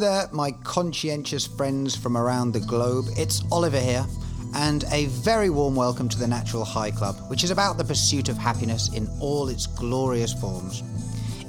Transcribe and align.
There, 0.00 0.30
my 0.32 0.52
conscientious 0.64 1.46
friends 1.46 1.94
from 1.94 2.16
around 2.16 2.52
the 2.52 2.60
globe. 2.60 3.04
It's 3.18 3.42
Oliver 3.52 3.78
here, 3.78 4.06
and 4.54 4.82
a 4.92 5.04
very 5.06 5.50
warm 5.50 5.76
welcome 5.76 6.08
to 6.08 6.18
the 6.18 6.26
Natural 6.26 6.64
High 6.64 6.90
Club, 6.90 7.16
which 7.28 7.44
is 7.44 7.50
about 7.50 7.76
the 7.76 7.84
pursuit 7.84 8.30
of 8.30 8.38
happiness 8.38 8.94
in 8.94 9.10
all 9.20 9.50
its 9.50 9.66
glorious 9.66 10.32
forms. 10.32 10.82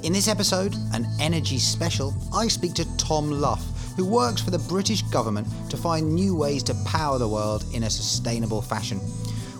In 0.02 0.12
this 0.12 0.28
episode, 0.28 0.74
an 0.92 1.06
energy 1.18 1.58
special, 1.58 2.14
I 2.30 2.46
speak 2.48 2.74
to 2.74 2.96
Tom 2.98 3.30
Luff, 3.30 3.64
who 3.96 4.04
works 4.04 4.42
for 4.42 4.50
the 4.50 4.58
British 4.58 5.00
government 5.00 5.48
to 5.70 5.78
find 5.78 6.14
new 6.14 6.36
ways 6.36 6.62
to 6.64 6.74
power 6.84 7.18
the 7.18 7.28
world 7.28 7.64
in 7.72 7.84
a 7.84 7.90
sustainable 7.90 8.60
fashion. 8.60 9.00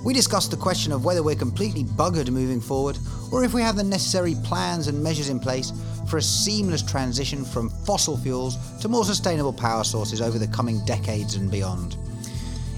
We 0.05 0.13
discuss 0.13 0.49
the 0.49 0.57
question 0.59 0.93
of 0.93 1.07
whether 1.07 1.23
we're 1.23 1.35
completely 1.35 1.85
buggered 1.85 2.29
moving 2.29 2.61
forward, 2.61 2.99
or 3.31 3.43
if 3.43 3.55
we 3.55 3.63
have 3.63 3.77
the 3.77 3.85
necessary 3.85 4.35
plans 4.45 4.87
and 4.87 5.03
measures 5.03 5.31
in 5.31 5.41
place 5.41 5.73
for 6.07 6.19
a 6.19 6.23
seamless 6.23 6.83
transition 6.83 7.45
from 7.45 7.71
fossil 7.85 8.17
fuels 8.17 8.57
to 8.81 8.89
more 8.89 9.05
sustainable 9.05 9.53
power 9.53 9.85
sources 9.85 10.21
over 10.21 10.39
the 10.39 10.47
coming 10.49 10.85
decades 10.85 11.37
and 11.37 11.51
beyond. 11.51 11.97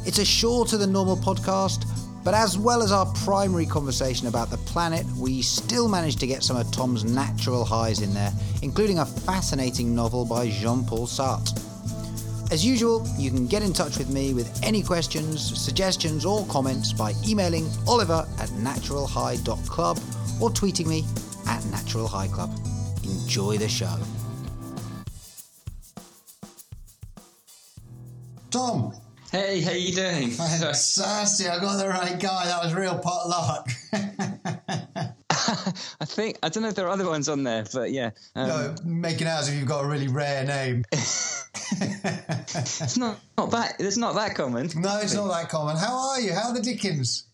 It's 0.06 0.18
a 0.18 0.24
shorter 0.24 0.76
than 0.76 0.92
normal 0.92 1.16
podcast, 1.16 1.86
but 2.24 2.34
as 2.34 2.56
well 2.56 2.82
as 2.82 2.92
our 2.92 3.06
primary 3.24 3.66
conversation 3.66 4.28
about 4.28 4.50
the 4.50 4.56
planet, 4.58 5.06
we 5.18 5.42
still 5.42 5.88
managed 5.88 6.20
to 6.20 6.26
get 6.26 6.42
some 6.42 6.56
of 6.56 6.70
Tom's 6.72 7.04
natural 7.04 7.64
highs 7.64 8.00
in 8.00 8.12
there, 8.14 8.32
including 8.62 8.98
a 8.98 9.06
fascinating 9.06 9.94
novel 9.94 10.24
by 10.24 10.48
Jean 10.48 10.84
Paul 10.84 11.06
Sartre. 11.06 11.60
As 12.50 12.64
usual, 12.64 13.06
you 13.18 13.30
can 13.30 13.46
get 13.46 13.62
in 13.62 13.72
touch 13.72 13.98
with 13.98 14.10
me 14.10 14.32
with 14.32 14.62
any 14.62 14.82
questions, 14.82 15.58
suggestions, 15.58 16.24
or 16.24 16.46
comments 16.46 16.92
by 16.92 17.12
emailing 17.26 17.68
oliver 17.86 18.26
at 18.38 18.48
naturalhigh.club 18.50 19.98
or 20.40 20.50
tweeting 20.50 20.86
me 20.86 21.04
at 21.46 21.62
naturalhighclub. 21.64 22.73
Enjoy 23.04 23.58
the 23.58 23.68
show. 23.68 23.98
Tom, 28.50 28.94
Hey, 29.34 29.60
how 29.62 29.72
you 29.72 29.92
doing? 29.92 30.30
fantastic! 30.30 31.48
I 31.48 31.58
got 31.58 31.76
the 31.76 31.88
right 31.88 32.20
guy. 32.20 32.46
That 32.46 32.62
was 32.62 32.72
real 32.72 32.96
pot 32.96 33.28
luck. 33.28 33.68
I 36.00 36.04
think 36.04 36.38
I 36.40 36.48
don't 36.48 36.62
know 36.62 36.68
if 36.68 36.76
there 36.76 36.86
are 36.86 36.90
other 36.90 37.08
ones 37.08 37.28
on 37.28 37.42
there, 37.42 37.64
but 37.72 37.90
yeah, 37.90 38.10
um, 38.36 38.46
no, 38.46 38.74
making 38.84 39.26
out 39.26 39.40
as 39.40 39.48
if 39.48 39.56
you've 39.56 39.66
got 39.66 39.84
a 39.84 39.88
really 39.88 40.06
rare 40.06 40.44
name. 40.44 40.84
it's 40.92 42.96
not 42.96 43.18
not 43.36 43.50
that 43.50 43.74
it's 43.80 43.96
not 43.96 44.14
that 44.14 44.36
common. 44.36 44.70
No, 44.76 45.00
it's 45.00 45.14
not 45.14 45.26
that 45.26 45.48
common. 45.48 45.78
How 45.78 46.10
are 46.10 46.20
you? 46.20 46.32
How 46.32 46.50
are 46.50 46.54
the 46.54 46.62
Dickens? 46.62 47.24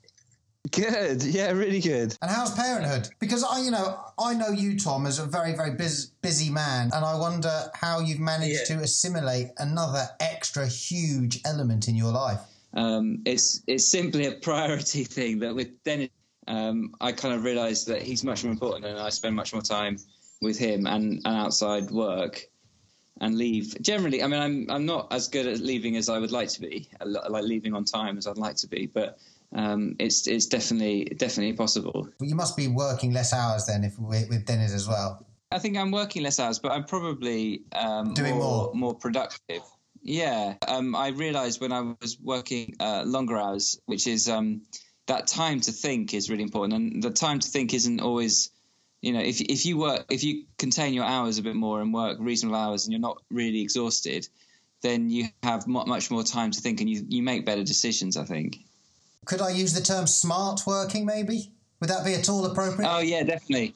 Good, 0.70 1.22
yeah, 1.22 1.52
really 1.52 1.80
good. 1.80 2.16
And 2.20 2.30
how's 2.30 2.54
parenthood? 2.54 3.08
Because 3.18 3.42
I, 3.42 3.60
you 3.62 3.70
know, 3.70 3.98
I 4.18 4.34
know 4.34 4.50
you, 4.50 4.78
Tom, 4.78 5.06
as 5.06 5.18
a 5.18 5.24
very, 5.24 5.54
very 5.54 5.74
busy, 5.74 6.10
busy 6.20 6.50
man, 6.50 6.90
and 6.94 7.02
I 7.02 7.18
wonder 7.18 7.70
how 7.74 8.00
you've 8.00 8.20
managed 8.20 8.68
Yeah. 8.68 8.76
to 8.76 8.82
assimilate 8.82 9.48
another 9.58 10.06
extra 10.20 10.66
huge 10.68 11.40
element 11.46 11.88
in 11.88 11.94
your 11.94 12.12
life. 12.12 12.40
Um, 12.74 13.22
it's 13.24 13.62
it's 13.66 13.90
simply 13.90 14.26
a 14.26 14.32
priority 14.32 15.02
thing 15.16 15.38
that 15.40 15.54
with 15.54 15.82
Dennis, 15.82 16.10
um, 16.46 16.94
I 17.00 17.12
kind 17.12 17.34
of 17.34 17.42
realised 17.42 17.86
that 17.88 18.02
he's 18.02 18.22
much 18.22 18.44
more 18.44 18.52
important, 18.52 18.84
and 18.84 18.98
I 18.98 19.08
spend 19.08 19.34
much 19.34 19.54
more 19.54 19.62
time 19.62 19.96
with 20.42 20.58
him 20.58 20.86
and, 20.86 21.22
and 21.24 21.36
outside 21.36 21.90
work 21.90 22.44
and 23.22 23.36
leave. 23.36 23.80
Generally, 23.80 24.22
I 24.22 24.26
mean, 24.26 24.40
I'm 24.40 24.66
I'm 24.70 24.84
not 24.86 25.10
as 25.10 25.26
good 25.26 25.46
at 25.46 25.60
leaving 25.60 25.96
as 25.96 26.10
I 26.10 26.18
would 26.18 26.32
like 26.32 26.50
to 26.50 26.60
be, 26.60 26.90
like 27.04 27.44
leaving 27.44 27.72
on 27.74 27.84
time 27.86 28.18
as 28.18 28.26
I'd 28.26 28.36
like 28.36 28.56
to 28.56 28.68
be, 28.68 28.84
but. 28.86 29.18
Um, 29.52 29.96
it's 29.98 30.26
it's 30.28 30.46
definitely 30.46 31.04
definitely 31.16 31.54
possible. 31.54 32.08
You 32.20 32.36
must 32.36 32.56
be 32.56 32.68
working 32.68 33.12
less 33.12 33.32
hours 33.32 33.66
then, 33.66 33.84
if 33.84 33.98
with, 33.98 34.28
with 34.28 34.46
Dennis 34.46 34.72
as 34.72 34.86
well. 34.86 35.26
I 35.50 35.58
think 35.58 35.76
I'm 35.76 35.90
working 35.90 36.22
less 36.22 36.38
hours, 36.38 36.60
but 36.60 36.70
I'm 36.70 36.84
probably 36.84 37.62
um, 37.72 38.14
Doing 38.14 38.36
more. 38.36 38.66
more 38.66 38.74
more 38.74 38.94
productive. 38.94 39.62
Yeah, 40.02 40.54
um, 40.66 40.94
I 40.94 41.08
realised 41.08 41.60
when 41.60 41.72
I 41.72 41.94
was 42.00 42.18
working 42.20 42.76
uh, 42.80 43.02
longer 43.04 43.36
hours, 43.36 43.80
which 43.86 44.06
is 44.06 44.28
um, 44.28 44.62
that 45.08 45.26
time 45.26 45.60
to 45.62 45.72
think 45.72 46.14
is 46.14 46.30
really 46.30 46.44
important, 46.44 46.74
and 46.74 47.02
the 47.02 47.10
time 47.10 47.40
to 47.40 47.48
think 47.48 47.74
isn't 47.74 48.00
always, 48.00 48.50
you 49.02 49.12
know, 49.12 49.20
if 49.20 49.40
if 49.40 49.66
you 49.66 49.76
work 49.78 50.06
if 50.10 50.22
you 50.22 50.44
contain 50.58 50.94
your 50.94 51.04
hours 51.04 51.38
a 51.38 51.42
bit 51.42 51.56
more 51.56 51.80
and 51.80 51.92
work 51.92 52.18
reasonable 52.20 52.56
hours, 52.56 52.86
and 52.86 52.92
you're 52.92 53.00
not 53.00 53.20
really 53.30 53.60
exhausted, 53.60 54.28
then 54.82 55.10
you 55.10 55.26
have 55.42 55.66
much 55.66 56.10
more 56.10 56.22
time 56.22 56.52
to 56.52 56.60
think, 56.60 56.80
and 56.80 56.88
you 56.88 57.04
you 57.08 57.22
make 57.22 57.44
better 57.44 57.64
decisions. 57.64 58.16
I 58.16 58.24
think. 58.24 58.58
Could 59.26 59.40
I 59.40 59.50
use 59.50 59.72
the 59.72 59.82
term 59.82 60.06
smart 60.06 60.62
working, 60.66 61.04
maybe? 61.04 61.52
Would 61.80 61.90
that 61.90 62.04
be 62.04 62.14
at 62.14 62.28
all 62.28 62.44
appropriate? 62.46 62.88
Oh 62.90 63.00
yeah, 63.00 63.22
definitely. 63.22 63.74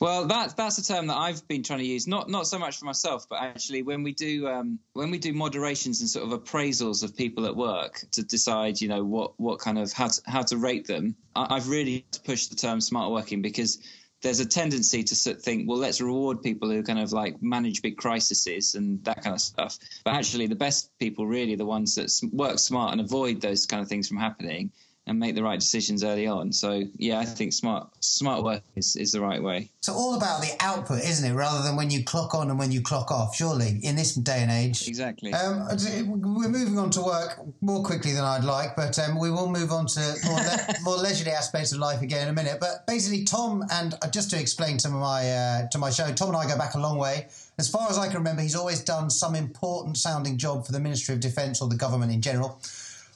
Well, 0.00 0.26
that's 0.26 0.54
that's 0.54 0.78
a 0.78 0.84
term 0.84 1.06
that 1.06 1.16
I've 1.16 1.46
been 1.46 1.62
trying 1.62 1.78
to 1.78 1.84
use, 1.84 2.08
not 2.08 2.28
not 2.28 2.48
so 2.48 2.58
much 2.58 2.76
for 2.76 2.86
myself, 2.86 3.28
but 3.28 3.40
actually 3.40 3.82
when 3.82 4.02
we 4.02 4.12
do 4.12 4.48
um, 4.48 4.80
when 4.94 5.12
we 5.12 5.18
do 5.18 5.32
moderations 5.32 6.00
and 6.00 6.10
sort 6.10 6.26
of 6.26 6.42
appraisals 6.42 7.04
of 7.04 7.16
people 7.16 7.46
at 7.46 7.54
work 7.54 8.04
to 8.10 8.24
decide, 8.24 8.80
you 8.80 8.88
know, 8.88 9.04
what 9.04 9.38
what 9.38 9.60
kind 9.60 9.78
of 9.78 9.92
how 9.92 10.08
to, 10.08 10.20
how 10.26 10.42
to 10.42 10.56
rate 10.56 10.88
them. 10.88 11.14
I, 11.36 11.54
I've 11.54 11.68
really 11.68 12.04
pushed 12.24 12.50
the 12.50 12.56
term 12.56 12.80
smart 12.80 13.12
working 13.12 13.42
because 13.42 13.78
there's 14.22 14.40
a 14.40 14.46
tendency 14.46 15.02
to 15.02 15.14
think, 15.14 15.68
well, 15.68 15.78
let's 15.78 16.00
reward 16.00 16.42
people 16.42 16.70
who 16.70 16.82
kind 16.82 16.98
of 16.98 17.12
like 17.12 17.42
manage 17.42 17.82
big 17.82 17.96
crises 17.96 18.74
and 18.74 19.02
that 19.04 19.22
kind 19.22 19.34
of 19.34 19.40
stuff. 19.40 19.78
But 20.04 20.14
actually, 20.14 20.46
the 20.46 20.54
best 20.54 20.90
people 20.98 21.26
really 21.26 21.56
the 21.56 21.66
ones 21.66 21.96
that 21.96 22.10
work 22.32 22.58
smart 22.58 22.92
and 22.92 23.00
avoid 23.00 23.40
those 23.40 23.66
kind 23.66 23.82
of 23.82 23.88
things 23.88 24.08
from 24.08 24.18
happening 24.18 24.70
and 25.06 25.18
make 25.18 25.34
the 25.34 25.42
right 25.42 25.58
decisions 25.58 26.04
early 26.04 26.26
on. 26.26 26.52
So 26.52 26.84
yeah, 26.96 27.18
I 27.18 27.24
think 27.24 27.52
smart 27.52 27.88
smart 28.00 28.44
work 28.44 28.62
is, 28.76 28.94
is 28.94 29.12
the 29.12 29.20
right 29.20 29.42
way. 29.42 29.70
It's 29.78 29.88
all 29.88 30.14
about 30.14 30.42
the 30.42 30.54
output, 30.60 31.02
isn't 31.02 31.28
it? 31.28 31.34
Rather 31.34 31.62
than 31.62 31.76
when 31.76 31.90
you 31.90 32.04
clock 32.04 32.34
on 32.34 32.50
and 32.50 32.58
when 32.58 32.70
you 32.70 32.82
clock 32.82 33.10
off, 33.10 33.34
surely, 33.34 33.80
in 33.82 33.96
this 33.96 34.14
day 34.14 34.38
and 34.42 34.50
age. 34.50 34.86
Exactly. 34.86 35.32
Um, 35.32 35.66
we're 36.06 36.48
moving 36.48 36.78
on 36.78 36.90
to 36.90 37.02
work 37.02 37.40
more 37.60 37.82
quickly 37.82 38.12
than 38.12 38.24
I'd 38.24 38.44
like, 38.44 38.76
but 38.76 38.96
um, 39.00 39.18
we 39.18 39.30
will 39.30 39.48
move 39.48 39.72
on 39.72 39.86
to 39.86 40.14
more, 40.24 40.38
le- 40.38 40.74
more 40.82 40.96
leisurely 40.96 41.32
aspects 41.32 41.72
of 41.72 41.78
life 41.78 42.00
again 42.00 42.22
in 42.22 42.28
a 42.28 42.32
minute. 42.32 42.58
But 42.60 42.86
basically, 42.86 43.24
Tom 43.24 43.64
and 43.72 43.94
uh, 44.02 44.10
just 44.10 44.30
to 44.30 44.40
explain 44.40 44.78
to 44.78 44.88
my 44.88 45.28
uh, 45.28 45.68
to 45.68 45.78
my 45.78 45.90
show, 45.90 46.12
Tom 46.12 46.28
and 46.28 46.36
I 46.36 46.46
go 46.46 46.56
back 46.56 46.74
a 46.74 46.78
long 46.78 46.96
way. 46.96 47.26
As 47.58 47.68
far 47.68 47.90
as 47.90 47.98
I 47.98 48.06
can 48.06 48.18
remember, 48.18 48.42
he's 48.42 48.56
always 48.56 48.82
done 48.82 49.10
some 49.10 49.34
important 49.34 49.96
sounding 49.96 50.38
job 50.38 50.64
for 50.64 50.72
the 50.72 50.80
Ministry 50.80 51.14
of 51.14 51.20
Defence 51.20 51.60
or 51.60 51.68
the 51.68 51.76
government 51.76 52.12
in 52.12 52.22
general. 52.22 52.60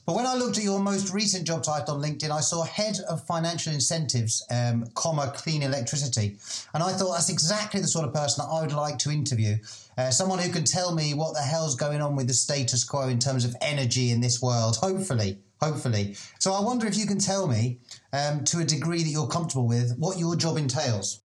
But 0.07 0.15
when 0.15 0.27
I 0.27 0.37
looked 0.37 0.57
at 0.57 0.63
your 0.63 0.79
most 0.79 1.13
recent 1.13 1.49
job 1.49 1.65
title 1.65 1.97
on 1.97 2.01
LinkedIn, 2.01 2.31
I 2.31 2.39
saw 2.39 2.63
head 2.63 3.01
of 3.09 3.27
financial 3.27 3.73
incentives, 3.73 4.47
um, 4.53 4.87
comma 4.95 5.33
clean 5.35 5.65
electricity, 5.65 6.37
and 6.73 6.83
I 6.83 6.93
thought 6.93 7.15
that's 7.15 7.29
exactly 7.29 7.81
the 7.81 7.89
sort 7.89 8.07
of 8.07 8.15
person 8.15 8.45
that 8.45 8.53
I 8.53 8.61
would 8.61 8.73
like 8.73 8.99
to 8.99 9.11
interview. 9.11 9.57
Uh, 9.99 10.11
someone 10.11 10.39
who 10.39 10.53
can 10.53 10.63
tell 10.63 10.95
me 10.95 11.13
what 11.13 11.35
the 11.35 11.43
hell's 11.43 11.75
going 11.75 12.01
on 12.01 12.15
with 12.15 12.29
the 12.29 12.35
status 12.35 12.85
quo 12.85 13.09
in 13.09 13.19
terms 13.19 13.45
of 13.45 13.57
energy 13.61 14.13
in 14.13 14.21
this 14.21 14.41
world. 14.41 14.77
Hopefully, 14.77 15.39
hopefully. 15.61 16.15
So 16.39 16.53
I 16.53 16.61
wonder 16.61 16.87
if 16.87 16.97
you 16.97 17.07
can 17.07 17.19
tell 17.19 17.49
me, 17.49 17.81
um, 18.13 18.45
to 18.45 18.61
a 18.61 18.65
degree 18.65 19.03
that 19.03 19.11
you're 19.11 19.27
comfortable 19.27 19.67
with, 19.67 19.97
what 19.99 20.21
your 20.21 20.37
job 20.37 20.57
entails. 20.57 21.21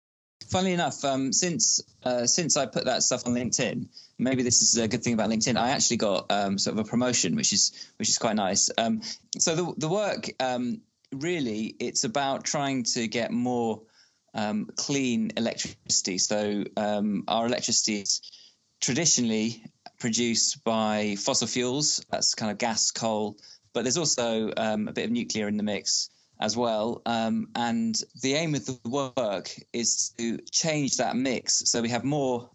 Funnily 0.47 0.73
enough, 0.73 1.03
um, 1.03 1.33
since 1.33 1.81
uh, 2.03 2.25
since 2.25 2.55
I 2.55 2.65
put 2.67 2.85
that 2.85 3.03
stuff 3.03 3.27
on 3.27 3.33
LinkedIn, 3.33 3.87
maybe 4.17 4.43
this 4.43 4.61
is 4.61 4.77
a 4.77 4.87
good 4.87 5.03
thing 5.03 5.13
about 5.13 5.29
LinkedIn. 5.29 5.57
I 5.57 5.71
actually 5.71 5.97
got 5.97 6.31
um, 6.31 6.57
sort 6.57 6.79
of 6.79 6.85
a 6.85 6.89
promotion, 6.89 7.35
which 7.35 7.51
is 7.51 7.73
which 7.97 8.07
is 8.07 8.17
quite 8.17 8.37
nice. 8.37 8.69
Um, 8.77 9.01
so 9.37 9.55
the 9.55 9.73
the 9.77 9.89
work 9.89 10.29
um, 10.39 10.81
really 11.11 11.75
it's 11.79 12.05
about 12.05 12.45
trying 12.45 12.83
to 12.83 13.07
get 13.07 13.31
more 13.31 13.81
um, 14.33 14.69
clean 14.77 15.31
electricity. 15.35 16.17
So 16.17 16.63
um, 16.77 17.25
our 17.27 17.45
electricity 17.45 18.01
is 18.01 18.21
traditionally 18.79 19.65
produced 19.99 20.63
by 20.63 21.15
fossil 21.19 21.47
fuels. 21.47 22.05
That's 22.09 22.35
kind 22.35 22.51
of 22.51 22.57
gas, 22.57 22.91
coal, 22.91 23.37
but 23.73 23.83
there's 23.83 23.97
also 23.97 24.51
a 24.55 24.77
bit 24.77 25.05
of 25.05 25.11
nuclear 25.11 25.49
in 25.49 25.57
the 25.57 25.63
mix 25.63 26.09
as 26.39 26.55
well. 26.55 27.01
Um, 27.05 27.49
and 27.55 27.95
the 28.21 28.33
aim 28.35 28.55
of 28.55 28.65
the 28.65 28.77
work 28.85 29.49
is 29.73 30.13
to 30.17 30.37
change 30.51 30.97
that 30.97 31.15
mix 31.15 31.69
so 31.69 31.81
we 31.81 31.89
have 31.89 32.03
more 32.03 32.49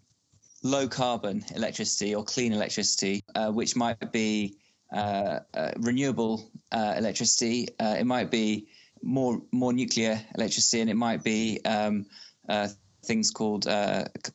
low 0.63 0.87
carbon 0.87 1.43
electricity 1.55 2.15
or 2.15 2.23
clean 2.23 2.53
electricity, 2.53 3.23
uh, 3.35 3.51
which 3.51 3.75
might 3.75 4.11
be 4.11 4.55
uh, 4.91 5.39
uh, 5.53 5.71
renewable 5.77 6.49
uh, 6.71 6.95
electricity. 6.97 7.67
Uh, 7.79 7.95
it 7.99 8.05
might 8.05 8.31
be 8.31 8.67
more 9.01 9.41
more 9.51 9.73
nuclear 9.73 10.21
electricity, 10.35 10.81
and 10.81 10.89
it 10.89 10.95
might 10.95 11.23
be 11.23 11.59
um, 11.65 12.05
uh, 12.47 12.69
things 13.03 13.31
called 13.31 13.65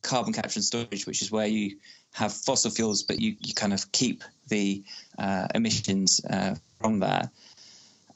carbon 0.02 0.32
capture 0.32 0.58
and 0.58 0.64
storage, 0.64 1.06
which 1.06 1.22
is 1.22 1.30
where 1.32 1.46
you 1.46 1.78
have 2.12 2.32
fossil 2.32 2.70
fuels, 2.70 3.02
but 3.02 3.20
you, 3.20 3.36
you 3.40 3.54
kind 3.54 3.72
of 3.72 3.90
keep 3.92 4.24
the 4.48 4.84
emissions 5.54 6.20
from 6.80 7.00
that. 7.00 7.30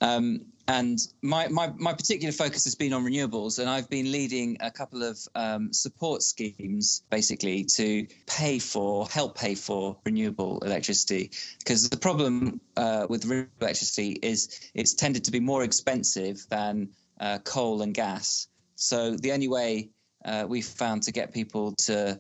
Um, 0.01 0.52
and 0.73 0.99
my, 1.21 1.49
my, 1.49 1.71
my 1.77 1.93
particular 1.93 2.33
focus 2.33 2.65
has 2.65 2.75
been 2.75 2.95
on 2.95 3.05
renewables, 3.05 3.59
and 3.59 3.69
I've 3.69 3.91
been 3.91 4.11
leading 4.11 4.57
a 4.61 4.71
couple 4.71 5.03
of 5.03 5.19
um, 5.35 5.71
support 5.71 6.23
schemes 6.23 7.03
basically 7.11 7.65
to 7.77 8.07
pay 8.27 8.59
for, 8.59 9.07
help 9.09 9.37
pay 9.37 9.55
for 9.55 9.99
renewable 10.07 10.61
electricity. 10.61 11.31
Because 11.59 11.91
the 11.91 11.99
problem 11.99 12.59
uh, 12.79 13.07
with 13.11 13.27
renewable 13.27 13.51
electricity 13.61 14.19
is 14.23 14.71
it's 14.75 14.95
tended 14.95 15.25
to 15.25 15.31
be 15.31 15.41
more 15.41 15.63
expensive 15.63 16.47
than 16.49 16.89
uh, 17.21 17.39
coal 17.45 17.83
and 17.83 17.93
gas. 17.93 18.49
So 18.75 19.15
the 19.17 19.33
only 19.33 19.49
way 19.49 19.91
uh, 20.25 20.47
we've 20.49 20.65
found 20.65 21.03
to 21.03 21.13
get 21.13 21.35
people 21.35 21.75
to 21.85 22.19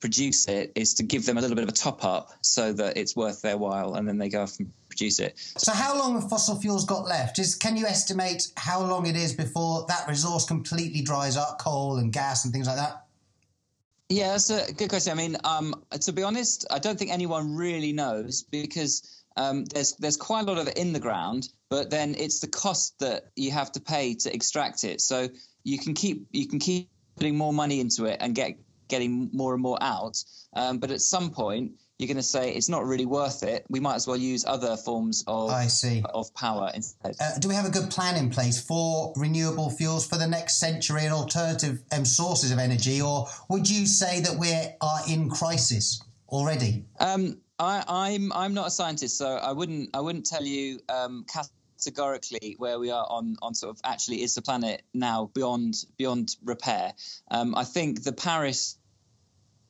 produce 0.00 0.48
it 0.48 0.72
is 0.74 0.94
to 0.94 1.04
give 1.04 1.26
them 1.26 1.38
a 1.38 1.40
little 1.40 1.56
bit 1.56 1.62
of 1.62 1.68
a 1.68 1.72
top 1.72 2.04
up 2.04 2.30
so 2.40 2.72
that 2.72 2.96
it's 2.96 3.14
worth 3.14 3.40
their 3.42 3.56
while, 3.56 3.94
and 3.94 4.08
then 4.08 4.18
they 4.18 4.28
go 4.28 4.42
off 4.42 4.58
and 4.58 4.72
produce 4.98 5.20
it. 5.20 5.38
So, 5.56 5.72
how 5.72 5.96
long 5.96 6.20
have 6.20 6.28
fossil 6.28 6.56
fuels 6.56 6.84
got 6.84 7.06
left? 7.06 7.38
Is 7.38 7.54
can 7.54 7.76
you 7.76 7.86
estimate 7.86 8.48
how 8.56 8.82
long 8.82 9.06
it 9.06 9.16
is 9.16 9.32
before 9.32 9.84
that 9.88 10.08
resource 10.08 10.44
completely 10.44 11.02
dries 11.02 11.36
up, 11.36 11.58
coal 11.58 11.96
and 11.96 12.12
gas 12.12 12.44
and 12.44 12.52
things 12.52 12.66
like 12.66 12.76
that? 12.76 13.04
Yeah, 14.08 14.32
that's 14.32 14.50
a 14.50 14.72
good 14.72 14.88
question. 14.88 15.12
I 15.12 15.16
mean, 15.16 15.36
um, 15.44 15.84
to 16.00 16.12
be 16.12 16.22
honest, 16.22 16.66
I 16.70 16.78
don't 16.78 16.98
think 16.98 17.12
anyone 17.12 17.54
really 17.54 17.92
knows 17.92 18.42
because 18.42 19.22
um, 19.36 19.64
there's 19.66 19.94
there's 19.96 20.16
quite 20.16 20.44
a 20.44 20.46
lot 20.46 20.58
of 20.58 20.68
it 20.68 20.76
in 20.76 20.92
the 20.92 21.00
ground, 21.00 21.48
but 21.68 21.90
then 21.90 22.14
it's 22.18 22.40
the 22.40 22.48
cost 22.48 22.98
that 23.00 23.30
you 23.36 23.50
have 23.50 23.70
to 23.72 23.80
pay 23.80 24.14
to 24.14 24.34
extract 24.34 24.84
it. 24.84 25.00
So 25.00 25.28
you 25.62 25.78
can 25.78 25.94
keep 25.94 26.26
you 26.32 26.48
can 26.48 26.58
keep 26.58 26.90
putting 27.16 27.36
more 27.36 27.52
money 27.52 27.80
into 27.80 28.06
it 28.06 28.18
and 28.20 28.34
get 28.34 28.58
getting 28.88 29.28
more 29.32 29.52
and 29.52 29.62
more 29.62 29.78
out. 29.80 30.16
Um, 30.54 30.78
but 30.78 30.90
at 30.90 31.02
some 31.02 31.30
point, 31.30 31.72
you're 31.98 32.06
going 32.06 32.16
to 32.16 32.22
say 32.22 32.52
it's 32.54 32.68
not 32.68 32.86
really 32.86 33.06
worth 33.06 33.42
it. 33.42 33.64
We 33.68 33.80
might 33.80 33.96
as 33.96 34.06
well 34.06 34.16
use 34.16 34.44
other 34.46 34.76
forms 34.76 35.24
of 35.26 35.50
I 35.50 35.66
see. 35.66 36.02
of 36.14 36.32
power 36.34 36.70
instead. 36.72 37.16
Uh, 37.20 37.38
do 37.38 37.48
we 37.48 37.54
have 37.54 37.66
a 37.66 37.70
good 37.70 37.90
plan 37.90 38.16
in 38.16 38.30
place 38.30 38.62
for 38.62 39.12
renewable 39.16 39.70
fuels 39.70 40.06
for 40.06 40.16
the 40.16 40.26
next 40.26 40.60
century 40.60 41.04
and 41.04 41.12
alternative 41.12 41.82
um, 41.90 42.04
sources 42.04 42.52
of 42.52 42.58
energy, 42.58 43.02
or 43.02 43.26
would 43.48 43.68
you 43.68 43.84
say 43.86 44.20
that 44.20 44.38
we 44.38 44.52
are 44.80 45.00
in 45.08 45.28
crisis 45.28 46.00
already? 46.28 46.84
Um, 47.00 47.40
I, 47.58 47.82
I'm 47.88 48.32
I'm 48.32 48.54
not 48.54 48.68
a 48.68 48.70
scientist, 48.70 49.18
so 49.18 49.26
I 49.26 49.50
wouldn't 49.50 49.90
I 49.92 50.00
wouldn't 50.00 50.26
tell 50.26 50.44
you 50.44 50.78
um, 50.88 51.26
categorically 51.78 52.54
where 52.58 52.78
we 52.78 52.90
are 52.90 53.06
on 53.10 53.36
on 53.42 53.54
sort 53.54 53.74
of 53.74 53.80
actually 53.82 54.22
is 54.22 54.36
the 54.36 54.42
planet 54.42 54.82
now 54.94 55.30
beyond 55.34 55.74
beyond 55.96 56.36
repair. 56.44 56.92
Um, 57.28 57.56
I 57.56 57.64
think 57.64 58.04
the 58.04 58.12
Paris 58.12 58.77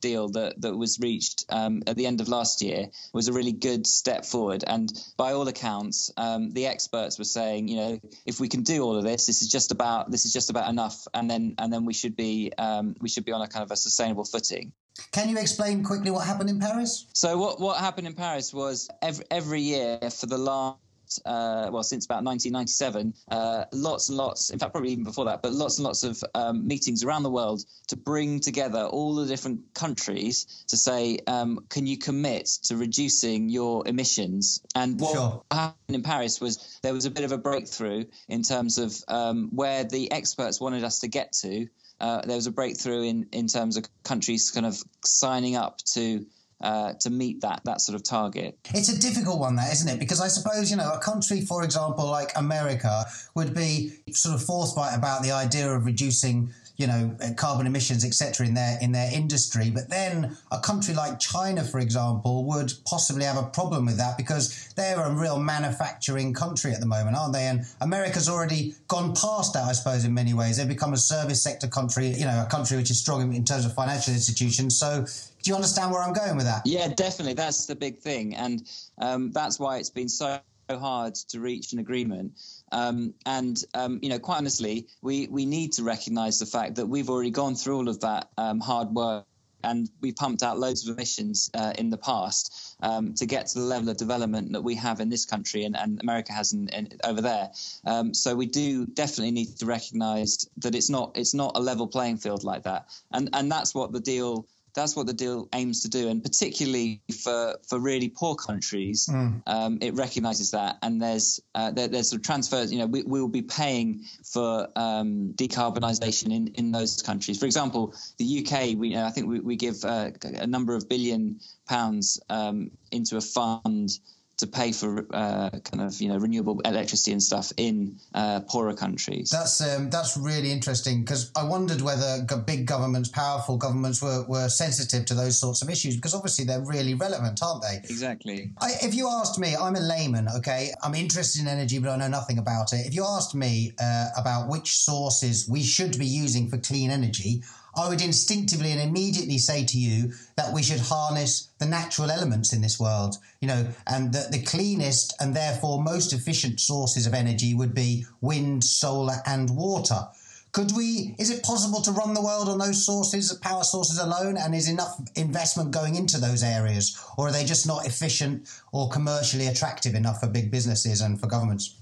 deal 0.01 0.29
that, 0.29 0.61
that 0.61 0.75
was 0.75 0.99
reached 0.99 1.45
um, 1.49 1.83
at 1.87 1.95
the 1.95 2.05
end 2.05 2.21
of 2.21 2.27
last 2.27 2.61
year 2.61 2.87
was 3.13 3.27
a 3.27 3.33
really 3.33 3.51
good 3.51 3.85
step 3.85 4.25
forward. 4.25 4.63
And 4.65 4.91
by 5.17 5.33
all 5.33 5.47
accounts, 5.47 6.11
um, 6.17 6.51
the 6.51 6.67
experts 6.67 7.17
were 7.17 7.25
saying, 7.25 7.67
you 7.67 7.77
know, 7.77 7.99
if 8.25 8.39
we 8.39 8.47
can 8.47 8.63
do 8.63 8.83
all 8.83 8.95
of 8.95 9.03
this, 9.03 9.25
this 9.25 9.41
is 9.41 9.49
just 9.49 9.71
about 9.71 10.11
this 10.11 10.25
is 10.25 10.33
just 10.33 10.49
about 10.49 10.69
enough, 10.69 11.07
and 11.13 11.29
then 11.29 11.55
and 11.57 11.71
then 11.71 11.85
we 11.85 11.93
should 11.93 12.15
be 12.15 12.51
um, 12.57 12.95
we 12.99 13.09
should 13.09 13.25
be 13.25 13.31
on 13.31 13.41
a 13.41 13.47
kind 13.47 13.63
of 13.63 13.71
a 13.71 13.75
sustainable 13.75 14.25
footing. 14.25 14.71
Can 15.11 15.29
you 15.29 15.37
explain 15.37 15.83
quickly 15.83 16.11
what 16.11 16.25
happened 16.25 16.49
in 16.49 16.59
Paris? 16.59 17.05
So 17.13 17.37
what 17.37 17.59
what 17.59 17.77
happened 17.77 18.07
in 18.07 18.13
Paris 18.13 18.53
was 18.53 18.89
every 19.01 19.25
every 19.31 19.61
year 19.61 19.99
for 20.11 20.25
the 20.25 20.37
last 20.37 20.77
uh, 21.25 21.69
well, 21.71 21.83
since 21.83 22.05
about 22.05 22.23
1997, 22.23 23.13
uh, 23.31 23.65
lots 23.71 24.09
and 24.09 24.17
lots, 24.17 24.49
in 24.49 24.59
fact, 24.59 24.71
probably 24.71 24.91
even 24.91 25.03
before 25.03 25.25
that, 25.25 25.41
but 25.41 25.53
lots 25.53 25.77
and 25.77 25.85
lots 25.85 26.03
of 26.03 26.23
um, 26.35 26.67
meetings 26.67 27.03
around 27.03 27.23
the 27.23 27.29
world 27.29 27.61
to 27.87 27.95
bring 27.97 28.39
together 28.39 28.83
all 28.83 29.15
the 29.15 29.25
different 29.25 29.73
countries 29.73 30.65
to 30.67 30.77
say, 30.77 31.19
um, 31.27 31.59
can 31.69 31.87
you 31.87 31.97
commit 31.97 32.45
to 32.63 32.77
reducing 32.77 33.49
your 33.49 33.87
emissions? 33.87 34.61
And 34.75 34.99
what 34.99 35.13
Sure. 35.13 35.43
happened 35.51 35.95
in 35.95 36.03
Paris 36.03 36.39
was 36.39 36.79
there 36.81 36.93
was 36.93 37.05
a 37.05 37.11
bit 37.11 37.23
of 37.23 37.31
a 37.31 37.37
breakthrough 37.37 38.05
in 38.27 38.43
terms 38.43 38.77
of 38.77 38.95
um, 39.07 39.49
where 39.51 39.83
the 39.83 40.11
experts 40.11 40.59
wanted 40.59 40.83
us 40.83 40.99
to 40.99 41.07
get 41.07 41.33
to. 41.41 41.67
Uh, 41.99 42.21
there 42.21 42.35
was 42.35 42.47
a 42.47 42.51
breakthrough 42.51 43.03
in, 43.03 43.27
in 43.31 43.47
terms 43.47 43.75
of 43.75 43.85
countries 44.03 44.51
kind 44.51 44.65
of 44.65 44.81
signing 45.03 45.55
up 45.55 45.79
to 45.79 46.25
uh, 46.61 46.93
to 46.93 47.09
meet 47.09 47.41
that 47.41 47.61
that 47.65 47.81
sort 47.81 47.95
of 47.95 48.03
target. 48.03 48.57
It's 48.73 48.89
a 48.89 48.99
difficult 48.99 49.39
one, 49.39 49.55
that 49.55 49.71
isn't 49.71 49.87
it? 49.87 49.99
Because 49.99 50.21
I 50.21 50.27
suppose 50.27 50.69
you 50.69 50.77
know 50.77 50.91
a 50.91 50.99
country, 50.99 51.41
for 51.41 51.63
example, 51.63 52.05
like 52.05 52.31
America, 52.35 53.05
would 53.35 53.53
be 53.53 53.93
sort 54.11 54.35
of 54.35 54.43
forthright 54.43 54.97
about 54.97 55.23
the 55.23 55.31
idea 55.31 55.71
of 55.71 55.85
reducing, 55.85 56.53
you 56.79 56.87
know, 56.87 57.13
uh, 57.21 57.33
carbon 57.35 57.67
emissions, 57.67 58.05
etc., 58.05 58.47
in 58.47 58.53
their 58.53 58.79
in 58.81 58.93
their 58.93 59.13
industry. 59.13 59.69
But 59.69 59.89
then 59.89 60.37
a 60.49 60.59
country 60.59 60.93
like 60.95 61.19
China, 61.19 61.63
for 61.63 61.79
example, 61.79 62.45
would 62.45 62.71
possibly 62.85 63.25
have 63.25 63.37
a 63.37 63.43
problem 63.43 63.85
with 63.85 63.97
that 63.97 64.17
because 64.17 64.69
they're 64.75 64.99
a 64.99 65.13
real 65.13 65.39
manufacturing 65.39 66.33
country 66.33 66.71
at 66.71 66.79
the 66.79 66.85
moment, 66.85 67.17
aren't 67.17 67.33
they? 67.33 67.47
And 67.47 67.65
America's 67.81 68.29
already 68.29 68.75
gone 68.87 69.13
past 69.13 69.53
that, 69.53 69.65
I 69.65 69.73
suppose, 69.73 70.05
in 70.05 70.13
many 70.13 70.33
ways. 70.33 70.55
They've 70.55 70.67
become 70.67 70.93
a 70.93 70.97
service 70.97 71.43
sector 71.43 71.67
country, 71.67 72.07
you 72.07 72.25
know, 72.25 72.43
a 72.47 72.49
country 72.49 72.77
which 72.77 72.89
is 72.89 72.99
strong 72.99 73.21
in, 73.21 73.33
in 73.33 73.43
terms 73.43 73.65
of 73.65 73.73
financial 73.75 74.13
institutions. 74.13 74.79
So. 74.79 75.05
Do 75.41 75.49
you 75.49 75.55
understand 75.55 75.93
where 75.93 76.03
I'm 76.03 76.11
going 76.11 76.35
with 76.35 76.45
that? 76.47 76.63
Yeah, 76.65 76.89
definitely. 76.89 77.33
That's 77.33 77.65
the 77.65 77.73
big 77.73 77.99
thing, 77.99 78.35
and 78.35 78.69
um, 78.97 79.31
that's 79.31 79.57
why 79.57 79.77
it's 79.77 79.89
been 79.89 80.09
so 80.09 80.41
hard 80.69 81.15
to 81.15 81.39
reach 81.39 81.73
an 81.73 81.79
agreement. 81.79 82.33
Um, 82.71 83.13
and 83.25 83.61
um, 83.73 83.99
you 84.01 84.09
know, 84.09 84.19
quite 84.19 84.37
honestly, 84.37 84.87
we 85.01 85.27
we 85.27 85.45
need 85.45 85.73
to 85.73 85.83
recognise 85.83 86.39
the 86.39 86.45
fact 86.45 86.75
that 86.75 86.87
we've 86.87 87.09
already 87.09 87.31
gone 87.31 87.55
through 87.55 87.77
all 87.77 87.89
of 87.89 87.99
that 88.01 88.29
um, 88.37 88.59
hard 88.59 88.89
work. 88.89 89.25
And 89.61 89.89
we 89.99 90.13
pumped 90.13 90.41
out 90.41 90.57
loads 90.57 90.87
of 90.87 90.95
emissions 90.95 91.51
uh, 91.53 91.73
in 91.77 91.89
the 91.89 91.97
past 91.97 92.77
um, 92.81 93.13
to 93.15 93.25
get 93.25 93.47
to 93.47 93.59
the 93.59 93.65
level 93.65 93.89
of 93.89 93.97
development 93.97 94.53
that 94.53 94.61
we 94.61 94.75
have 94.75 95.01
in 95.01 95.09
this 95.09 95.25
country 95.25 95.65
and, 95.65 95.75
and 95.75 95.99
America 96.01 96.31
has 96.31 96.53
in, 96.53 96.69
in, 96.69 96.87
over 97.03 97.19
there. 97.19 97.49
Um, 97.85 98.13
so 98.13 98.37
we 98.37 98.45
do 98.45 98.85
definitely 98.85 99.31
need 99.31 99.57
to 99.57 99.65
recognise 99.65 100.47
that 100.59 100.75
it's 100.75 100.89
not 100.89 101.17
it's 101.17 101.33
not 101.33 101.57
a 101.57 101.59
level 101.59 101.87
playing 101.87 102.19
field 102.19 102.45
like 102.45 102.63
that. 102.63 102.85
And 103.11 103.31
and 103.33 103.51
that's 103.51 103.75
what 103.75 103.91
the 103.91 103.99
deal 103.99 104.47
that's 104.73 104.95
what 104.95 105.07
the 105.07 105.13
deal 105.13 105.47
aims 105.53 105.81
to 105.81 105.89
do, 105.89 106.09
and 106.09 106.23
particularly 106.23 107.01
for 107.23 107.57
for 107.67 107.79
really 107.79 108.09
poor 108.09 108.35
countries, 108.35 109.09
um, 109.47 109.77
it 109.81 109.95
recognises 109.95 110.51
that, 110.51 110.77
and 110.81 111.01
there's 111.01 111.39
uh, 111.55 111.71
there, 111.71 111.87
there's 111.87 112.09
sort 112.09 112.19
of 112.21 112.25
transfers. 112.25 112.71
You 112.71 112.79
know, 112.79 112.85
we 112.85 113.03
we 113.03 113.21
will 113.21 113.27
be 113.27 113.41
paying 113.41 114.05
for 114.23 114.67
um, 114.75 115.33
decarbonisation 115.35 116.33
in 116.33 116.47
in 116.55 116.71
those 116.71 117.01
countries. 117.01 117.39
For 117.39 117.45
example, 117.45 117.93
the 118.17 118.45
UK, 118.45 118.77
we 118.77 118.89
you 118.89 118.95
know, 118.95 119.05
I 119.05 119.11
think 119.11 119.27
we 119.27 119.39
we 119.39 119.55
give 119.55 119.83
uh, 119.83 120.11
a 120.23 120.47
number 120.47 120.75
of 120.75 120.87
billion 120.89 121.39
pounds 121.67 122.19
um, 122.29 122.71
into 122.91 123.17
a 123.17 123.21
fund 123.21 123.91
to 124.39 124.47
pay 124.47 124.71
for 124.71 125.05
uh, 125.13 125.49
kind 125.49 125.81
of 125.81 126.01
you 126.01 126.09
know 126.09 126.17
renewable 126.17 126.59
electricity 126.61 127.11
and 127.11 127.21
stuff 127.21 127.51
in 127.57 127.97
uh, 128.13 128.39
poorer 128.41 128.73
countries. 128.73 129.29
That's 129.29 129.61
um, 129.61 129.89
that's 129.89 130.17
really 130.17 130.51
interesting 130.51 131.01
because 131.01 131.31
I 131.35 131.43
wondered 131.43 131.81
whether 131.81 132.25
big 132.45 132.65
governments, 132.65 133.09
powerful 133.09 133.57
governments, 133.57 134.01
were, 134.01 134.25
were 134.27 134.49
sensitive 134.49 135.05
to 135.05 135.13
those 135.13 135.39
sorts 135.39 135.61
of 135.61 135.69
issues 135.69 135.95
because 135.95 136.13
obviously 136.15 136.45
they're 136.45 136.65
really 136.65 136.93
relevant, 136.93 137.39
aren't 137.43 137.61
they? 137.61 137.77
Exactly. 137.89 138.51
I, 138.61 138.71
if 138.81 138.95
you 138.95 139.07
asked 139.07 139.37
me, 139.39 139.55
I'm 139.55 139.75
a 139.75 139.79
layman, 139.79 140.27
okay? 140.37 140.71
I'm 140.81 140.95
interested 140.95 141.41
in 141.41 141.47
energy, 141.47 141.79
but 141.79 141.89
I 141.89 141.97
know 141.97 142.07
nothing 142.07 142.37
about 142.37 142.73
it. 142.73 142.87
If 142.87 142.95
you 142.95 143.05
asked 143.05 143.35
me 143.35 143.73
uh, 143.79 144.07
about 144.17 144.49
which 144.49 144.77
sources 144.77 145.47
we 145.47 145.61
should 145.63 145.97
be 145.99 146.05
using 146.05 146.49
for 146.49 146.57
clean 146.57 146.91
energy, 146.91 147.43
I 147.79 147.87
would 147.87 148.01
instinctively 148.01 148.73
and 148.73 148.81
immediately 148.81 149.37
say 149.37 149.63
to 149.63 149.77
you 149.79 150.11
that 150.35 150.53
we 150.53 150.63
should 150.63 150.81
harness 150.81 151.47
the 151.59 151.65
natural 151.65 152.11
elements 152.11 152.51
in 152.51 152.61
this 152.61 152.77
world, 152.77 153.15
you 153.39 153.47
know, 153.47 153.67
and 153.87 154.11
that 154.11 154.33
the 154.33 154.43
cleanest 154.43 155.15
and 155.21 155.33
therefore 155.33 155.81
most 155.81 156.11
efficient 156.11 156.59
sources 156.59 157.07
of 157.07 157.13
energy 157.13 157.53
would 157.53 157.73
be 157.73 158.05
wind, 158.19 158.65
solar, 158.65 159.21
and 159.25 159.49
water. 159.55 160.09
Could 160.51 160.75
we, 160.75 161.15
is 161.19 161.29
it 161.29 161.41
possible 161.41 161.81
to 161.83 161.93
run 161.93 162.13
the 162.13 162.21
world 162.21 162.49
on 162.49 162.57
those 162.57 162.85
sources, 162.85 163.31
power 163.35 163.63
sources 163.63 163.97
alone? 163.97 164.35
And 164.35 164.53
is 164.53 164.67
enough 164.67 164.99
investment 165.15 165.71
going 165.71 165.95
into 165.95 166.17
those 166.17 166.43
areas? 166.43 167.01
Or 167.17 167.29
are 167.29 167.31
they 167.31 167.45
just 167.45 167.65
not 167.65 167.85
efficient 167.85 168.49
or 168.73 168.89
commercially 168.89 169.47
attractive 169.47 169.95
enough 169.95 170.19
for 170.19 170.27
big 170.27 170.51
businesses 170.51 170.99
and 170.99 171.17
for 171.17 171.27
governments? 171.27 171.78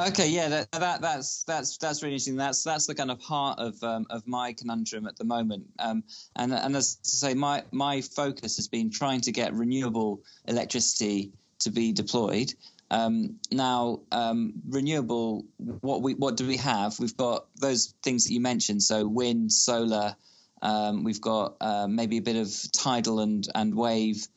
Okay, 0.00 0.28
yeah, 0.28 0.48
that, 0.48 0.70
that 0.72 1.00
that's 1.00 1.42
that's 1.42 1.76
that's 1.78 2.02
really 2.02 2.14
interesting. 2.14 2.36
That's 2.36 2.62
that's 2.62 2.86
the 2.86 2.94
kind 2.94 3.10
of 3.10 3.20
heart 3.20 3.58
of 3.58 3.82
um, 3.82 4.06
of 4.10 4.24
my 4.28 4.52
conundrum 4.52 5.08
at 5.08 5.16
the 5.16 5.24
moment. 5.24 5.66
Um, 5.80 6.04
and 6.36 6.52
and 6.52 6.76
as 6.76 6.96
to 6.96 7.10
say, 7.10 7.34
my 7.34 7.64
my 7.72 8.00
focus 8.00 8.56
has 8.56 8.68
been 8.68 8.90
trying 8.90 9.22
to 9.22 9.32
get 9.32 9.54
renewable 9.54 10.20
electricity 10.46 11.32
to 11.60 11.70
be 11.70 11.92
deployed. 11.92 12.54
Um, 12.92 13.40
now, 13.50 14.00
um, 14.12 14.52
renewable, 14.68 15.44
what 15.56 16.00
we 16.00 16.14
what 16.14 16.36
do 16.36 16.46
we 16.46 16.58
have? 16.58 17.00
We've 17.00 17.16
got 17.16 17.46
those 17.60 17.92
things 18.04 18.24
that 18.24 18.32
you 18.32 18.40
mentioned. 18.40 18.84
So 18.84 19.06
wind, 19.06 19.50
solar. 19.50 20.14
Um, 20.62 21.02
we've 21.02 21.20
got 21.20 21.56
uh, 21.60 21.88
maybe 21.88 22.18
a 22.18 22.22
bit 22.22 22.36
of 22.36 22.52
tidal 22.72 23.18
and 23.18 23.46
and 23.52 23.74
wave 23.74 24.28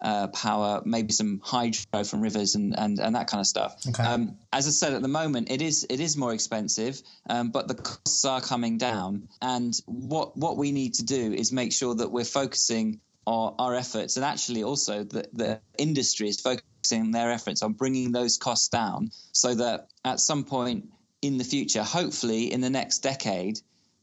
uh, 0.00 0.28
power, 0.28 0.82
maybe 0.84 1.12
some 1.12 1.40
hydro 1.42 2.04
from 2.04 2.20
rivers 2.20 2.54
and, 2.54 2.78
and, 2.78 2.98
and 2.98 3.14
that 3.14 3.28
kind 3.28 3.40
of 3.40 3.46
stuff. 3.46 3.76
Okay. 3.88 4.02
Um, 4.02 4.36
as 4.52 4.66
I 4.66 4.70
said, 4.70 4.92
at 4.92 5.02
the 5.02 5.08
moment, 5.08 5.50
it 5.50 5.62
is 5.62 5.86
it 5.88 6.00
is 6.00 6.16
more 6.16 6.34
expensive, 6.34 7.00
um, 7.28 7.50
but 7.50 7.68
the 7.68 7.74
costs 7.74 8.24
are 8.24 8.40
coming 8.40 8.78
down. 8.78 9.28
And 9.40 9.74
what 9.86 10.36
what 10.36 10.56
we 10.56 10.72
need 10.72 10.94
to 10.94 11.04
do 11.04 11.32
is 11.32 11.52
make 11.52 11.72
sure 11.72 11.94
that 11.94 12.10
we're 12.10 12.24
focusing 12.24 13.00
our, 13.26 13.54
our 13.58 13.74
efforts, 13.74 14.16
and 14.16 14.24
actually 14.24 14.62
also 14.62 15.04
that 15.04 15.34
the 15.34 15.60
industry 15.78 16.28
is 16.28 16.40
focusing 16.40 17.10
their 17.10 17.32
efforts 17.32 17.62
on 17.62 17.72
bringing 17.72 18.12
those 18.12 18.38
costs 18.38 18.68
down, 18.68 19.10
so 19.32 19.54
that 19.54 19.88
at 20.04 20.20
some 20.20 20.44
point 20.44 20.90
in 21.22 21.38
the 21.38 21.44
future, 21.44 21.82
hopefully 21.82 22.52
in 22.52 22.60
the 22.60 22.70
next 22.70 22.98
decade, 22.98 23.58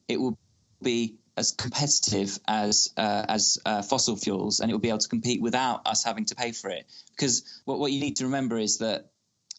it 0.08 0.20
will 0.20 0.38
be 0.82 1.16
as 1.36 1.52
competitive 1.52 2.40
as 2.48 2.90
uh, 2.98 3.25
as 3.28 3.58
uh, 3.66 3.82
fossil 3.82 4.16
fuels, 4.16 4.60
and 4.60 4.70
it 4.70 4.74
will 4.74 4.80
be 4.80 4.90
able 4.90 5.00
to 5.00 5.10
compete 5.10 5.42
without 5.42 5.88
us 5.88 6.04
having 6.04 6.25
to 6.25 6.36
pay 6.36 6.52
for 6.52 6.70
it. 6.70 6.86
Because 7.12 7.62
what 7.66 7.80
what 7.80 7.92
you 7.92 8.00
need 8.00 8.18
to 8.18 8.25
remember 8.25 8.58
is 8.58 8.78
that 8.80 9.12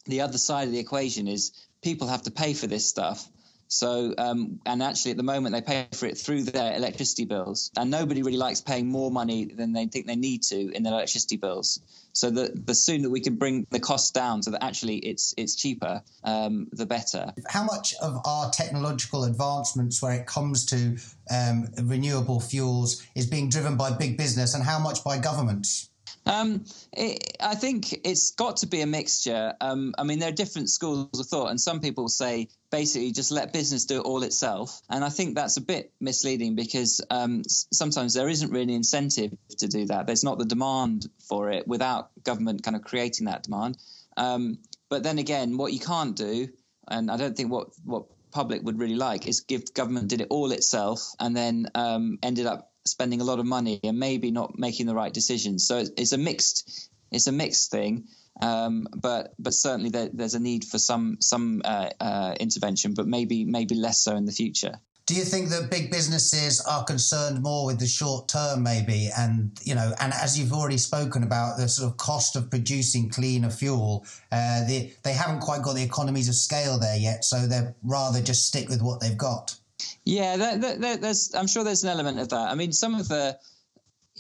the 0.07 0.21
other 0.21 0.39
side 0.39 0.69
of 0.69 0.73
the 0.73 0.79
equation 0.79 1.27
is 1.29 1.53
people 1.83 2.09
have 2.09 2.23
to 2.23 2.31
pay 2.31 2.55
for 2.55 2.67
this 2.67 2.87
stuff. 2.87 3.29
So, 3.67 4.15
um, 4.19 4.61
and 4.67 4.83
actually, 4.83 5.13
at 5.13 5.17
the 5.17 5.25
moment, 5.25 5.55
they 5.55 5.63
pay 5.63 5.89
for 5.95 6.07
it 6.07 6.19
through 6.19 6.45
their 6.45 6.77
electricity 6.77 7.25
bills, 7.25 7.71
and 7.77 7.91
nobody 7.91 8.23
really 8.23 8.37
likes 8.37 8.61
paying 8.61 8.87
more 8.87 9.11
money 9.11 9.47
than 9.47 9.73
they 9.73 9.87
think 9.87 10.07
they 10.07 10.17
need 10.17 10.43
to 10.45 10.71
in 10.73 10.83
their 10.83 10.93
electricity 10.93 11.37
bills. 11.37 11.81
So, 12.15 12.31
the 12.31 12.53
the 12.55 12.75
sooner 12.75 13.11
we 13.11 13.21
can 13.21 13.35
bring 13.35 13.67
the 13.71 13.81
costs 13.81 14.11
down, 14.11 14.43
so 14.43 14.53
that 14.53 14.63
actually 14.65 14.97
it's 14.99 15.35
it's 15.37 15.57
cheaper, 15.57 16.03
um, 16.23 16.69
the 16.73 16.87
better. 16.87 17.33
How 17.49 17.65
much 17.65 17.95
of 18.01 18.21
our 18.25 18.51
technological 18.51 19.25
advancements, 19.25 20.01
where 20.01 20.13
it 20.13 20.27
comes 20.27 20.65
to 20.67 20.97
um, 21.31 21.69
renewable 21.83 22.41
fuels, 22.41 23.03
is 23.15 23.27
being 23.27 23.49
driven 23.49 23.77
by 23.77 23.91
big 23.91 24.17
business, 24.17 24.55
and 24.55 24.65
how 24.65 24.79
much 24.79 25.03
by 25.05 25.19
governments? 25.19 25.91
Um, 26.27 26.65
it, 26.93 27.37
I 27.41 27.55
think 27.55 27.93
it's 28.05 28.31
got 28.33 28.59
to 28.59 28.67
be 28.67 28.81
a 28.81 28.87
mixture. 28.87 29.55
Um, 29.61 29.95
I 29.99 30.05
mean, 30.05 30.19
there 30.19 30.31
are 30.31 30.33
different 30.33 30.71
schools 30.71 31.19
of 31.19 31.27
thought, 31.27 31.51
and 31.51 31.61
some 31.61 31.81
people 31.81 32.09
say 32.09 32.49
basically 32.71 33.13
just 33.13 33.31
let 33.31 33.53
business 33.53 33.85
do 33.85 34.01
it 34.01 34.05
all 34.05 34.23
itself. 34.23 34.81
And 34.89 35.05
I 35.05 35.11
think 35.11 35.35
that's 35.35 35.57
a 35.57 35.61
bit 35.61 35.93
misleading 36.01 36.55
because 36.55 37.01
um, 37.11 37.43
sometimes 37.47 38.15
there 38.15 38.29
isn't 38.29 38.51
really 38.51 38.75
incentive 38.75 39.33
to 39.59 39.69
do 39.69 39.87
that. 39.87 40.07
There's 40.07 40.25
not 40.25 40.39
the 40.39 40.45
demand 40.45 41.07
for 41.29 41.51
it 41.51 41.69
without 41.69 42.11
government 42.23 42.63
kind 42.63 42.77
of 42.77 42.83
creating 42.83 43.27
that 43.27 43.43
demand. 43.43 43.77
Um, 44.17 44.59
but 44.89 45.03
then 45.03 45.19
again, 45.19 45.57
what 45.57 45.73
you 45.73 45.81
can't 45.81 46.17
do, 46.17 46.49
and 46.89 47.11
I 47.11 47.17
don't 47.17 47.37
think 47.37 47.51
what 47.51 47.69
what 47.85 48.07
public 48.31 48.63
would 48.63 48.79
really 48.79 48.97
like, 48.97 49.29
is 49.29 49.41
give 49.41 49.75
government 49.75 50.09
did 50.09 50.21
it 50.21 50.29
all 50.31 50.51
itself 50.53 51.13
and 51.21 51.37
then 51.37 51.69
um, 51.75 52.19
ended 52.23 52.47
up 52.47 52.74
spending 52.87 53.21
a 53.21 53.25
lot 53.25 53.39
of 53.39 53.47
money 53.47 53.81
and 53.83 53.99
maybe 53.99 54.31
not 54.31 54.59
making 54.59 54.87
the 54.87 54.95
right 54.95 55.13
decisions. 55.13 55.67
So 55.67 55.85
it's 55.97 56.13
a 56.13 56.19
mixed 56.19 56.91
it's 57.11 57.27
a 57.27 57.33
mixed 57.33 57.71
thing. 57.71 58.09
Um, 58.43 58.89
but 58.97 59.35
but 59.39 59.55
certainly 59.55 59.91
there, 59.91 60.11
there's 60.13 60.35
a 60.35 60.41
need 60.41 60.65
for 60.65 60.79
some 60.79 61.19
some 61.21 61.63
uh, 61.65 61.91
uh, 62.01 62.35
intervention, 62.41 62.95
but 62.95 63.07
maybe 63.07 63.45
maybe 63.45 63.75
less 63.77 64.03
so 64.03 64.17
in 64.17 64.25
the 64.25 64.33
future. 64.33 64.81
Do 65.07 65.15
you 65.15 65.25
think 65.25 65.51
that 65.51 65.71
big 65.71 65.91
businesses 65.91 66.63
are 66.63 66.83
concerned 66.83 67.43
more 67.43 67.67
with 67.67 67.79
the 67.79 67.87
short 67.87 68.27
term, 68.27 68.63
maybe, 68.63 69.11
and 69.17 69.53
you 69.63 69.75
know, 69.75 69.93
and 70.01 70.13
as 70.15 70.39
you've 70.39 70.53
already 70.53 70.79
spoken 70.79 71.23
about 71.23 71.59
the 71.59 71.69
sort 71.69 71.91
of 71.91 71.99
cost 71.99 72.37
of 72.37 72.49
producing 72.49 73.11
cleaner 73.11 73.51
fuel, 73.51 74.05
uh, 74.33 74.67
they 74.67 74.95
they 75.05 75.13
haven't 75.13 75.41
quite 75.41 75.63
got 75.63 75.77
the 75.77 75.83
economies 75.83 76.29
of 76.29 76.35
scale 76.35 76.79
there 76.79 76.97
yet, 76.97 77.23
so 77.23 77.47
they're 77.47 77.77
rather 77.85 78.21
just 78.21 78.47
stick 78.47 78.69
with 78.69 78.83
what 78.83 79.01
they've 79.01 79.19
got. 79.19 79.57
Yeah, 80.05 80.37
there's. 80.37 81.35
I'm 81.35 81.47
sure 81.47 81.65
there's 81.65 81.83
an 81.83 81.91
element 81.91 82.19
of 82.19 82.29
that. 82.31 82.51
I 82.51 82.55
mean, 82.55 82.73
some 82.73 82.95
of 82.95 83.09
the, 83.09 83.39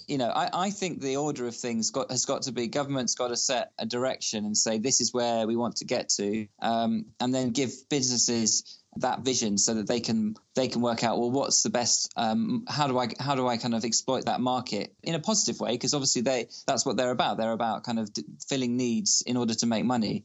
you 0.06 0.16
know, 0.16 0.28
I, 0.28 0.48
I 0.52 0.70
think 0.70 1.00
the 1.00 1.16
order 1.16 1.46
of 1.46 1.54
things 1.54 1.90
got, 1.90 2.10
has 2.10 2.24
got 2.24 2.42
to 2.42 2.52
be 2.52 2.68
government's 2.68 3.14
got 3.14 3.28
to 3.28 3.36
set 3.36 3.72
a 3.78 3.84
direction 3.84 4.46
and 4.46 4.56
say 4.56 4.78
this 4.78 5.02
is 5.02 5.12
where 5.12 5.46
we 5.46 5.56
want 5.56 5.76
to 5.76 5.84
get 5.84 6.08
to, 6.16 6.46
um, 6.62 7.06
and 7.20 7.34
then 7.34 7.50
give 7.50 7.70
businesses 7.90 8.80
that 8.96 9.20
vision 9.20 9.58
so 9.58 9.74
that 9.74 9.86
they 9.86 10.00
can 10.00 10.36
they 10.54 10.68
can 10.68 10.80
work 10.80 11.02
out 11.02 11.18
well 11.18 11.30
what's 11.30 11.62
the 11.62 11.70
best 11.70 12.12
um, 12.16 12.64
how 12.68 12.86
do 12.86 12.98
I 12.98 13.08
how 13.18 13.34
do 13.34 13.46
I 13.46 13.56
kind 13.56 13.74
of 13.74 13.84
exploit 13.84 14.26
that 14.26 14.40
market 14.40 14.94
in 15.02 15.14
a 15.14 15.18
positive 15.18 15.60
way 15.60 15.72
because 15.72 15.94
obviously 15.94 16.22
they 16.22 16.46
that's 16.66 16.86
what 16.86 16.96
they're 16.96 17.10
about 17.10 17.36
they're 17.36 17.52
about 17.52 17.82
kind 17.82 17.98
of 17.98 18.08
filling 18.48 18.76
needs 18.76 19.22
in 19.26 19.36
order 19.36 19.54
to 19.54 19.66
make 19.66 19.84
money 19.84 20.24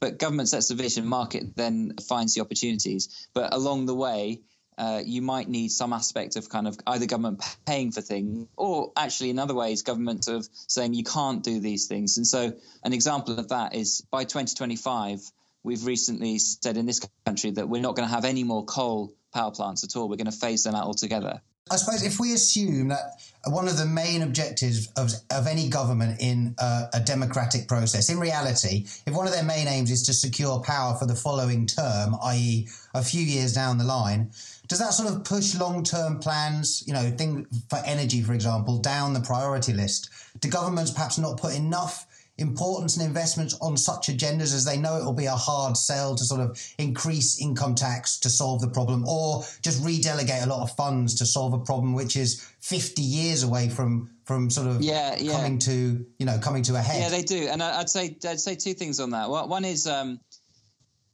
but 0.00 0.18
government 0.18 0.48
sets 0.48 0.68
the 0.68 0.76
vision 0.76 1.06
market 1.06 1.56
then 1.56 1.94
finds 2.08 2.34
the 2.34 2.40
opportunities 2.40 3.28
but 3.34 3.52
along 3.52 3.86
the 3.86 3.94
way 3.94 4.40
uh, 4.76 5.00
you 5.04 5.22
might 5.22 5.48
need 5.48 5.68
some 5.68 5.92
aspect 5.92 6.36
of 6.36 6.48
kind 6.48 6.66
of 6.66 6.76
either 6.86 7.06
government 7.06 7.42
paying 7.66 7.92
for 7.92 8.00
things 8.00 8.48
or 8.56 8.92
actually 8.96 9.30
in 9.30 9.38
other 9.38 9.54
ways 9.54 9.82
government 9.82 10.28
of 10.28 10.48
saying 10.52 10.94
you 10.94 11.04
can't 11.04 11.42
do 11.42 11.60
these 11.60 11.86
things 11.86 12.16
and 12.16 12.26
so 12.26 12.52
an 12.82 12.92
example 12.92 13.38
of 13.38 13.48
that 13.48 13.74
is 13.74 14.02
by 14.10 14.24
2025 14.24 15.20
we've 15.62 15.86
recently 15.86 16.38
said 16.38 16.76
in 16.76 16.86
this 16.86 17.00
country 17.24 17.50
that 17.50 17.68
we're 17.68 17.82
not 17.82 17.96
going 17.96 18.08
to 18.08 18.14
have 18.14 18.24
any 18.24 18.44
more 18.44 18.64
coal 18.64 19.14
power 19.32 19.50
plants 19.50 19.84
at 19.84 19.96
all 19.96 20.08
we're 20.08 20.16
going 20.16 20.30
to 20.30 20.32
phase 20.32 20.64
them 20.64 20.74
out 20.74 20.84
altogether 20.84 21.40
I 21.70 21.76
suppose 21.76 22.04
if 22.04 22.20
we 22.20 22.34
assume 22.34 22.88
that 22.88 23.22
one 23.46 23.68
of 23.68 23.78
the 23.78 23.86
main 23.86 24.20
objectives 24.20 24.88
of, 24.96 25.12
of 25.30 25.46
any 25.46 25.70
government 25.70 26.20
in 26.20 26.54
a, 26.58 26.88
a, 26.94 27.00
democratic 27.00 27.68
process, 27.68 28.10
in 28.10 28.18
reality, 28.18 28.84
if 29.06 29.14
one 29.14 29.26
of 29.26 29.32
their 29.32 29.44
main 29.44 29.66
aims 29.66 29.90
is 29.90 30.02
to 30.04 30.12
secure 30.12 30.60
power 30.60 30.94
for 30.98 31.06
the 31.06 31.14
following 31.14 31.66
term, 31.66 32.16
i.e., 32.24 32.68
a 32.94 33.02
few 33.02 33.22
years 33.22 33.54
down 33.54 33.78
the 33.78 33.84
line, 33.84 34.30
does 34.68 34.78
that 34.78 34.94
sort 34.94 35.12
of 35.12 35.24
push 35.24 35.54
long-term 35.54 36.20
plans, 36.20 36.82
you 36.86 36.92
know, 36.92 37.10
thing 37.10 37.46
for 37.68 37.80
energy, 37.84 38.22
for 38.22 38.32
example, 38.32 38.78
down 38.78 39.12
the 39.12 39.20
priority 39.20 39.72
list? 39.72 40.10
Do 40.40 40.48
governments 40.48 40.90
perhaps 40.90 41.18
not 41.18 41.38
put 41.38 41.54
enough 41.54 42.06
importance 42.38 42.96
and 42.96 43.06
investments 43.06 43.56
on 43.60 43.76
such 43.76 44.08
agendas 44.08 44.52
as 44.54 44.64
they 44.64 44.76
know 44.76 44.96
it 44.96 45.04
will 45.04 45.12
be 45.12 45.26
a 45.26 45.36
hard 45.36 45.76
sell 45.76 46.16
to 46.16 46.24
sort 46.24 46.40
of 46.40 46.60
increase 46.78 47.40
income 47.40 47.76
tax 47.76 48.18
to 48.18 48.28
solve 48.28 48.60
the 48.60 48.68
problem 48.68 49.06
or 49.06 49.44
just 49.62 49.84
redelegate 49.84 50.42
a 50.42 50.46
lot 50.46 50.60
of 50.60 50.74
funds 50.74 51.14
to 51.14 51.26
solve 51.26 51.52
a 51.52 51.58
problem 51.58 51.92
which 51.92 52.16
is 52.16 52.40
50 52.60 53.02
years 53.02 53.44
away 53.44 53.68
from 53.68 54.10
from 54.24 54.50
sort 54.50 54.66
of 54.66 54.82
yeah, 54.82 55.14
yeah. 55.16 55.30
coming 55.30 55.60
to 55.60 56.04
you 56.18 56.26
know 56.26 56.38
coming 56.38 56.64
to 56.64 56.74
a 56.74 56.80
head 56.80 57.02
yeah 57.02 57.08
they 57.08 57.22
do 57.22 57.46
and 57.46 57.62
i'd 57.62 57.88
say 57.88 58.16
i'd 58.26 58.40
say 58.40 58.56
two 58.56 58.74
things 58.74 58.98
on 58.98 59.10
that 59.10 59.30
one 59.30 59.64
is 59.64 59.86
um 59.86 60.18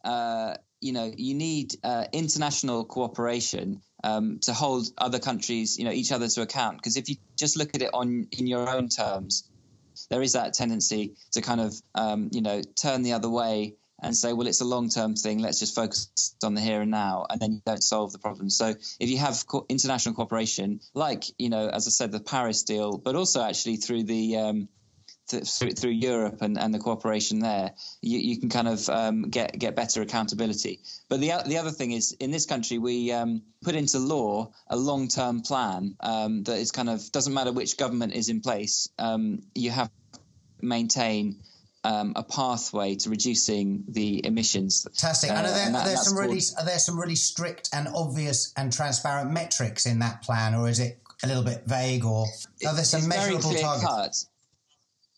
uh 0.03 0.55
you 0.81 0.93
know 0.93 1.13
you 1.17 1.35
need 1.35 1.75
uh, 1.85 2.05
international 2.13 2.85
cooperation 2.85 3.81
um, 4.05 4.39
to 4.43 4.53
hold 4.53 4.87
other 4.99 5.19
countries 5.19 5.79
you 5.79 5.85
know 5.85 5.93
each 5.93 6.13
other 6.13 6.29
to 6.29 6.43
account 6.43 6.77
because 6.77 6.97
if 6.97 7.09
you 7.09 7.17
just 7.37 7.57
look 7.57 7.75
at 7.75 7.83
it 7.83 7.91
on 7.93 8.27
in 8.33 8.47
your 8.47 8.69
own 8.69 8.89
terms 8.89 9.49
there 10.09 10.23
is 10.23 10.33
that 10.33 10.55
tendency 10.55 11.15
to 11.33 11.41
kind 11.41 11.61
of 11.61 11.75
um, 11.95 12.31
you 12.33 12.41
know 12.41 12.63
turn 12.81 13.03
the 13.03 13.13
other 13.13 13.29
way 13.29 13.75
and 14.03 14.17
say, 14.17 14.33
well, 14.33 14.47
it's 14.47 14.61
a 14.61 14.65
long 14.65 14.89
term 14.89 15.15
thing. 15.15 15.39
Let's 15.39 15.59
just 15.59 15.75
focus 15.75 16.35
on 16.43 16.55
the 16.55 16.61
here 16.61 16.81
and 16.81 16.91
now, 16.91 17.27
and 17.29 17.41
then 17.41 17.53
you 17.53 17.63
don't 17.65 17.83
solve 17.83 18.13
the 18.13 18.19
problem. 18.19 18.51
So 18.51 18.75
if 18.99 19.11
you 19.11 19.19
have 19.19 19.47
co- 19.47 19.67
international 19.69 20.15
cooperation, 20.15 20.81
like 20.95 21.25
you 21.39 21.51
know, 21.51 21.69
as 21.69 21.87
I 21.87 21.91
said, 21.91 22.13
the 22.13 22.21
Paris 22.21 22.63
deal, 22.63 22.97
but 22.97 23.15
also 23.15 23.43
actually 23.43 23.77
through 23.77 24.05
the 24.05 24.37
um, 24.37 24.69
through, 25.31 25.71
through 25.71 25.91
Europe 25.91 26.43
and, 26.43 26.59
and 26.59 26.75
the 26.75 26.79
cooperation 26.79 27.41
there, 27.41 27.73
you, 28.03 28.19
you 28.19 28.41
can 28.41 28.49
kind 28.49 28.69
of 28.69 28.89
um, 28.89 29.23
get 29.31 29.59
get 29.59 29.77
better 29.77 30.03
accountability. 30.03 30.81
But 31.09 31.21
the 31.21 31.33
the 31.47 31.59
other 31.59 31.71
thing 31.71 31.93
is, 31.93 32.13
in 32.21 32.31
this 32.31 32.47
country, 32.47 32.79
we 32.79 33.13
um, 33.13 33.43
put 33.63 33.75
into 33.75 33.99
law 33.99 34.53
a 34.69 34.77
long 34.77 35.09
term 35.09 35.43
plan 35.43 35.97
um, 36.01 36.43
that 36.45 36.59
is 36.59 36.73
kind 36.73 36.91
of 36.91 37.11
doesn't 37.13 37.33
matter 37.33 37.53
which 37.53 37.77
government 37.77 38.15
is 38.15 38.29
in 38.29 38.41
place, 38.41 38.89
um, 38.99 39.43
you 39.55 39.71
have 39.71 39.91
to 40.13 40.21
maintain. 40.61 41.41
Um, 41.83 42.13
a 42.15 42.23
pathway 42.23 42.97
to 42.97 43.09
reducing 43.09 43.85
the 43.89 44.27
emissions. 44.27 44.83
Fantastic. 44.83 45.31
Uh, 45.31 45.35
and 45.37 45.47
are 45.47 45.51
there, 45.51 45.65
and 45.65 45.75
that, 45.75 45.87
are 45.87 45.89
there 45.89 45.97
some 45.97 46.19
really 46.19 46.43
are 46.59 46.65
there 46.67 46.79
some 46.79 47.01
really 47.01 47.17
strict 47.17 47.71
and 47.73 47.89
obvious 47.95 48.53
and 48.55 48.71
transparent 48.71 49.31
metrics 49.31 49.87
in 49.87 50.01
that 50.01 50.21
plan, 50.21 50.55
or 50.55 50.69
is 50.69 50.79
it 50.79 51.01
a 51.23 51.27
little 51.27 51.43
bit 51.43 51.63
vague, 51.67 52.05
or 52.05 52.27
are 52.67 52.75
there 52.75 52.85
some 52.85 53.09
measurable 53.09 53.55
targets? 53.55 53.85
Cut. 53.87 54.31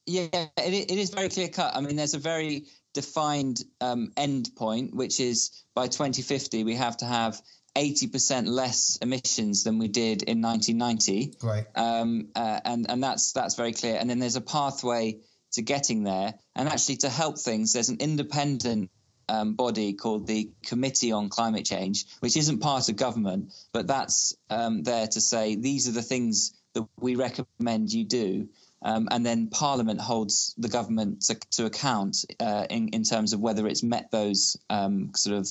Yeah, 0.07 0.27
it, 0.33 0.91
it 0.91 0.99
is 0.99 1.11
very 1.11 1.29
clear 1.29 1.49
cut. 1.49 1.77
I 1.77 1.81
mean, 1.81 1.97
there's 1.97 2.15
a 2.15 2.19
very 2.19 2.67
defined 2.95 3.63
um, 3.81 4.13
end 4.17 4.51
point, 4.57 4.95
which 4.95 5.21
is 5.21 5.65
by 5.75 5.87
2050 5.87 6.65
we 6.65 6.75
have 6.75 6.97
to 6.99 7.07
have 7.07 7.41
80% 7.77 8.47
less 8.49 8.99
emissions 9.01 9.65
than 9.65 9.79
we 9.79 9.89
did 9.89 10.23
in 10.23 10.43
1990. 10.43 11.35
Right. 11.43 11.67
Um, 11.75 12.29
uh, 12.35 12.61
and 12.65 12.87
and 12.91 13.03
that's 13.03 13.33
that's 13.33 13.55
very 13.55 13.73
clear. 13.73 13.97
And 13.99 14.11
then 14.11 14.19
there's 14.19 14.37
a 14.37 14.43
pathway 14.43 15.21
to 15.53 15.63
getting 15.63 16.03
there. 16.05 16.35
And 16.55 16.69
actually, 16.69 16.97
to 16.97 17.09
help 17.09 17.39
things, 17.39 17.73
there's 17.73 17.89
an 17.89 17.99
independent 18.01 18.91
um, 19.29 19.55
body 19.55 19.95
called 19.95 20.27
the 20.27 20.51
Committee 20.67 21.13
on 21.13 21.29
Climate 21.29 21.65
Change, 21.65 22.05
which 22.21 22.37
isn't 22.37 22.61
part 22.61 22.89
of 22.89 22.97
government, 22.97 23.53
but 23.73 23.87
that's 23.87 24.35
um, 24.51 24.83
there 24.83 25.07
to 25.07 25.21
say 25.21 25.57
these 25.57 25.89
are 25.89 25.93
the 25.93 26.03
things 26.03 26.53
that 26.75 26.87
we 26.99 27.17
recommend 27.17 27.93
you 27.93 28.05
do. 28.05 28.49
Um, 28.85 29.09
and 29.11 29.25
then 29.25 29.49
Parliament 29.49 30.01
holds 30.01 30.55
the 30.59 30.69
government 30.69 31.23
to, 31.23 31.37
to 31.53 31.67
account 31.67 32.25
uh, 32.41 32.67
in, 32.69 32.89
in 32.89 33.05
terms 33.05 33.33
of 33.33 33.41
whether 33.41 33.67
it's 33.69 33.83
met 33.83 34.11
those 34.11 34.57
um, 34.71 35.12
sort 35.15 35.37
of 35.37 35.49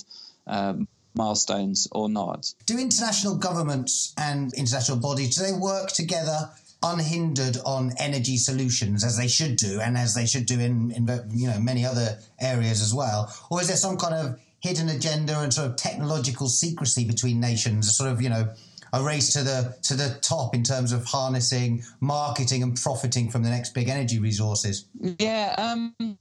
um, 0.47 0.87
milestones 1.15 1.87
or 1.91 2.09
not. 2.09 2.53
Do 2.65 2.77
international 2.77 3.35
governments 3.35 4.13
and 4.17 4.53
international 4.53 4.97
bodies 4.97 5.37
do 5.37 5.43
they 5.43 5.53
work 5.57 5.89
together 5.89 6.49
unhindered 6.83 7.57
on 7.63 7.93
energy 7.99 8.37
solutions 8.37 9.03
as 9.03 9.17
they 9.17 9.27
should 9.27 9.55
do, 9.55 9.79
and 9.79 9.97
as 9.97 10.15
they 10.15 10.25
should 10.25 10.45
do 10.45 10.59
in, 10.59 10.91
in 10.91 11.07
you 11.31 11.47
know 11.47 11.59
many 11.59 11.85
other 11.85 12.17
areas 12.39 12.81
as 12.81 12.93
well, 12.93 13.31
or 13.49 13.61
is 13.61 13.67
there 13.67 13.77
some 13.77 13.97
kind 13.97 14.15
of 14.15 14.39
hidden 14.59 14.89
agenda 14.89 15.39
and 15.39 15.53
sort 15.53 15.67
of 15.67 15.75
technological 15.75 16.47
secrecy 16.47 17.05
between 17.05 17.39
nations, 17.39 17.95
sort 17.95 18.11
of 18.11 18.21
you 18.21 18.29
know 18.29 18.49
a 18.93 19.01
race 19.01 19.33
to 19.33 19.43
the 19.43 19.77
to 19.83 19.95
the 19.95 20.17
top 20.21 20.53
in 20.55 20.63
terms 20.63 20.91
of 20.91 21.05
harnessing, 21.05 21.83
marketing, 21.99 22.63
and 22.63 22.75
profiting 22.75 23.29
from 23.29 23.43
the 23.43 23.49
next 23.49 23.73
big 23.73 23.89
energy 23.89 24.19
resources? 24.19 24.85
Yeah, 25.19 25.55
um, 25.57 26.17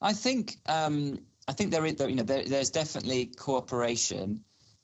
I 0.00 0.12
think 0.12 0.58
um, 0.66 1.20
I 1.48 1.52
think 1.52 1.70
there 1.70 1.86
is 1.86 2.00
you 2.00 2.16
know 2.16 2.22
there, 2.22 2.44
there's 2.44 2.70
definitely 2.70 3.26
cooperation. 3.26 4.42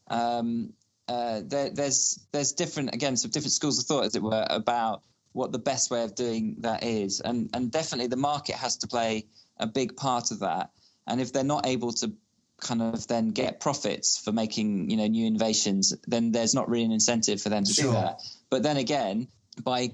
Um, 0.09 0.73
uh, 1.09 1.43
there, 1.45 1.71
there's 1.71 2.27
there's 2.33 2.53
different 2.53 2.95
again 2.95 3.17
some 3.17 3.31
different 3.31 3.53
schools 3.53 3.79
of 3.79 3.87
thought 3.87 4.05
as 4.05 4.15
it 4.15 4.23
were 4.23 4.47
about 4.49 5.03
what 5.33 5.53
the 5.53 5.59
best 5.59 5.91
way 5.91 6.03
of 6.03 6.15
doing 6.15 6.57
that 6.61 6.85
is, 6.85 7.21
and 7.21 7.51
and 7.55 7.71
definitely 7.71 8.07
the 8.07 8.17
market 8.17 8.55
has 8.55 8.77
to 8.79 8.87
play 8.87 9.27
a 9.59 9.67
big 9.67 9.97
part 9.97 10.31
of 10.31 10.41
that. 10.41 10.71
And 11.07 11.21
if 11.21 11.33
they're 11.33 11.43
not 11.43 11.67
able 11.67 11.93
to 11.95 12.13
kind 12.61 12.83
of 12.83 13.07
then 13.07 13.31
get 13.31 13.61
profits 13.61 14.19
for 14.19 14.33
making 14.33 14.91
you 14.91 14.97
know 14.97 15.07
new 15.07 15.27
innovations, 15.27 15.95
then 16.07 16.33
there's 16.33 16.55
not 16.55 16.69
really 16.69 16.85
an 16.85 16.93
incentive 16.93 17.41
for 17.41 17.49
them 17.49 17.65
to 17.65 17.73
Sure. 17.73 17.85
do 17.87 17.93
that. 17.93 18.21
But 18.51 18.63
then 18.63 18.77
again, 18.77 19.29
by 19.63 19.93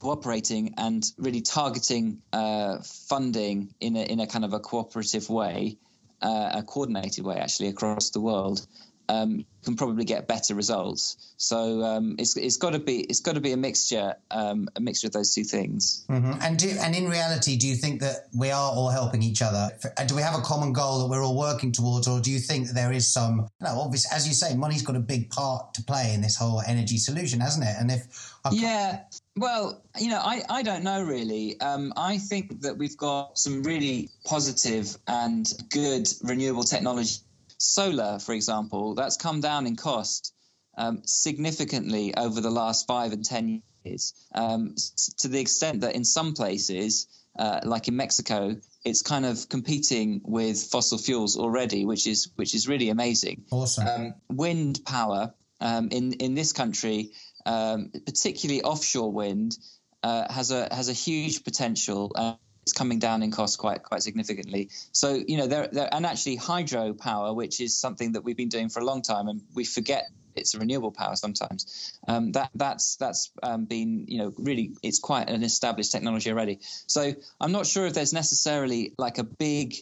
cooperating 0.00 0.74
and 0.76 1.02
really 1.16 1.40
targeting 1.40 2.20
uh, 2.32 2.78
funding 3.08 3.74
in 3.80 3.96
a 3.96 4.02
in 4.02 4.20
a 4.20 4.26
kind 4.26 4.44
of 4.44 4.52
a 4.52 4.60
cooperative 4.60 5.28
way, 5.30 5.78
uh, 6.20 6.50
a 6.54 6.62
coordinated 6.62 7.24
way 7.24 7.36
actually 7.36 7.68
across 7.68 8.10
the 8.10 8.20
world, 8.20 8.66
um, 9.08 9.44
can 9.64 9.76
probably 9.76 10.04
get 10.04 10.28
better 10.28 10.54
results. 10.54 11.16
So 11.36 11.82
um, 11.82 12.16
it's 12.18 12.36
it's 12.36 12.56
got 12.56 12.72
to 12.74 12.78
be 12.78 13.00
it's 13.00 13.20
got 13.20 13.34
to 13.34 13.40
be 13.40 13.52
a 13.52 13.56
mixture 13.56 14.14
um, 14.30 14.68
a 14.76 14.80
mixture 14.80 15.06
of 15.06 15.12
those 15.12 15.34
two 15.34 15.44
things. 15.44 16.04
Mhm. 16.08 16.38
And 16.42 16.58
do, 16.58 16.70
and 16.80 16.94
in 16.94 17.08
reality, 17.08 17.56
do 17.56 17.66
you 17.66 17.74
think 17.74 18.00
that 18.00 18.28
we 18.36 18.50
are 18.50 18.72
all 18.72 18.90
helping 18.90 19.22
each 19.22 19.42
other? 19.42 19.70
And 19.96 20.08
do 20.08 20.14
we 20.14 20.22
have 20.22 20.38
a 20.38 20.42
common 20.42 20.72
goal 20.72 21.00
that 21.00 21.06
we're 21.06 21.24
all 21.24 21.36
working 21.36 21.72
towards, 21.72 22.06
or 22.06 22.20
do 22.20 22.30
you 22.30 22.38
think 22.38 22.68
that 22.68 22.74
there 22.74 22.92
is 22.92 23.10
some? 23.10 23.48
No, 23.60 23.80
obviously, 23.80 24.14
as 24.14 24.28
you 24.28 24.34
say, 24.34 24.54
money's 24.54 24.82
got 24.82 24.96
a 24.96 25.00
big 25.00 25.30
part 25.30 25.74
to 25.74 25.82
play 25.82 26.12
in 26.14 26.20
this 26.20 26.36
whole 26.36 26.62
energy 26.66 26.98
solution, 26.98 27.40
hasn't 27.40 27.64
it? 27.64 27.74
And 27.78 27.90
if 27.90 28.34
I 28.44 28.50
Yeah, 28.52 29.00
well, 29.36 29.82
you 29.98 30.10
know, 30.10 30.20
I, 30.20 30.42
I 30.48 30.62
don't 30.62 30.84
know 30.84 31.02
really. 31.02 31.60
Um, 31.60 31.92
I 31.96 32.18
think 32.18 32.60
that 32.62 32.76
we've 32.76 32.96
got 32.96 33.38
some 33.38 33.62
really 33.62 34.10
positive 34.24 34.96
and 35.08 35.50
good 35.70 36.08
renewable 36.22 36.62
technology. 36.62 37.16
Solar, 37.58 38.18
for 38.18 38.32
example, 38.32 38.94
that's 38.94 39.16
come 39.16 39.40
down 39.40 39.66
in 39.66 39.76
cost 39.76 40.34
um, 40.76 41.02
significantly 41.04 42.14
over 42.16 42.40
the 42.40 42.50
last 42.50 42.86
five 42.86 43.12
and 43.12 43.24
ten 43.24 43.62
years, 43.84 44.14
um, 44.34 44.74
to 45.18 45.28
the 45.28 45.40
extent 45.40 45.82
that 45.82 45.94
in 45.94 46.04
some 46.04 46.34
places, 46.34 47.06
uh, 47.38 47.60
like 47.64 47.88
in 47.88 47.96
Mexico, 47.96 48.56
it's 48.84 49.02
kind 49.02 49.24
of 49.24 49.48
competing 49.48 50.20
with 50.24 50.62
fossil 50.64 50.98
fuels 50.98 51.36
already, 51.36 51.84
which 51.84 52.06
is 52.06 52.30
which 52.36 52.54
is 52.54 52.68
really 52.68 52.90
amazing 52.90 53.44
awesome, 53.50 53.86
um, 53.88 54.14
wind 54.28 54.80
power 54.84 55.32
um, 55.60 55.88
in 55.90 56.12
in 56.14 56.34
this 56.34 56.52
country, 56.52 57.10
um, 57.46 57.90
particularly 58.06 58.62
offshore 58.62 59.12
wind, 59.12 59.56
uh, 60.02 60.32
has 60.32 60.50
a 60.50 60.68
has 60.74 60.88
a 60.88 60.92
huge 60.92 61.44
potential. 61.44 62.12
Uh, 62.14 62.34
it's 62.64 62.72
coming 62.72 62.98
down 62.98 63.22
in 63.22 63.30
cost 63.30 63.58
quite 63.58 63.82
quite 63.82 64.02
significantly. 64.02 64.70
So 64.92 65.14
you 65.14 65.36
know 65.36 65.46
there 65.46 65.68
there 65.70 65.88
and 65.92 66.06
actually 66.06 66.36
hydro 66.36 66.94
power, 66.94 67.34
which 67.34 67.60
is 67.60 67.76
something 67.76 68.12
that 68.12 68.24
we've 68.24 68.36
been 68.36 68.48
doing 68.48 68.70
for 68.70 68.80
a 68.80 68.84
long 68.84 69.02
time, 69.02 69.28
and 69.28 69.42
we 69.54 69.64
forget 69.64 70.08
it's 70.34 70.54
a 70.54 70.58
renewable 70.58 70.90
power 70.90 71.14
sometimes. 71.14 71.92
Um, 72.08 72.32
that 72.32 72.50
that's 72.54 72.96
that's 72.96 73.30
um, 73.42 73.66
been 73.66 74.06
you 74.08 74.18
know 74.18 74.32
really 74.38 74.72
it's 74.82 74.98
quite 74.98 75.28
an 75.28 75.44
established 75.44 75.92
technology 75.92 76.30
already. 76.30 76.60
So 76.86 77.12
I'm 77.40 77.52
not 77.52 77.66
sure 77.66 77.86
if 77.86 77.94
there's 77.94 78.12
necessarily 78.12 78.94
like 78.98 79.18
a 79.18 79.24
big 79.24 79.76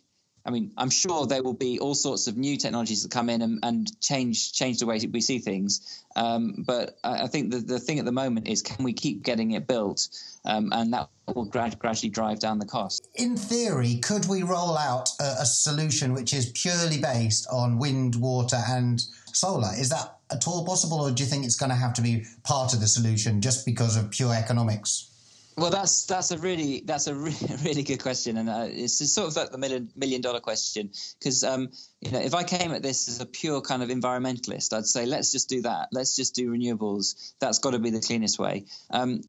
I 0.45 0.51
mean, 0.51 0.73
I'm 0.77 0.91
sure 0.91 1.27
there 1.27 1.43
will 1.43 1.55
be 1.55 1.79
all 1.79 1.95
sorts 1.95 2.27
of 2.27 2.37
new 2.37 2.57
technologies 2.57 3.03
that 3.03 3.13
come 3.13 3.31
in 3.31 3.43
and, 3.43 3.61
and 3.63 4.01
change 4.01 4.53
change 4.53 4.79
the 4.79 4.87
way 4.87 4.99
we 5.13 5.21
see 5.21 5.39
things. 5.39 6.05
Um, 6.17 6.65
but 6.67 6.99
I, 7.05 7.23
I 7.23 7.27
think 7.29 7.53
the, 7.53 7.59
the 7.59 7.79
thing 7.79 7.99
at 7.99 8.05
the 8.05 8.13
moment 8.13 8.49
is 8.49 8.61
can 8.61 8.85
we 8.85 8.93
keep 8.93 9.23
getting 9.23 9.53
it 9.53 9.67
built, 9.67 10.09
um, 10.45 10.71
and 10.73 10.93
that 10.93 11.09
will 11.33 11.45
grad- 11.45 11.79
gradually 11.79 12.11
drive 12.11 12.41
down 12.41 12.59
the 12.59 12.67
cost. 12.67 13.09
in 13.15 13.37
theory, 13.37 13.97
could 14.03 14.27
we 14.27 14.43
roll 14.43 14.77
out 14.77 15.11
a, 15.21 15.43
a 15.43 15.47
solution 15.47 16.13
which 16.13 16.35
is 16.35 16.51
purely 16.51 17.01
based 17.01 17.47
on 17.51 17.79
wind, 17.79 18.17
water, 18.17 18.61
and 18.69 19.05
solar? 19.33 19.71
Is 19.79 19.91
that 19.91 20.19
at 20.31 20.49
all 20.49 20.65
possible, 20.67 21.01
or 21.01 21.11
do 21.13 21.23
you 21.23 21.29
think 21.29 21.45
it's 21.45 21.57
going 21.57 21.71
to 21.71 21.77
have 21.77 21.95
to 21.95 22.03
be 22.03 22.25
part 22.43 22.75
of 22.75 22.81
the 22.81 22.89
solution 22.89 23.41
just 23.41 23.65
because 23.65 23.97
of 23.97 24.11
pure 24.11 24.35
economics? 24.35 25.12
Well, 25.57 25.71
that's 25.71 26.07
that's 26.07 26.31
a 26.31 26.39
really 26.39 26.83
that's 26.85 27.07
a 27.07 27.15
really, 27.15 27.37
really 27.63 27.83
good 27.83 28.03
question, 28.03 28.37
and 28.39 28.49
uh, 28.49 28.67
it's 28.69 28.99
sort 29.13 29.29
of 29.29 29.37
like 29.37 29.51
the 29.51 29.59
million 29.59 29.91
million 29.95 30.23
dollar 30.23 30.41
question. 30.41 30.91
Because 31.19 31.45
um, 31.45 31.71
you 32.01 32.11
know, 32.11 32.21
if 32.21 32.35
I 32.35 32.43
came 32.45 32.73
at 32.73 32.83
this 32.83 33.09
as 33.09 33.21
a 33.21 33.27
pure 33.27 33.61
kind 33.61 33.83
of 33.83 33.91
environmentalist, 33.91 34.73
I'd 34.73 34.87
say 34.87 35.05
let's 35.05 35.31
just 35.31 35.49
do 35.49 35.63
that. 35.63 35.89
Let's 35.93 36.17
just 36.17 36.35
do 36.35 36.51
renewables. 36.51 37.35
That's 37.41 37.59
got 37.59 37.73
to 37.73 37.79
be 37.79 37.91
the 37.91 38.01
cleanest 38.01 38.39
way. 38.39 38.65
Um, 38.91 39.23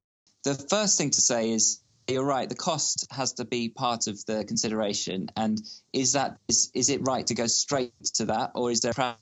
the 0.44 0.56
first 0.56 0.98
thing 0.98 1.10
to 1.12 1.22
say 1.22 1.52
is 1.52 1.82
you're 2.08 2.24
right. 2.24 2.48
The 2.48 2.56
cost 2.56 3.08
has 3.12 3.34
to 3.34 3.46
be 3.46 3.70
part 3.70 4.08
of 4.08 4.26
the 4.26 4.46
consideration, 4.46 5.30
and 5.36 5.62
is 5.92 6.14
that 6.14 6.38
is 6.48 6.72
is 6.74 6.90
it 6.90 7.02
right 7.06 7.26
to 7.28 7.36
go 7.36 7.48
straight 7.48 7.94
to 8.16 8.26
that, 8.26 8.52
or 8.56 8.72
is 8.72 8.82
there 8.82 8.94
a 8.98 9.16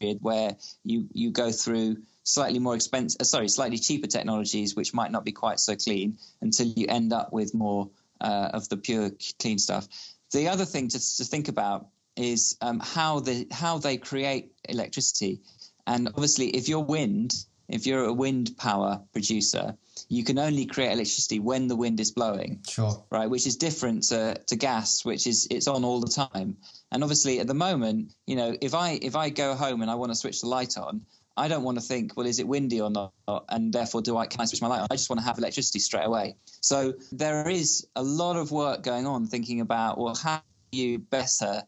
period 0.00 0.18
where 0.20 0.56
you 0.84 1.08
you 1.12 1.30
go 1.30 1.52
through 1.52 1.96
slightly 2.24 2.58
more 2.58 2.74
expensive, 2.74 3.20
uh, 3.20 3.24
sorry, 3.24 3.48
slightly 3.48 3.78
cheaper 3.78 4.06
technologies, 4.06 4.76
which 4.76 4.94
might 4.94 5.10
not 5.10 5.24
be 5.24 5.32
quite 5.32 5.60
so 5.60 5.76
clean, 5.76 6.18
until 6.40 6.66
you 6.66 6.86
end 6.88 7.12
up 7.12 7.32
with 7.32 7.54
more 7.54 7.90
uh, 8.20 8.50
of 8.52 8.68
the 8.68 8.76
pure 8.76 9.10
clean 9.38 9.58
stuff. 9.58 9.88
The 10.32 10.48
other 10.48 10.64
thing 10.64 10.88
to, 10.88 11.16
to 11.16 11.24
think 11.24 11.48
about 11.48 11.88
is 12.16 12.56
um, 12.60 12.80
how 12.80 13.20
the 13.20 13.46
how 13.50 13.78
they 13.78 13.96
create 13.96 14.52
electricity, 14.68 15.40
and 15.86 16.08
obviously, 16.08 16.48
if 16.48 16.68
you're 16.68 16.80
wind, 16.80 17.34
if 17.68 17.86
you're 17.86 18.04
a 18.04 18.12
wind 18.12 18.56
power 18.56 19.02
producer, 19.12 19.76
you 20.08 20.24
can 20.24 20.38
only 20.38 20.66
create 20.66 20.92
electricity 20.92 21.38
when 21.38 21.68
the 21.68 21.76
wind 21.76 22.00
is 22.00 22.10
blowing 22.10 22.60
Sure. 22.68 23.04
right 23.10 23.28
which 23.28 23.46
is 23.46 23.56
different 23.56 24.04
to, 24.04 24.36
to 24.46 24.56
gas 24.56 25.04
which 25.04 25.26
is 25.26 25.48
it's 25.50 25.68
on 25.68 25.84
all 25.84 26.00
the 26.00 26.08
time 26.08 26.56
and 26.90 27.02
obviously 27.02 27.40
at 27.40 27.46
the 27.46 27.54
moment 27.54 28.12
you 28.26 28.36
know 28.36 28.56
if 28.60 28.74
i 28.74 28.98
if 29.00 29.16
i 29.16 29.30
go 29.30 29.54
home 29.54 29.82
and 29.82 29.90
i 29.90 29.94
want 29.94 30.10
to 30.10 30.16
switch 30.16 30.40
the 30.40 30.48
light 30.48 30.76
on 30.76 31.02
i 31.36 31.48
don't 31.48 31.62
want 31.62 31.78
to 31.78 31.82
think 31.82 32.16
well 32.16 32.26
is 32.26 32.38
it 32.38 32.46
windy 32.46 32.80
or 32.80 32.90
not? 32.90 33.12
And 33.48 33.72
therefore 33.72 34.02
do 34.02 34.16
i 34.16 34.26
can 34.26 34.40
i 34.40 34.44
switch 34.44 34.62
my 34.62 34.68
light 34.68 34.80
on? 34.80 34.88
I 34.90 34.96
just 34.96 35.10
want 35.10 35.20
to 35.20 35.26
have 35.26 35.38
electricity 35.38 35.78
straight 35.78 36.04
away. 36.04 36.36
So 36.60 36.94
there 37.10 37.48
is 37.48 37.86
a 37.96 38.02
lot 38.02 38.36
of 38.36 38.50
work 38.50 38.82
going 38.82 39.06
on 39.06 39.26
thinking 39.26 39.60
about 39.60 39.98
well 39.98 40.14
how 40.14 40.42
do 40.70 40.78
you 40.78 40.98
better 40.98 41.62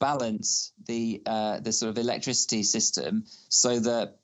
balance 0.00 0.72
the 0.86 1.22
uh, 1.24 1.60
the 1.60 1.72
sort 1.72 1.90
of 1.90 1.98
electricity 1.98 2.62
system 2.62 3.24
so 3.48 3.80
that 3.80 4.18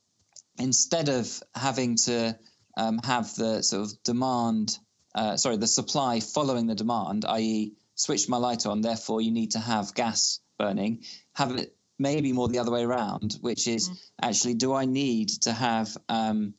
instead 0.59 1.09
of 1.09 1.43
having 1.55 1.97
to 1.97 2.39
um, 2.77 3.01
have 3.05 3.35
the 3.35 3.63
sort 3.63 3.83
of 3.87 4.03
demand, 4.03 4.77
uh, 5.15 5.37
sorry, 5.37 5.57
the 5.57 5.67
supply 5.67 6.21
following 6.21 6.67
the 6.67 6.75
demand, 6.75 7.25
i.e., 7.25 7.73
switch 7.95 8.29
my 8.29 8.37
light 8.37 8.67
on, 8.67 8.81
therefore 8.81 9.21
you 9.21 9.31
need 9.31 9.53
to 9.53 9.59
have 9.59 9.95
gas 9.95 10.41
burning, 10.59 11.05
have 11.35 11.53
it 11.57 11.75
maybe 12.01 12.33
more 12.33 12.49
the 12.49 12.59
other 12.59 12.73
way 12.73 12.83
around, 12.83 13.37
which 13.43 13.69
is 13.69 13.91
actually, 14.21 14.55
do 14.55 14.73
I 14.73 14.87
need 14.87 15.29
to 15.43 15.53
have 15.53 15.97
um, 16.09 16.55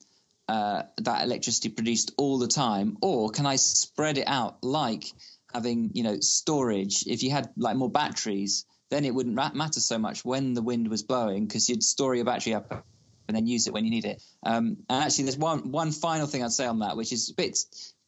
uh, 0.48 0.84
that 1.00 1.24
electricity 1.24 1.70
produced 1.70 2.14
all 2.18 2.38
the 2.38 2.48
time, 2.48 2.98
or 3.02 3.32
can 3.32 3.46
I 3.46 3.56
spread 3.56 4.18
it 4.20 4.28
out 4.28 4.64
like 4.64 5.06
having, 5.54 5.92
you 5.94 6.04
know, 6.04 6.18
storage? 6.20 7.04
If 7.08 7.24
you 7.24 7.32
had 7.32 7.50
like 7.58 7.76
more 7.76 7.90
batteries, 7.90 8.66
then 8.92 9.04
it 9.04 9.16
wouldn't 9.16 9.36
ma- 9.36 9.52
matter 9.54 9.80
so 9.80 9.98
much 9.98 10.24
when 10.24 10.54
the 10.54 10.62
wind 10.62 10.88
was 10.90 11.02
blowing 11.02 11.48
because 11.48 11.68
you'd 11.68 11.84
store 11.84 12.14
your 12.14 12.26
battery 12.26 12.54
up 12.54 12.86
and 13.28 13.36
then 13.36 13.48
use 13.48 13.66
it 13.66 13.74
when 13.74 13.84
you 13.84 13.92
need 13.92 14.06
it. 14.06 14.22
Um, 14.44 14.78
and 14.90 15.04
actually, 15.04 15.26
there's 15.26 15.38
one 15.38 15.72
one 15.72 15.92
final 15.92 16.28
thing 16.28 16.44
I'd 16.44 16.52
say 16.52 16.68
on 16.68 16.80
that, 16.80 16.98
which 16.98 17.12
is 17.12 17.32
a 17.32 17.34
bit 17.34 17.58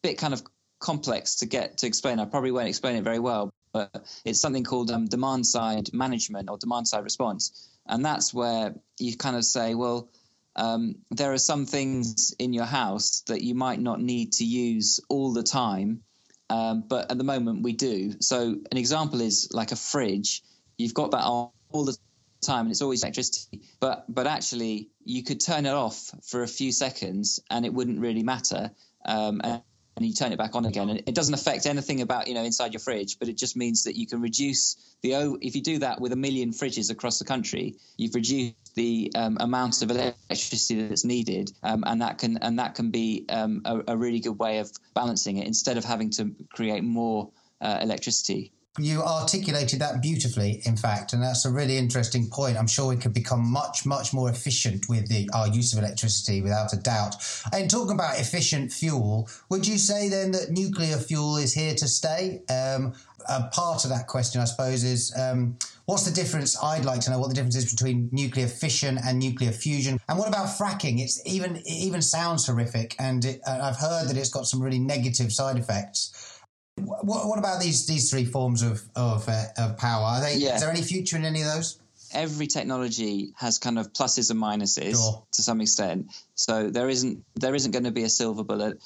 bit 0.04 0.18
kind 0.20 0.34
of 0.34 0.44
complex 0.80 1.36
to 1.38 1.46
get 1.48 1.80
to 1.80 1.88
explain. 1.88 2.20
I 2.20 2.26
probably 2.26 2.52
won't 2.52 2.68
explain 2.68 2.98
it 2.98 3.04
very 3.04 3.20
well, 3.20 3.52
but 3.74 4.06
it's 4.24 4.40
something 4.40 4.64
called 4.64 4.92
um, 4.92 5.08
demand 5.08 5.46
side 5.46 5.92
management 5.94 6.50
or 6.50 6.58
demand 6.58 6.88
side 6.88 7.04
response, 7.04 7.70
and 7.86 8.06
that's 8.06 8.34
where 8.34 8.76
you 9.00 9.18
kind 9.18 9.36
of 9.36 9.46
say, 9.46 9.76
well. 9.76 10.10
Um, 10.56 10.98
there 11.10 11.34
are 11.34 11.40
some 11.40 11.66
things 11.66 12.36
in 12.38 12.54
your 12.54 12.66
house 12.66 13.22
that 13.22 13.42
you 13.42 13.56
might 13.56 13.80
not 13.80 14.00
need 14.00 14.34
to 14.34 14.46
use 14.46 15.00
all 15.10 15.34
the 15.34 15.42
time, 15.42 16.04
um, 16.52 16.84
but 16.88 17.10
at 17.10 17.18
the 17.18 17.24
moment 17.24 17.64
we 17.64 17.74
do. 17.74 18.14
So 18.20 18.56
an 18.72 18.78
example 18.78 19.22
is 19.22 19.50
like 19.52 19.72
a 19.72 19.76
fridge. 19.76 20.44
You've 20.78 20.94
got 20.94 21.10
that 21.10 21.24
on 21.24 21.50
all 21.72 21.86
the 21.86 21.98
time 22.44 22.66
and 22.66 22.72
it's 22.72 22.82
always 22.82 23.04
electricity 23.04 23.62
but 23.80 24.06
but 24.14 24.28
actually 24.28 24.90
you 25.04 25.24
could 25.24 25.40
turn 25.40 25.66
it 25.66 25.74
off 25.74 26.12
for 26.24 26.44
a 26.44 26.48
few 26.48 26.72
seconds 26.72 27.40
and 27.50 27.66
it 27.66 27.74
wouldn't 27.74 28.00
really 28.00 28.24
matter 28.24 28.72
um, 29.06 29.42
and, 29.44 29.62
and 29.96 30.06
you 30.06 30.14
turn 30.14 30.32
it 30.32 30.38
back 30.38 30.56
on 30.56 30.66
again. 30.66 30.90
And 30.90 31.04
it 31.06 31.16
doesn't 31.16 31.34
affect 31.34 31.66
anything 31.66 32.02
about 32.02 32.28
you 32.28 32.34
know 32.34 32.44
inside 32.44 32.74
your 32.74 32.80
fridge 32.80 33.20
but 33.20 33.28
it 33.28 33.38
just 33.38 33.56
means 33.56 33.84
that 33.84 33.96
you 33.96 34.08
can 34.08 34.22
reduce 34.22 34.76
the 35.02 35.16
o 35.16 35.38
if 35.42 35.56
you 35.56 35.62
do 35.62 35.80
that 35.80 36.00
with 36.02 36.12
a 36.12 36.16
million 36.16 36.52
fridges 36.52 36.90
across 36.90 37.20
the 37.20 37.26
country 37.26 37.76
you've 37.98 38.16
reduced 38.16 38.76
the 38.76 39.12
um, 39.16 39.38
amount 39.40 39.82
of 39.82 39.92
electricity 39.92 40.88
that's 40.88 41.06
needed 41.06 41.52
um, 41.64 41.84
and 41.86 42.02
that 42.02 42.18
can 42.18 42.38
and 42.38 42.60
that 42.60 42.76
can 42.76 42.90
be 42.90 43.26
um, 43.30 43.62
a, 43.66 43.82
a 43.90 43.98
really 43.98 44.20
good 44.20 44.40
way 44.40 44.60
of 44.60 44.72
balancing 44.94 45.38
it 45.38 45.48
instead 45.48 45.78
of 45.78 45.86
having 45.86 46.10
to 46.10 46.34
create 46.52 46.84
more 46.84 47.30
uh, 47.62 47.80
electricity 47.82 48.52
You 48.80 49.04
articulated 49.04 49.80
that 49.82 50.02
beautifully, 50.02 50.64
in 50.66 50.76
fact, 50.76 51.14
and 51.14 51.22
that's 51.22 51.46
a 51.46 51.52
really 51.52 51.78
interesting 51.78 52.28
point. 52.28 52.58
I'm 52.58 52.66
sure 52.66 52.88
we 52.88 52.96
could 52.96 53.14
become 53.14 53.46
much, 53.46 53.86
much 53.86 54.16
more 54.16 54.32
efficient 54.32 54.90
with 54.90 55.08
the, 55.10 55.30
our 55.32 55.48
use 55.48 55.74
of 55.74 55.80
electricity, 55.80 56.42
without 56.42 56.74
a 56.74 56.78
doubt. 56.78 57.16
And 57.52 57.70
talking 57.70 57.94
about 57.94 58.20
efficient 58.20 58.72
fuel, 58.72 59.30
would 59.50 59.68
you 59.68 59.78
say 59.78 60.10
then 60.10 60.32
that 60.32 60.50
nuclear 60.50 60.98
fuel 60.98 61.38
is 61.38 61.54
here 61.54 61.76
to 61.76 61.88
stay? 61.88 62.42
Um, 62.50 62.96
a 63.30 63.44
part 63.50 63.84
of 63.84 63.92
that 63.92 64.08
question, 64.08 64.42
I 64.42 64.46
suppose, 64.46 64.84
is 64.84 65.14
um, 65.20 65.56
what's 65.86 66.04
the 66.04 66.12
difference? 66.12 66.62
I'd 66.62 66.84
like 66.84 67.02
to 67.02 67.12
know 67.12 67.20
what 67.20 67.30
the 67.30 67.36
difference 67.36 67.56
is 67.56 67.72
between 67.72 68.10
nuclear 68.12 68.48
fission 68.48 68.98
and 69.06 69.20
nuclear 69.20 69.52
fusion. 69.52 70.00
And 70.10 70.18
what 70.18 70.28
about 70.28 70.48
fracking? 70.48 71.00
It's 71.00 71.22
even 71.28 71.58
it 71.58 71.68
even 71.68 72.02
sounds 72.02 72.48
horrific, 72.48 72.96
and 72.98 73.24
it, 73.24 73.40
I've 73.48 73.78
heard 73.78 74.10
that 74.10 74.18
it's 74.18 74.30
got 74.30 74.48
some 74.48 74.64
really 74.64 74.80
negative 74.80 75.32
side 75.32 75.60
effects. 75.60 76.33
What, 76.78 77.28
what 77.28 77.40
about 77.40 77.62
these 77.62 77.86
these 77.86 78.10
three 78.10 78.26
forms 78.26 78.62
of 78.64 78.82
of, 78.96 79.28
uh, 79.30 79.46
of 79.58 79.78
power? 79.78 80.06
Are 80.06 80.22
they, 80.22 80.38
Yeah. 80.38 80.56
Is 80.56 80.62
there 80.62 80.72
any 80.72 80.82
future 80.82 81.18
in 81.18 81.26
any 81.26 81.42
of 81.42 81.48
those? 81.48 81.80
every 82.14 82.46
technology 82.46 83.34
has 83.38 83.58
kind 83.58 83.80
of 83.80 83.92
pluses 83.92 84.30
and 84.30 84.40
minuses 84.40 84.92
Sure. 84.92 85.24
to 85.32 85.42
some 85.42 85.62
extent. 85.62 86.08
So 86.36 86.70
there 86.70 86.88
isn't 86.88 87.24
there 87.36 87.56
isn't 87.56 87.72
going 87.72 87.86
to 87.86 87.92
be 87.92 88.04
a 88.04 88.10
silver 88.10 88.44
bullet, 88.44 88.80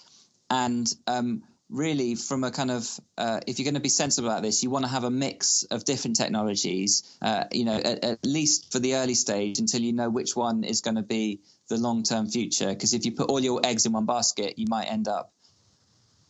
and 0.49 0.87
um, 1.07 1.43
really 1.69 2.15
from 2.15 2.43
a 2.45 2.51
kind 2.51 2.71
of 2.71 2.99
uh, 3.17 3.41
if 3.45 3.59
you're 3.59 3.65
going 3.65 3.73
to 3.73 3.81
be 3.81 3.89
sensible 3.89 4.29
about 4.29 4.43
this, 4.43 4.63
you 4.63 4.69
want 4.69 4.85
to 4.85 4.91
have 4.91 5.03
a 5.03 5.11
mix 5.11 5.63
of 5.63 5.83
different 5.83 6.15
technologies. 6.15 7.03
Uh, 7.21 7.43
you 7.51 7.65
know, 7.65 7.75
at, 7.75 8.03
at 8.03 8.25
least 8.25 8.71
for 8.71 8.79
the 8.79 8.95
early 8.95 9.15
stage 9.15 9.59
until 9.59 9.81
you 9.81 9.93
know 9.93 10.09
which 10.09 10.35
one 10.35 10.63
is 10.63 10.81
going 10.81 10.95
to 10.95 11.03
be 11.03 11.41
the 11.67 11.77
long 11.77 12.03
term 12.03 12.29
future. 12.29 12.69
Because 12.69 12.93
if 12.93 13.05
you 13.05 13.11
put 13.11 13.29
all 13.29 13.41
your 13.41 13.59
eggs 13.65 13.85
in 13.85 13.91
one 13.91 14.05
basket, 14.05 14.57
you 14.57 14.67
might 14.69 14.85
end 14.85 15.07
up 15.07 15.33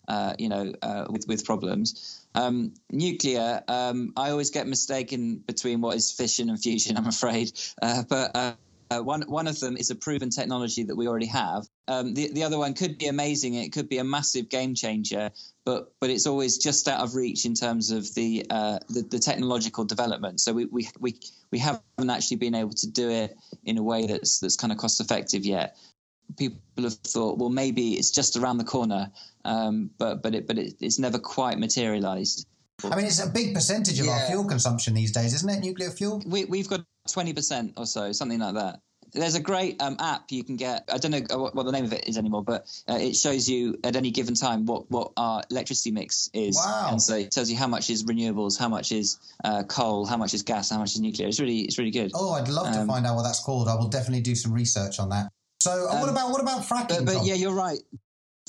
uh, 0.08 0.34
you 0.38 0.50
know, 0.50 0.74
uh, 0.82 1.06
with 1.10 1.26
with 1.28 1.46
problems. 1.46 2.26
Um, 2.36 2.74
nuclear, 2.92 3.64
um, 3.68 4.14
I 4.16 4.30
always 4.30 4.52
get 4.52 4.68
mistaken 4.68 5.38
between 5.38 5.82
what 5.82 5.96
is 5.96 6.12
fission 6.12 6.50
and 6.50 6.60
fusion. 6.60 6.98
I'm 6.98 7.08
afraid, 7.08 7.52
uh, 7.82 8.04
but. 8.08 8.36
Uh, 8.36 8.54
uh, 8.90 9.02
one 9.02 9.22
one 9.24 9.48
of 9.48 9.60
them 9.60 9.76
is 9.76 9.90
a 9.90 9.96
proven 9.96 10.30
technology 10.30 10.84
that 10.84 10.96
we 10.96 11.08
already 11.08 11.26
have. 11.26 11.68
Um, 11.88 12.14
the 12.14 12.32
the 12.32 12.44
other 12.44 12.58
one 12.58 12.74
could 12.74 12.98
be 12.98 13.08
amazing. 13.08 13.56
It 13.56 13.74
could 13.74 13.90
be 13.90 13.98
a 13.98 14.04
massive 14.04 14.50
game 14.50 14.76
changer, 14.76 15.32
but 15.66 15.92
but 16.00 16.10
it's 16.10 16.26
always 16.26 16.58
just 16.58 16.88
out 16.88 17.02
of 17.02 17.16
reach 17.16 17.46
in 17.46 17.54
terms 17.54 17.92
of 17.92 18.14
the 18.16 18.46
uh, 18.50 18.80
the, 18.88 19.02
the 19.02 19.20
technological 19.20 19.84
development. 19.84 20.40
So 20.40 20.54
we, 20.54 20.66
we 20.66 20.88
we 21.00 21.20
we 21.52 21.60
haven't 21.60 22.10
actually 22.10 22.38
been 22.38 22.56
able 22.56 22.74
to 22.74 22.90
do 22.90 23.10
it 23.10 23.36
in 23.66 23.78
a 23.78 23.84
way 23.84 24.08
that's 24.08 24.40
that's 24.40 24.56
kind 24.56 24.72
of 24.72 24.80
cost 24.80 25.02
effective 25.02 25.46
yet 25.46 25.76
people 26.38 26.60
have 26.84 26.94
thought, 26.94 27.38
well, 27.38 27.50
maybe 27.50 27.94
it's 27.94 28.12
just 28.12 28.36
around 28.36 28.58
the 28.58 28.64
corner, 28.66 29.12
um, 29.46 29.90
but 29.98 30.22
but 30.22 30.36
it 30.36 30.48
but 30.48 30.58
it, 30.58 30.74
it's 30.82 31.00
never 31.00 31.20
quite 31.20 31.58
materialised. 31.60 32.46
I 32.84 32.96
mean, 32.96 33.06
it's 33.06 33.24
a 33.24 33.30
big 33.30 33.56
percentage 33.56 34.00
of 34.00 34.08
our 34.08 34.20
fuel 34.28 34.46
consumption 34.46 34.94
these 34.94 35.12
days, 35.12 35.34
isn't 35.34 35.50
it? 35.50 35.62
Nuclear 35.62 35.90
fuel. 35.90 36.22
We 36.28 36.46
we've 36.46 36.68
got 36.70 36.82
twenty 37.12 37.34
percent 37.34 37.74
or 37.78 37.86
so, 37.86 38.12
something 38.12 38.40
like 38.40 38.54
that. 38.56 38.82
There's 39.14 39.36
a 39.36 39.40
great 39.40 39.82
um, 39.82 39.96
app 40.00 40.32
you 40.32 40.44
can 40.44 40.58
get. 40.58 40.84
I 40.92 40.98
don't 40.98 41.12
know 41.12 41.22
uh, 41.34 41.40
what, 41.40 41.56
what 41.56 41.66
the 41.66 41.72
name 41.72 41.86
of 41.86 41.94
it 41.94 42.08
is 42.10 42.18
anymore, 42.18 42.44
but 42.44 42.68
uh, 42.90 42.98
it 43.00 43.16
shows 43.16 43.48
you 43.50 43.80
at 43.86 43.96
any 43.96 44.12
given 44.12 44.36
time 44.36 44.66
what, 44.66 44.92
what 44.92 45.14
our 45.16 45.42
electricity 45.50 45.92
mix 45.92 46.30
is, 46.34 46.58
Wow. 46.58 46.90
and 46.92 47.02
so 47.02 47.16
it 47.16 47.32
tells 47.32 47.50
you 47.50 47.56
how 47.56 47.68
much 47.68 47.90
is 47.90 48.04
renewables, 48.04 48.60
how 48.60 48.68
much 48.68 48.92
is 48.92 49.18
uh, 49.46 49.64
coal, 49.64 50.06
how 50.06 50.18
much 50.18 50.34
is 50.34 50.44
gas, 50.44 50.70
how 50.70 50.78
much 50.78 50.94
is 50.94 51.00
nuclear. 51.00 51.30
It's 51.30 51.40
really 51.40 51.60
it's 51.62 51.78
really 51.78 51.90
good. 51.90 52.12
Oh, 52.14 52.34
I'd 52.34 52.50
love 52.50 52.74
to 52.74 52.82
Um, 52.82 52.88
find 52.88 53.08
out 53.08 53.16
what 53.16 53.24
that's 53.24 53.40
called. 53.40 53.70
I 53.70 53.76
will 53.76 53.88
definitely 53.88 54.22
do 54.22 54.36
some 54.36 54.52
research 54.52 55.00
on 55.00 55.08
that. 55.10 55.32
So, 55.60 55.72
uh, 55.88 56.00
what 56.00 56.04
Um, 56.04 56.10
about 56.10 56.32
what 56.32 56.42
about 56.42 56.62
fracking? 56.64 57.06
But, 57.06 57.06
but 57.06 57.26
yeah, 57.26 57.36
you're 57.36 57.54
right. 57.54 57.80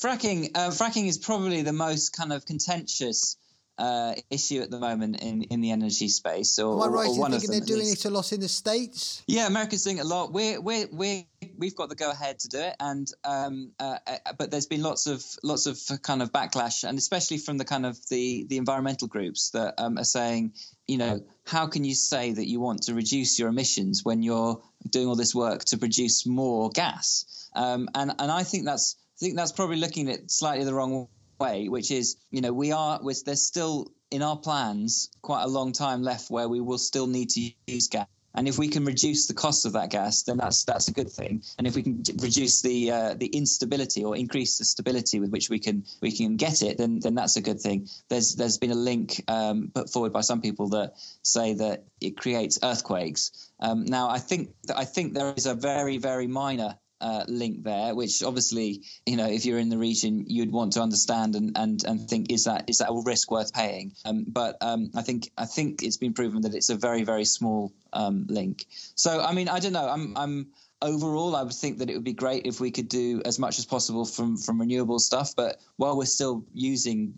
Fracking, 0.01 0.51
uh, 0.55 0.69
fracking 0.71 1.09
is 1.09 1.19
probably 1.19 1.63
the 1.63 1.73
most 1.73 2.13
kind 2.13 2.33
of 2.33 2.45
contentious 2.45 3.37
uh, 3.79 4.15
issue 4.29 4.61
at 4.61 4.71
the 4.71 4.79
moment 4.79 5.23
in, 5.23 5.43
in 5.45 5.61
the 5.61 5.71
energy 5.71 6.09
space, 6.09 6.59
or, 6.59 6.75
Am 6.75 6.91
I 6.91 6.93
right 6.93 7.09
or 7.09 7.27
in 7.27 7.33
thinking 7.33 7.51
they're 7.51 7.61
doing 7.61 7.87
least. 7.87 8.05
it 8.05 8.09
a 8.09 8.11
lot 8.11 8.33
in 8.33 8.41
the 8.41 8.49
States? 8.49 9.23
Yeah, 9.27 9.47
America's 9.47 9.85
doing 9.85 9.99
it 9.99 10.03
a 10.05 10.09
lot. 10.09 10.33
We're 10.33 10.61
we're 10.61 10.87
we 10.91 11.29
we've 11.57 11.77
got 11.77 11.89
the 11.89 11.95
go 11.95 12.11
ahead 12.11 12.41
to 12.41 12.49
do 12.49 12.59
it, 12.59 12.75
and 12.81 13.07
um, 13.25 13.73
uh, 13.79 13.99
uh, 14.07 14.33
but 14.37 14.51
there's 14.51 14.67
been 14.67 14.83
lots 14.83 15.07
of 15.07 15.25
lots 15.45 15.67
of 15.67 15.79
kind 16.03 16.23
of 16.23 16.33
backlash, 16.33 16.83
and 16.83 16.99
especially 16.99 17.39
from 17.39 17.57
the 17.57 17.65
kind 17.65 17.87
of 17.87 17.97
the 18.09 18.47
the 18.49 18.57
environmental 18.57 19.07
groups 19.07 19.51
that 19.51 19.75
um, 19.79 19.97
are 19.97 20.05
saying, 20.05 20.55
you 20.89 20.99
know, 20.99 21.21
how 21.47 21.69
can 21.69 21.85
you 21.85 21.95
say 21.95 22.33
that 22.33 22.49
you 22.49 22.59
want 22.59 22.83
to 22.83 22.95
reduce 22.95 23.39
your 23.39 23.49
emissions 23.49 24.05
when 24.05 24.23
you're 24.23 24.61
doing 24.91 25.07
all 25.07 25.17
this 25.17 25.35
work 25.35 25.65
to 25.67 25.79
produce 25.79 26.27
more 26.27 26.71
gas? 26.71 27.49
Um, 27.55 27.89
and 27.95 28.13
and 28.19 28.31
I 28.33 28.43
think 28.43 28.65
that's 28.65 28.97
I 28.99 29.19
think 29.21 29.37
that's 29.37 29.53
probably 29.53 29.77
looking 29.77 30.09
at 30.09 30.17
it 30.17 30.31
slightly 30.31 30.65
the 30.65 30.75
wrong 30.75 31.09
way, 31.39 31.69
which 31.69 31.91
is, 31.91 32.17
you 32.31 32.41
know, 32.41 32.53
we 32.53 32.73
are 32.73 33.01
we're, 33.03 33.15
there's 33.25 33.43
still 33.43 33.93
in 34.11 34.23
our 34.23 34.37
plans 34.37 35.11
quite 35.23 35.43
a 35.43 35.49
long 35.49 35.73
time 35.73 36.03
left 36.03 36.31
where 36.31 36.49
we 36.49 36.61
will 36.61 36.79
still 36.79 37.07
need 37.07 37.31
to 37.31 37.51
use 37.67 37.89
gas. 37.89 38.07
And 38.35 38.47
if 38.47 38.59
we 38.59 38.69
can 38.69 38.85
reduce 38.85 39.27
the 39.27 39.35
cost 39.35 39.67
of 39.67 39.73
that 39.73 39.91
gas, 39.91 40.23
then 40.23 40.37
that's 40.37 40.65
that's 40.65 40.87
a 40.87 40.93
good 40.93 41.11
thing. 41.11 41.43
And 41.57 41.67
if 41.67 41.75
we 41.75 41.83
can 41.83 42.05
reduce 42.19 42.63
the 42.63 42.91
uh, 42.91 43.15
the 43.15 43.27
instability 43.27 44.05
or 44.05 44.17
increase 44.17 44.59
the 44.59 44.65
stability 44.65 45.19
with 45.19 45.31
which 45.31 45.51
we 45.51 45.59
can 45.59 45.85
we 46.01 46.13
can 46.13 46.37
get 46.37 46.63
it, 46.63 46.79
then 46.79 47.01
then 47.01 47.15
that's 47.15 47.37
a 47.37 47.41
good 47.41 47.61
thing. 47.61 47.89
There's 48.09 48.37
there's 48.37 48.59
been 48.59 48.71
a 48.71 48.77
link 48.77 49.25
um, 49.29 49.73
put 49.75 49.91
forward 49.91 50.13
by 50.13 50.21
some 50.21 50.41
people 50.41 50.69
that 50.69 50.93
say 51.23 51.55
that 51.55 51.85
it 52.01 52.17
creates 52.17 52.61
earthquakes. 52.63 53.51
Um, 53.59 53.87
now 53.87 54.09
I 54.09 54.19
think 54.19 54.51
I 54.77 54.85
think 54.85 55.15
there 55.15 55.33
is 55.37 55.47
a 55.47 55.55
very 55.55 55.97
very 55.97 56.29
minor 56.29 56.77
uh, 57.01 57.25
link 57.29 57.63
there, 57.65 57.95
which 57.95 58.23
obviously, 58.23 58.83
you 59.07 59.17
know, 59.17 59.27
if 59.27 59.45
you're 59.45 59.59
in 59.59 59.69
the 59.69 59.79
region, 59.79 60.25
you'd 60.29 60.53
want 60.53 60.73
to 60.75 60.83
understand 60.83 61.37
and, 61.37 61.57
and, 61.57 61.85
and 61.85 62.09
think 62.09 62.33
is 62.33 62.45
that 62.45 62.69
is 62.69 62.79
that 62.79 62.91
a 62.91 63.03
risk 63.05 63.31
worth 63.31 63.53
paying? 63.53 63.93
Um, 64.05 64.25
but 64.27 64.57
um, 64.61 64.91
I 64.95 65.03
think 65.03 65.31
I 65.37 65.47
think 65.47 65.83
it's 65.83 65.97
been 65.97 66.15
proven 66.15 66.43
that 66.43 66.55
it's 66.55 66.71
a 66.71 66.77
very 66.77 67.05
very 67.05 67.25
small 67.25 67.73
um, 67.93 68.27
link. 68.29 68.67
So 68.95 69.21
I 69.21 69.33
mean, 69.33 69.49
I 69.49 69.59
don't 69.61 69.73
know. 69.73 69.89
I'm 69.89 70.17
I'm 70.17 70.49
overall, 70.81 71.35
I 71.35 71.43
would 71.43 71.53
think 71.53 71.79
that 71.79 71.91
it 71.91 71.95
would 71.95 72.05
be 72.05 72.13
great 72.13 72.47
if 72.47 72.61
we 72.61 72.71
could 72.71 72.89
do 72.89 73.23
as 73.25 73.39
much 73.39 73.59
as 73.59 73.67
possible 73.67 74.05
from 74.05 74.37
from 74.37 74.61
renewable 74.61 74.99
stuff. 74.99 75.35
But 75.37 75.61
while 75.77 75.97
we're 75.97 76.07
still 76.07 76.45
using 76.55 77.15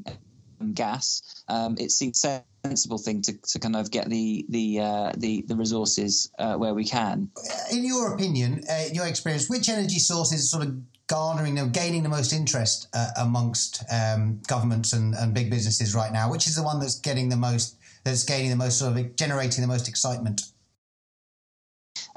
um, 0.60 0.72
gas, 0.72 1.42
um, 1.48 1.76
it 1.78 1.90
seems 1.90 2.24
sensible 2.64 2.98
thing 2.98 3.22
to, 3.22 3.32
to 3.42 3.58
kind 3.58 3.76
of 3.76 3.90
get 3.90 4.08
the 4.08 4.44
the 4.48 4.80
uh, 4.80 5.12
the, 5.16 5.42
the 5.46 5.56
resources 5.56 6.30
uh, 6.38 6.54
where 6.54 6.74
we 6.74 6.84
can. 6.84 7.30
in 7.72 7.84
your 7.84 8.14
opinion, 8.14 8.62
uh, 8.70 8.84
your 8.92 9.06
experience, 9.06 9.48
which 9.48 9.68
energy 9.68 9.98
source 9.98 10.32
is 10.32 10.50
sort 10.50 10.64
of 10.64 10.76
garnering 11.06 11.56
them, 11.56 11.70
gaining 11.70 12.02
the 12.02 12.08
most 12.08 12.32
interest 12.32 12.88
uh, 12.94 13.08
amongst 13.18 13.82
um, 13.92 14.40
governments 14.46 14.92
and, 14.92 15.14
and 15.14 15.34
big 15.34 15.50
businesses 15.50 15.94
right 15.94 16.12
now? 16.12 16.30
Which 16.30 16.46
is 16.46 16.54
the 16.54 16.62
one 16.62 16.78
that's 16.78 17.00
getting 17.00 17.28
the 17.28 17.36
most, 17.36 17.76
that's 18.04 18.24
gaining 18.24 18.50
the 18.50 18.56
most, 18.56 18.78
sort 18.78 18.96
of 18.96 19.16
generating 19.16 19.62
the 19.62 19.68
most 19.68 19.88
excitement? 19.88 20.42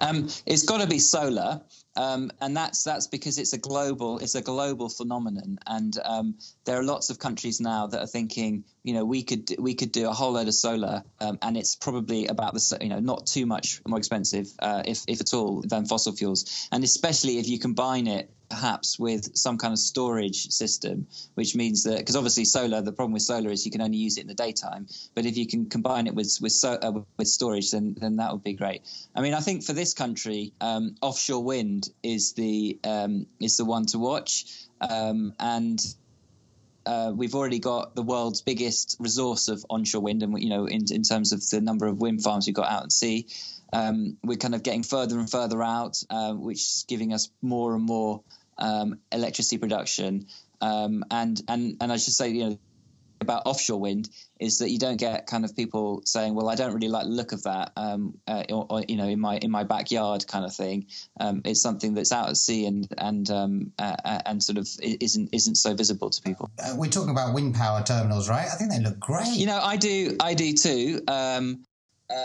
Um, 0.03 0.29
it's 0.45 0.63
got 0.63 0.81
to 0.81 0.87
be 0.87 0.99
solar, 0.99 1.61
um, 1.95 2.31
and 2.41 2.55
that's 2.57 2.83
that's 2.83 3.07
because 3.07 3.37
it's 3.37 3.53
a 3.53 3.57
global 3.57 4.19
it's 4.19 4.35
a 4.35 4.41
global 4.41 4.89
phenomenon, 4.89 5.59
and 5.65 5.97
um, 6.03 6.35
there 6.65 6.77
are 6.77 6.83
lots 6.83 7.09
of 7.09 7.19
countries 7.19 7.61
now 7.61 7.87
that 7.87 7.99
are 8.01 8.07
thinking, 8.07 8.65
you 8.83 8.93
know, 8.93 9.05
we 9.05 9.23
could 9.23 9.55
we 9.59 9.75
could 9.75 9.91
do 9.91 10.09
a 10.09 10.13
whole 10.13 10.33
load 10.33 10.47
of 10.47 10.55
solar, 10.55 11.03
um, 11.21 11.39
and 11.41 11.55
it's 11.55 11.75
probably 11.75 12.27
about 12.27 12.53
the 12.53 12.77
you 12.81 12.89
know 12.89 12.99
not 12.99 13.25
too 13.27 13.45
much 13.45 13.81
more 13.87 13.97
expensive, 13.97 14.47
uh, 14.59 14.83
if 14.85 15.03
if 15.07 15.21
at 15.21 15.33
all, 15.33 15.61
than 15.61 15.85
fossil 15.85 16.13
fuels, 16.13 16.67
and 16.71 16.83
especially 16.83 17.37
if 17.37 17.47
you 17.47 17.57
combine 17.57 18.07
it 18.07 18.29
perhaps 18.53 18.99
with 18.99 19.35
some 19.35 19.57
kind 19.57 19.73
of 19.73 19.79
storage 19.79 20.51
system, 20.51 21.07
which 21.33 21.55
means 21.55 21.83
that 21.83 21.97
because 21.97 22.15
obviously 22.15 22.45
solar, 22.45 22.81
the 22.81 22.91
problem 22.91 23.13
with 23.13 23.23
solar 23.23 23.49
is 23.49 23.65
you 23.65 23.71
can 23.71 23.81
only 23.81 23.97
use 23.97 24.17
it 24.17 24.21
in 24.21 24.27
the 24.27 24.35
daytime. 24.35 24.85
But 25.15 25.25
if 25.25 25.37
you 25.37 25.47
can 25.47 25.69
combine 25.69 26.05
it 26.05 26.13
with 26.13 26.37
with 26.39 26.53
uh, 26.63 26.91
with 27.17 27.27
storage, 27.27 27.71
then 27.71 27.95
then 27.99 28.17
that 28.17 28.31
would 28.31 28.43
be 28.43 28.53
great. 28.53 28.83
I 29.15 29.21
mean, 29.21 29.33
I 29.33 29.39
think 29.39 29.63
for 29.63 29.73
this 29.73 29.95
country, 29.95 30.53
um, 30.61 30.95
offshore 31.01 31.43
wind 31.43 31.89
is 32.03 32.33
the 32.33 32.77
um, 32.83 33.25
is 33.39 33.57
the 33.57 33.65
one 33.65 33.87
to 33.87 33.97
watch, 33.97 34.45
um, 34.79 35.33
and 35.39 35.79
uh, 36.85 37.11
we've 37.15 37.33
already 37.33 37.59
got 37.59 37.95
the 37.95 38.03
world's 38.03 38.41
biggest 38.41 38.97
resource 38.99 39.47
of 39.47 39.65
onshore 39.69 40.01
wind, 40.01 40.21
and 40.21 40.39
you 40.39 40.49
know, 40.49 40.65
in, 40.65 40.85
in 40.91 41.01
terms 41.01 41.31
of 41.31 41.41
the 41.49 41.59
number 41.59 41.87
of 41.87 41.99
wind 41.99 42.21
farms 42.21 42.45
we've 42.45 42.55
got 42.55 42.69
out 42.69 42.83
at 42.83 42.91
sea, 42.91 43.25
um, 43.73 44.17
we're 44.23 44.37
kind 44.37 44.53
of 44.53 44.61
getting 44.61 44.83
further 44.83 45.17
and 45.17 45.29
further 45.29 45.61
out, 45.63 45.97
uh, 46.09 46.33
which 46.33 46.59
is 46.59 46.85
giving 46.87 47.13
us 47.13 47.31
more 47.41 47.73
and 47.73 47.83
more 47.83 48.21
um, 48.57 48.99
electricity 49.11 49.57
production. 49.57 50.27
Um, 50.61 51.03
and 51.11 51.41
and 51.47 51.77
and 51.81 51.91
I 51.91 51.97
should 51.97 52.13
say, 52.13 52.29
you 52.29 52.49
know, 52.49 52.59
about 53.23 53.43
offshore 53.45 53.79
wind 53.79 54.09
is 54.39 54.59
that 54.59 54.69
you 54.69 54.77
don't 54.77 54.97
get 54.97 55.25
kind 55.25 55.43
of 55.45 55.55
people 55.55 56.03
saying, 56.05 56.35
"Well, 56.35 56.49
I 56.49 56.55
don't 56.55 56.73
really 56.73 56.89
like 56.89 57.05
the 57.05 57.09
look 57.11 57.31
of 57.31 57.43
that," 57.43 57.71
um, 57.75 58.19
uh, 58.27 58.43
or, 58.49 58.67
or, 58.69 58.83
you 58.87 58.97
know, 58.97 59.07
in 59.07 59.19
my 59.19 59.37
in 59.37 59.49
my 59.49 59.63
backyard 59.63 60.27
kind 60.27 60.45
of 60.45 60.53
thing. 60.55 60.87
Um, 61.19 61.41
it's 61.45 61.61
something 61.61 61.95
that's 61.95 62.11
out 62.11 62.29
at 62.29 62.37
sea 62.37 62.65
and 62.65 62.87
and 62.97 63.29
um, 63.31 63.71
uh, 63.79 63.95
uh, 64.05 64.21
and 64.25 64.43
sort 64.43 64.57
of 64.57 64.67
isn't 64.81 65.29
isn't 65.33 65.55
so 65.55 65.73
visible 65.73 66.09
to 66.09 66.21
people. 66.21 66.51
Uh, 66.59 66.75
we're 66.77 66.91
talking 66.91 67.11
about 67.11 67.33
wind 67.33 67.55
power 67.55 67.81
terminals, 67.83 68.29
right? 68.29 68.47
I 68.47 68.55
think 68.55 68.71
they 68.71 68.79
look 68.79 68.99
great. 68.99 69.27
You 69.27 69.47
know, 69.47 69.59
I 69.59 69.77
do 69.77 70.15
I 70.19 70.33
do 70.33 70.53
too. 70.53 71.01
Um, 71.07 71.63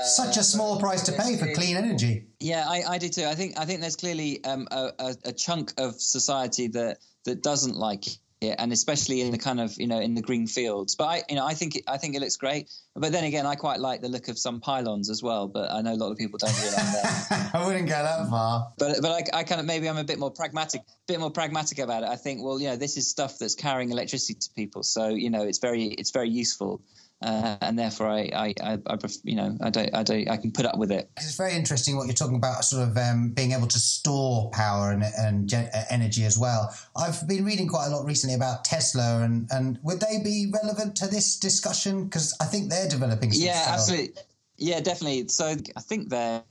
Such 0.05 0.37
a 0.37 0.43
small 0.43 0.79
price 0.79 1.03
to 1.05 1.12
pay 1.12 1.37
for 1.38 1.53
clean 1.55 1.77
energy. 1.77 2.28
Yeah, 2.40 2.64
I, 2.68 2.83
I 2.88 2.98
do 2.98 3.09
too. 3.09 3.24
I 3.24 3.35
think 3.35 3.59
I 3.59 3.64
think 3.64 3.81
there's 3.81 3.96
clearly 3.96 4.44
um, 4.44 4.68
a, 4.70 4.92
a, 4.98 5.16
a 5.27 5.33
chunk 5.33 5.72
of 5.77 6.01
society 6.01 6.68
that 6.68 6.98
that 7.24 7.42
doesn't 7.42 7.77
like 7.77 8.07
it, 8.40 8.55
and 8.59 8.72
especially 8.72 9.20
in 9.20 9.33
the 9.33 9.38
kind 9.38 9.61
of 9.61 9.77
you 9.77 9.88
know 9.88 9.98
in 9.98 10.14
the 10.14 10.22
green 10.22 10.46
fields. 10.46 10.94
But 10.94 11.05
I 11.05 11.22
you 11.29 11.35
know 11.35 11.44
I 11.44 11.55
think 11.55 11.77
it, 11.77 11.85
I 11.88 11.98
think 11.98 12.14
it 12.14 12.20
looks 12.20 12.37
great. 12.37 12.70
But 12.94 13.11
then 13.11 13.24
again, 13.24 13.44
I 13.44 13.57
quite 13.57 13.81
like 13.81 14.03
the 14.03 14.09
look 14.09 14.29
of 14.29 14.38
some 14.38 14.61
pylons 14.61 15.11
as 15.11 15.20
well. 15.20 15.48
But 15.48 15.72
I 15.72 15.81
know 15.83 15.92
a 15.92 15.94
lot 15.94 16.12
of 16.12 16.18
people 16.18 16.38
don't 16.38 16.51
like 16.51 16.70
that. 16.70 17.51
I 17.55 17.66
wouldn't 17.66 17.88
go 17.88 17.94
that 17.94 18.29
far. 18.29 18.72
But 18.79 18.98
but 19.03 19.11
I, 19.11 19.40
I 19.40 19.44
kind 19.44 19.61
of 19.61 19.66
maybe 19.66 19.88
I'm 19.88 19.98
a 19.98 20.05
bit 20.05 20.20
more 20.20 20.31
pragmatic, 20.31 20.83
bit 21.09 21.18
more 21.18 21.33
pragmatic 21.33 21.81
about 21.81 22.05
it. 22.05 22.09
I 22.09 22.16
think 22.16 22.44
well, 22.44 22.61
you 22.61 22.68
know, 22.68 22.77
this 22.77 22.96
is 22.96 23.09
stuff 23.09 23.38
that's 23.38 23.57
carrying 23.57 23.90
electricity 23.90 24.35
to 24.35 24.51
people, 24.55 24.85
so 24.85 25.09
you 25.09 25.31
know, 25.31 25.42
it's 25.42 25.59
very 25.59 25.87
it's 25.87 26.12
very 26.12 26.31
useful. 26.31 26.83
Uh, 27.21 27.57
and 27.63 27.77
therefore, 27.77 28.09
I, 28.09 28.31
I, 28.33 28.55
I, 28.63 28.79
I, 28.87 28.97
pref- 28.97 29.25
you 29.25 29.35
know, 29.35 29.57
I 29.61 29.71
don't, 29.71 29.93
I 29.93 30.03
don't, 30.05 30.29
I 30.29 30.37
can 30.37 30.53
put 30.53 30.67
up 30.67 30.79
with 30.79 30.93
it. 30.93 31.11
It's 31.17 31.37
very 31.37 31.55
interesting 31.55 31.97
what 31.97 32.07
you're 32.07 32.15
talking 32.15 32.37
about, 32.37 32.65
sort 32.65 32.89
of 32.89 32.97
um, 32.97 33.31
being 33.31 33.53
able 33.53 33.67
to 33.67 33.79
store 33.79 34.51
power 34.51 34.93
and, 34.93 35.03
and 35.19 35.49
gen- 35.49 35.71
uh, 35.75 35.85
energy 35.91 36.25
as 36.25 36.39
well. 36.39 36.73
I've 36.97 37.27
been 37.27 37.45
reading 37.45 37.67
quite 37.67 37.87
a 37.87 37.91
lot 37.91 38.05
recently 38.05 38.37
about 38.37 38.65
Tesla, 38.65 39.23
and, 39.23 39.49
and 39.51 39.81
would 39.83 40.01
they 40.01 40.21
be 40.23 40.53
relevant 40.63 40.95
to 40.97 41.09
this 41.09 41.37
discussion? 41.39 42.05
Because 42.05 42.37
I 42.41 42.45
think 42.45 42.71
they're 42.71 42.89
developing. 42.89 43.31
Yeah, 43.33 43.65
absolutely. 43.67 44.23
Yeah, 44.57 44.81
definitely. 44.81 45.27
So 45.29 45.47
I 45.77 45.81
think 45.81 46.11
they're 46.11 46.45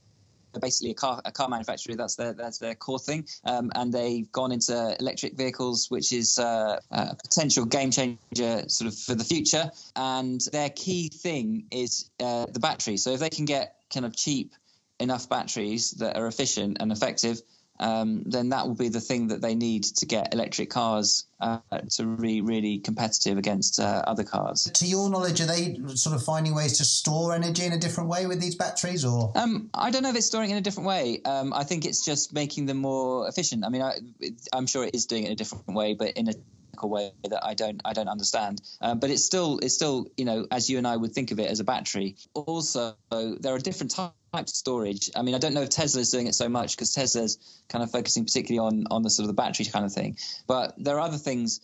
basically 0.58 0.90
a 0.90 0.94
car 0.94 1.20
a 1.24 1.32
car 1.32 1.48
manufacturer. 1.48 1.96
That's 1.96 2.16
their 2.16 2.32
that's 2.32 2.58
their 2.58 2.74
core 2.74 2.98
thing, 2.98 3.26
um, 3.44 3.70
and 3.74 3.92
they've 3.92 4.30
gone 4.32 4.52
into 4.52 4.96
electric 5.00 5.36
vehicles, 5.36 5.90
which 5.90 6.12
is 6.12 6.38
uh, 6.38 6.80
a 6.90 7.14
potential 7.14 7.64
game 7.64 7.90
changer 7.90 8.68
sort 8.68 8.92
of 8.92 8.98
for 8.98 9.14
the 9.14 9.24
future. 9.24 9.70
And 9.96 10.40
their 10.52 10.70
key 10.70 11.08
thing 11.08 11.64
is 11.70 12.10
uh, 12.20 12.46
the 12.46 12.60
battery. 12.60 12.96
So 12.96 13.10
if 13.12 13.20
they 13.20 13.30
can 13.30 13.44
get 13.44 13.76
kind 13.92 14.06
of 14.06 14.16
cheap 14.16 14.54
enough 15.00 15.28
batteries 15.28 15.92
that 15.92 16.16
are 16.16 16.26
efficient 16.26 16.78
and 16.80 16.90
effective 16.90 17.40
um, 17.80 18.22
then 18.26 18.48
that 18.50 18.66
will 18.66 18.74
be 18.74 18.88
the 18.88 19.00
thing 19.00 19.28
that 19.28 19.40
they 19.40 19.54
need 19.54 19.84
to 19.84 20.06
get 20.06 20.34
electric 20.34 20.70
cars 20.70 21.26
uh, 21.40 21.58
to 21.90 22.16
be 22.16 22.40
really 22.40 22.78
competitive 22.78 23.38
against 23.38 23.78
uh, 23.78 24.02
other 24.06 24.24
cars. 24.24 24.64
To 24.74 24.86
your 24.86 25.08
knowledge, 25.10 25.40
are 25.40 25.46
they 25.46 25.78
sort 25.94 26.16
of 26.16 26.24
finding 26.24 26.54
ways 26.54 26.78
to 26.78 26.84
store 26.84 27.34
energy 27.34 27.64
in 27.64 27.72
a 27.72 27.78
different 27.78 28.08
way 28.08 28.26
with 28.26 28.40
these 28.40 28.56
batteries, 28.56 29.04
or? 29.04 29.32
Um, 29.36 29.70
I 29.74 29.90
don't 29.90 30.02
know 30.02 30.10
if 30.10 30.16
it's 30.16 30.26
storing 30.26 30.50
in 30.50 30.56
a 30.56 30.60
different 30.60 30.88
way. 30.88 31.20
Um, 31.24 31.52
I 31.52 31.64
think 31.64 31.84
it's 31.84 32.04
just 32.04 32.32
making 32.32 32.66
them 32.66 32.78
more 32.78 33.28
efficient. 33.28 33.64
I 33.64 33.68
mean, 33.68 33.82
I, 33.82 33.98
am 34.52 34.66
sure 34.66 34.84
it 34.84 34.94
is 34.94 35.06
doing 35.06 35.24
it 35.24 35.26
in 35.26 35.32
a 35.32 35.36
different 35.36 35.66
way, 35.68 35.94
but 35.94 36.16
in 36.16 36.28
a 36.28 36.34
way 36.86 37.12
that 37.28 37.44
I 37.44 37.54
don't 37.54 37.80
I 37.84 37.92
don't 37.92 38.08
understand. 38.08 38.62
Um, 38.80 38.98
but 38.98 39.10
it's 39.10 39.24
still 39.24 39.58
it's 39.58 39.74
still 39.74 40.06
you 40.16 40.24
know 40.24 40.46
as 40.50 40.70
you 40.70 40.78
and 40.78 40.86
I 40.86 40.96
would 40.96 41.12
think 41.12 41.30
of 41.30 41.38
it 41.40 41.50
as 41.50 41.60
a 41.60 41.64
battery. 41.64 42.16
Also, 42.34 42.94
there 43.10 43.54
are 43.54 43.58
different 43.58 43.90
types 43.90 44.14
types 44.32 44.52
of 44.52 44.56
storage. 44.56 45.10
I 45.16 45.22
mean, 45.22 45.34
I 45.34 45.38
don't 45.38 45.54
know 45.54 45.62
if 45.62 45.70
Tesla's 45.70 46.10
doing 46.10 46.26
it 46.26 46.34
so 46.34 46.48
much 46.48 46.76
because 46.76 46.92
Tesla's 46.92 47.38
kind 47.68 47.82
of 47.82 47.90
focusing 47.90 48.24
particularly 48.24 48.66
on 48.66 48.86
on 48.90 49.02
the 49.02 49.10
sort 49.10 49.24
of 49.24 49.28
the 49.28 49.40
battery 49.42 49.66
kind 49.66 49.84
of 49.84 49.92
thing. 49.92 50.16
But 50.46 50.74
there 50.78 50.96
are 50.96 51.00
other 51.00 51.16
things, 51.16 51.60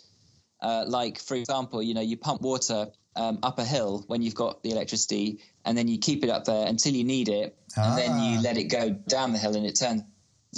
uh, 0.61 0.85
like 0.87 1.19
for 1.19 1.35
example, 1.35 1.83
you 1.83 1.95
know, 1.95 2.01
you 2.01 2.17
pump 2.17 2.43
water 2.43 2.89
um, 3.17 3.39
up 3.43 3.59
a 3.59 3.65
hill 3.65 4.05
when 4.07 4.23
you've 4.23 4.35
got 4.35 4.63
the 4.63 4.71
electricity, 4.71 5.41
and 5.65 5.77
then 5.77 5.89
you 5.89 5.99
keep 5.99 6.25
it 6.25 6.31
up 6.31 6.45
there 6.45 6.67
until 6.67 6.95
you 6.95 7.05
need 7.05 7.29
it, 7.29 7.57
ah. 7.77 7.89
and 7.89 7.99
then 7.99 8.23
you 8.23 8.39
ah. 8.39 8.43
let 8.43 8.57
it 8.57 8.65
go 8.65 8.91
down 8.91 9.33
the 9.33 9.39
hill, 9.39 9.57
and 9.57 9.67
it 9.67 9.79
turns 9.79 10.03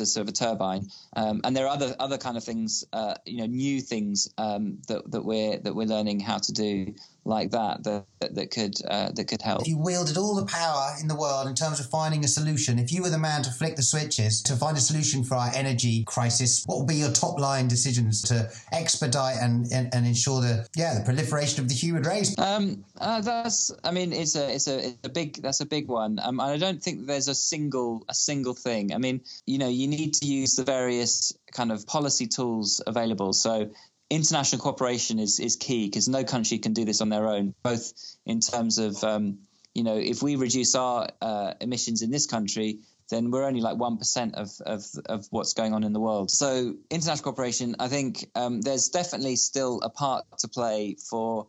a 0.01 0.07
sort 0.07 0.23
of 0.23 0.29
a 0.29 0.33
turbine. 0.33 0.89
Um, 1.15 1.41
and 1.45 1.57
there 1.57 1.67
are 1.67 1.73
other 1.75 1.95
other 1.99 2.19
kind 2.19 2.37
of 2.37 2.45
things, 2.45 2.85
uh, 2.93 3.15
you 3.25 3.39
know, 3.39 3.47
new 3.47 3.81
things 3.81 4.33
um, 4.39 4.79
that 4.89 5.11
that 5.11 5.25
we're 5.25 5.59
that 5.59 5.75
we're 5.75 5.87
learning 5.87 6.21
how 6.21 6.39
to 6.39 6.53
do 6.53 6.95
like 7.27 7.51
that 7.51 7.83
that 7.85 8.07
that 8.21 8.51
could 8.51 8.75
uh, 8.89 9.11
that 9.13 9.27
could 9.27 9.43
help. 9.43 9.63
If 9.63 9.69
you 9.69 9.79
wielded 9.79 10.17
all 10.17 10.35
the 10.37 10.47
power 10.47 10.95
in 11.01 11.09
the 11.09 11.17
world 11.17 11.49
in 11.49 11.55
terms 11.55 11.81
of 11.81 11.87
finding 11.87 12.25
a 12.25 12.29
solution, 12.29 12.79
if 12.79 12.93
you 12.93 13.03
were 13.03 13.11
the 13.11 13.19
man 13.19 13.43
to 13.43 13.51
flick 13.51 13.77
the 13.77 13.83
switches 13.83 14.43
to 14.43 14.55
find 14.55 14.77
a 14.77 14.81
solution 14.81 15.25
for 15.25 15.35
our 15.35 15.51
energy 15.55 16.05
crisis, 16.05 16.65
what 16.67 16.79
would 16.79 16.89
be 16.89 16.97
your 16.97 17.11
top 17.11 17.39
line 17.39 17.69
decisions 17.69 18.23
to 18.23 18.51
expedite 18.73 19.37
and, 19.41 19.67
and, 19.73 19.93
and 19.93 20.07
ensure 20.07 20.41
the 20.41 20.67
yeah 20.77 20.99
the 20.99 21.05
proliferation 21.05 21.61
of 21.61 21.69
the 21.69 21.75
human 21.75 22.03
race? 22.03 22.39
Um, 22.39 22.85
uh, 22.99 23.21
that's 23.21 23.73
I 23.83 23.91
mean 23.91 24.13
it's 24.13 24.37
a 24.37 24.55
it's 24.55 24.69
a, 24.69 24.89
it's 24.89 24.99
a 25.05 25.09
big 25.09 25.43
that's 25.43 25.61
a 25.61 25.67
big 25.67 25.89
one. 25.89 26.19
Um, 26.23 26.41
and 26.41 26.51
I 26.51 26.57
don't 26.57 26.83
think 26.83 27.07
there's 27.07 27.29
a 27.29 27.35
single 27.35 28.05
a 28.09 28.15
single 28.15 28.55
thing. 28.55 28.95
I 28.95 28.99
mean 28.99 29.23
you 29.47 29.59
know 29.59 29.69
you 29.69 29.89
need 29.89 30.15
to 30.15 30.27
use 30.27 30.55
the 30.55 30.65
various 30.65 31.37
kind 31.53 31.73
of 31.73 31.87
policy 31.87 32.27
tools 32.27 32.81
available. 32.87 33.33
So 33.33 33.71
international 34.11 34.61
cooperation 34.61 35.19
is 35.19 35.41
is 35.41 35.57
key 35.57 35.87
because 35.87 36.09
no 36.09 36.25
country 36.25 36.59
can 36.59 36.73
do 36.73 36.85
this 36.85 37.01
on 37.01 37.09
their 37.09 37.29
own. 37.29 37.55
Both 37.63 37.93
in 38.25 38.41
terms 38.41 38.79
of 38.79 39.03
um, 39.05 39.39
you 39.75 39.83
know 39.83 39.97
if 39.97 40.23
we 40.23 40.37
reduce 40.37 40.75
our 40.75 41.09
uh, 41.21 41.55
emissions 41.61 42.03
in 42.03 42.11
this 42.11 42.27
country, 42.27 42.81
then 43.11 43.31
we're 43.31 43.45
only 43.45 43.61
like 43.61 43.77
one 43.77 43.99
percent 43.99 44.35
of, 44.35 44.51
of 44.65 44.85
of 45.07 45.27
what's 45.31 45.55
going 45.55 45.75
on 45.75 45.85
in 45.85 45.93
the 45.93 46.01
world. 46.01 46.31
So 46.31 46.75
international 46.91 47.25
cooperation, 47.25 47.77
I 47.79 47.89
think 47.89 48.31
um, 48.35 48.61
there's 48.61 48.89
definitely 48.89 49.37
still 49.37 49.81
a 49.83 49.91
part 49.91 50.25
to 50.39 50.49
play 50.49 50.97
for 51.11 51.49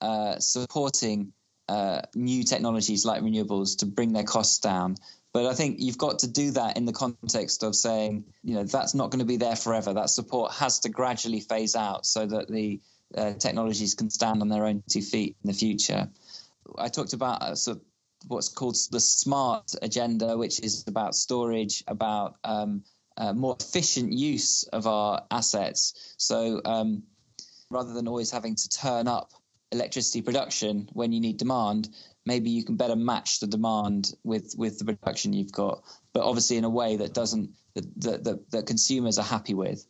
uh, 0.00 0.38
supporting 0.38 1.32
uh, 1.68 2.02
new 2.14 2.44
technologies 2.44 3.04
like 3.04 3.22
renewables 3.22 3.78
to 3.78 3.86
bring 3.86 4.12
their 4.12 4.24
costs 4.24 4.58
down. 4.58 4.96
But 5.36 5.44
I 5.44 5.52
think 5.52 5.80
you've 5.80 5.98
got 5.98 6.20
to 6.20 6.28
do 6.28 6.52
that 6.52 6.78
in 6.78 6.86
the 6.86 6.94
context 6.94 7.62
of 7.62 7.76
saying, 7.76 8.24
you 8.42 8.54
know, 8.54 8.64
that's 8.64 8.94
not 8.94 9.10
going 9.10 9.18
to 9.18 9.26
be 9.26 9.36
there 9.36 9.54
forever. 9.54 9.92
That 9.92 10.08
support 10.08 10.54
has 10.54 10.78
to 10.78 10.88
gradually 10.88 11.40
phase 11.40 11.76
out 11.76 12.06
so 12.06 12.24
that 12.24 12.48
the 12.48 12.80
uh, 13.14 13.34
technologies 13.34 13.92
can 13.92 14.08
stand 14.08 14.40
on 14.40 14.48
their 14.48 14.64
own 14.64 14.82
two 14.90 15.02
feet 15.02 15.36
in 15.44 15.48
the 15.48 15.52
future. 15.52 16.08
I 16.78 16.88
talked 16.88 17.12
about 17.12 17.42
uh, 17.42 17.54
sort 17.54 17.76
of 17.76 17.82
what's 18.28 18.48
called 18.48 18.78
the 18.90 18.98
smart 18.98 19.74
agenda, 19.82 20.38
which 20.38 20.58
is 20.60 20.84
about 20.86 21.14
storage, 21.14 21.84
about 21.86 22.36
um, 22.42 22.82
uh, 23.18 23.34
more 23.34 23.58
efficient 23.60 24.14
use 24.14 24.62
of 24.62 24.86
our 24.86 25.26
assets. 25.30 26.14
So 26.16 26.62
um, 26.64 27.02
rather 27.68 27.92
than 27.92 28.08
always 28.08 28.30
having 28.30 28.54
to 28.54 28.68
turn 28.70 29.06
up 29.06 29.32
electricity 29.70 30.22
production 30.22 30.88
when 30.94 31.12
you 31.12 31.20
need 31.20 31.36
demand, 31.36 31.90
maybe 32.26 32.50
you 32.50 32.64
can 32.64 32.76
better 32.76 32.96
match 32.96 33.40
the 33.40 33.46
demand 33.46 34.12
with 34.24 34.54
with 34.58 34.78
the 34.78 34.84
production 34.84 35.32
you've 35.32 35.52
got, 35.52 35.82
but 36.12 36.22
obviously 36.24 36.56
in 36.56 36.64
a 36.64 36.70
way 36.70 36.96
that 36.96 37.14
doesn't 37.14 37.50
that 37.74 38.24
that, 38.24 38.50
that 38.50 38.66
consumers 38.66 39.18
are 39.18 39.24
happy 39.24 39.54
with. 39.54 39.86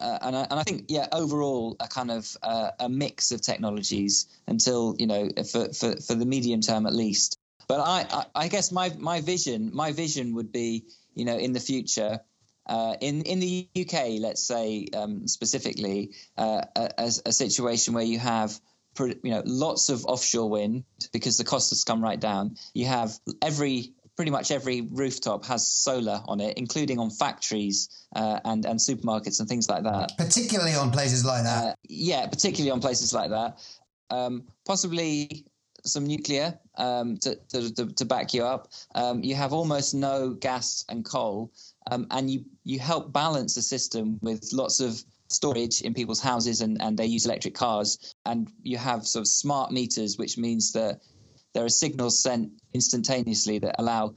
Uh, 0.00 0.18
and, 0.22 0.36
I, 0.36 0.42
and 0.50 0.58
I 0.58 0.64
think, 0.64 0.86
yeah, 0.88 1.06
overall, 1.12 1.76
a 1.78 1.86
kind 1.86 2.10
of 2.10 2.36
uh, 2.42 2.72
a 2.80 2.88
mix 2.88 3.30
of 3.30 3.40
technologies 3.40 4.26
until 4.46 4.96
you 4.98 5.06
know 5.06 5.30
for, 5.50 5.72
for, 5.72 5.96
for 6.00 6.14
the 6.14 6.26
medium 6.26 6.60
term 6.60 6.86
at 6.86 6.94
least. 6.94 7.38
But 7.68 7.80
I, 7.80 8.06
I, 8.10 8.24
I 8.34 8.48
guess 8.48 8.72
my 8.72 8.92
my 8.98 9.20
vision 9.20 9.70
my 9.72 9.92
vision 9.92 10.34
would 10.34 10.52
be 10.52 10.84
you 11.14 11.24
know 11.24 11.36
in 11.36 11.52
the 11.52 11.60
future 11.60 12.20
uh, 12.66 12.96
in 13.00 13.22
in 13.22 13.40
the 13.40 13.68
UK, 13.78 14.20
let's 14.20 14.46
say 14.46 14.88
um, 14.94 15.28
specifically, 15.28 16.12
uh, 16.36 16.62
a, 16.76 16.90
a, 17.26 17.32
situation 17.32 17.92
where 17.92 18.04
you 18.04 18.18
have 18.18 18.58
you 18.98 19.30
know 19.30 19.42
lots 19.44 19.88
of 19.88 20.04
offshore 20.06 20.48
wind 20.48 20.84
because 21.12 21.36
the 21.36 21.44
cost 21.44 21.70
has 21.70 21.84
come 21.84 22.02
right 22.02 22.20
down. 22.20 22.56
You 22.74 22.86
have 22.86 23.18
every 23.42 23.92
pretty 24.16 24.30
much 24.30 24.50
every 24.50 24.82
rooftop 24.82 25.44
has 25.46 25.66
solar 25.66 26.22
on 26.26 26.40
it, 26.40 26.56
including 26.56 26.98
on 26.98 27.10
factories 27.10 27.88
uh, 28.14 28.40
and 28.44 28.64
and 28.64 28.78
supermarkets 28.78 29.40
and 29.40 29.48
things 29.48 29.68
like 29.68 29.84
that. 29.84 30.12
Particularly 30.16 30.74
on 30.74 30.90
places 30.90 31.24
like 31.24 31.44
that. 31.44 31.64
Uh, 31.64 31.74
yeah, 31.88 32.26
particularly 32.26 32.70
on 32.70 32.80
places 32.80 33.12
like 33.12 33.30
that. 33.30 33.58
Um, 34.10 34.44
possibly 34.66 35.44
some 35.84 36.06
nuclear 36.06 36.58
um, 36.76 37.18
to, 37.18 37.36
to, 37.48 37.92
to, 37.92 38.04
back 38.04 38.32
you 38.32 38.44
up. 38.44 38.68
Um, 38.94 39.22
you 39.22 39.34
have 39.34 39.52
almost 39.52 39.94
no 39.94 40.30
gas 40.30 40.84
and 40.88 41.04
coal, 41.04 41.52
um, 41.90 42.06
and 42.10 42.30
you 42.30 42.44
you 42.64 42.78
help 42.78 43.12
balance 43.12 43.54
the 43.54 43.62
system 43.62 44.18
with 44.22 44.50
lots 44.52 44.80
of 44.80 45.02
storage 45.28 45.80
in 45.82 45.94
people's 45.94 46.20
houses 46.20 46.60
and, 46.60 46.80
and 46.80 46.96
they 46.96 47.06
use 47.06 47.26
electric 47.26 47.54
cars. 47.54 48.14
And 48.26 48.48
you 48.62 48.78
have 48.78 49.06
sort 49.06 49.22
of 49.22 49.28
smart 49.28 49.72
meters, 49.72 50.18
which 50.18 50.38
means 50.38 50.72
that 50.72 51.00
there 51.54 51.64
are 51.64 51.70
signals 51.70 52.22
sent 52.22 52.50
instantaneously 52.72 53.58
that 53.60 53.76
allow 53.78 54.14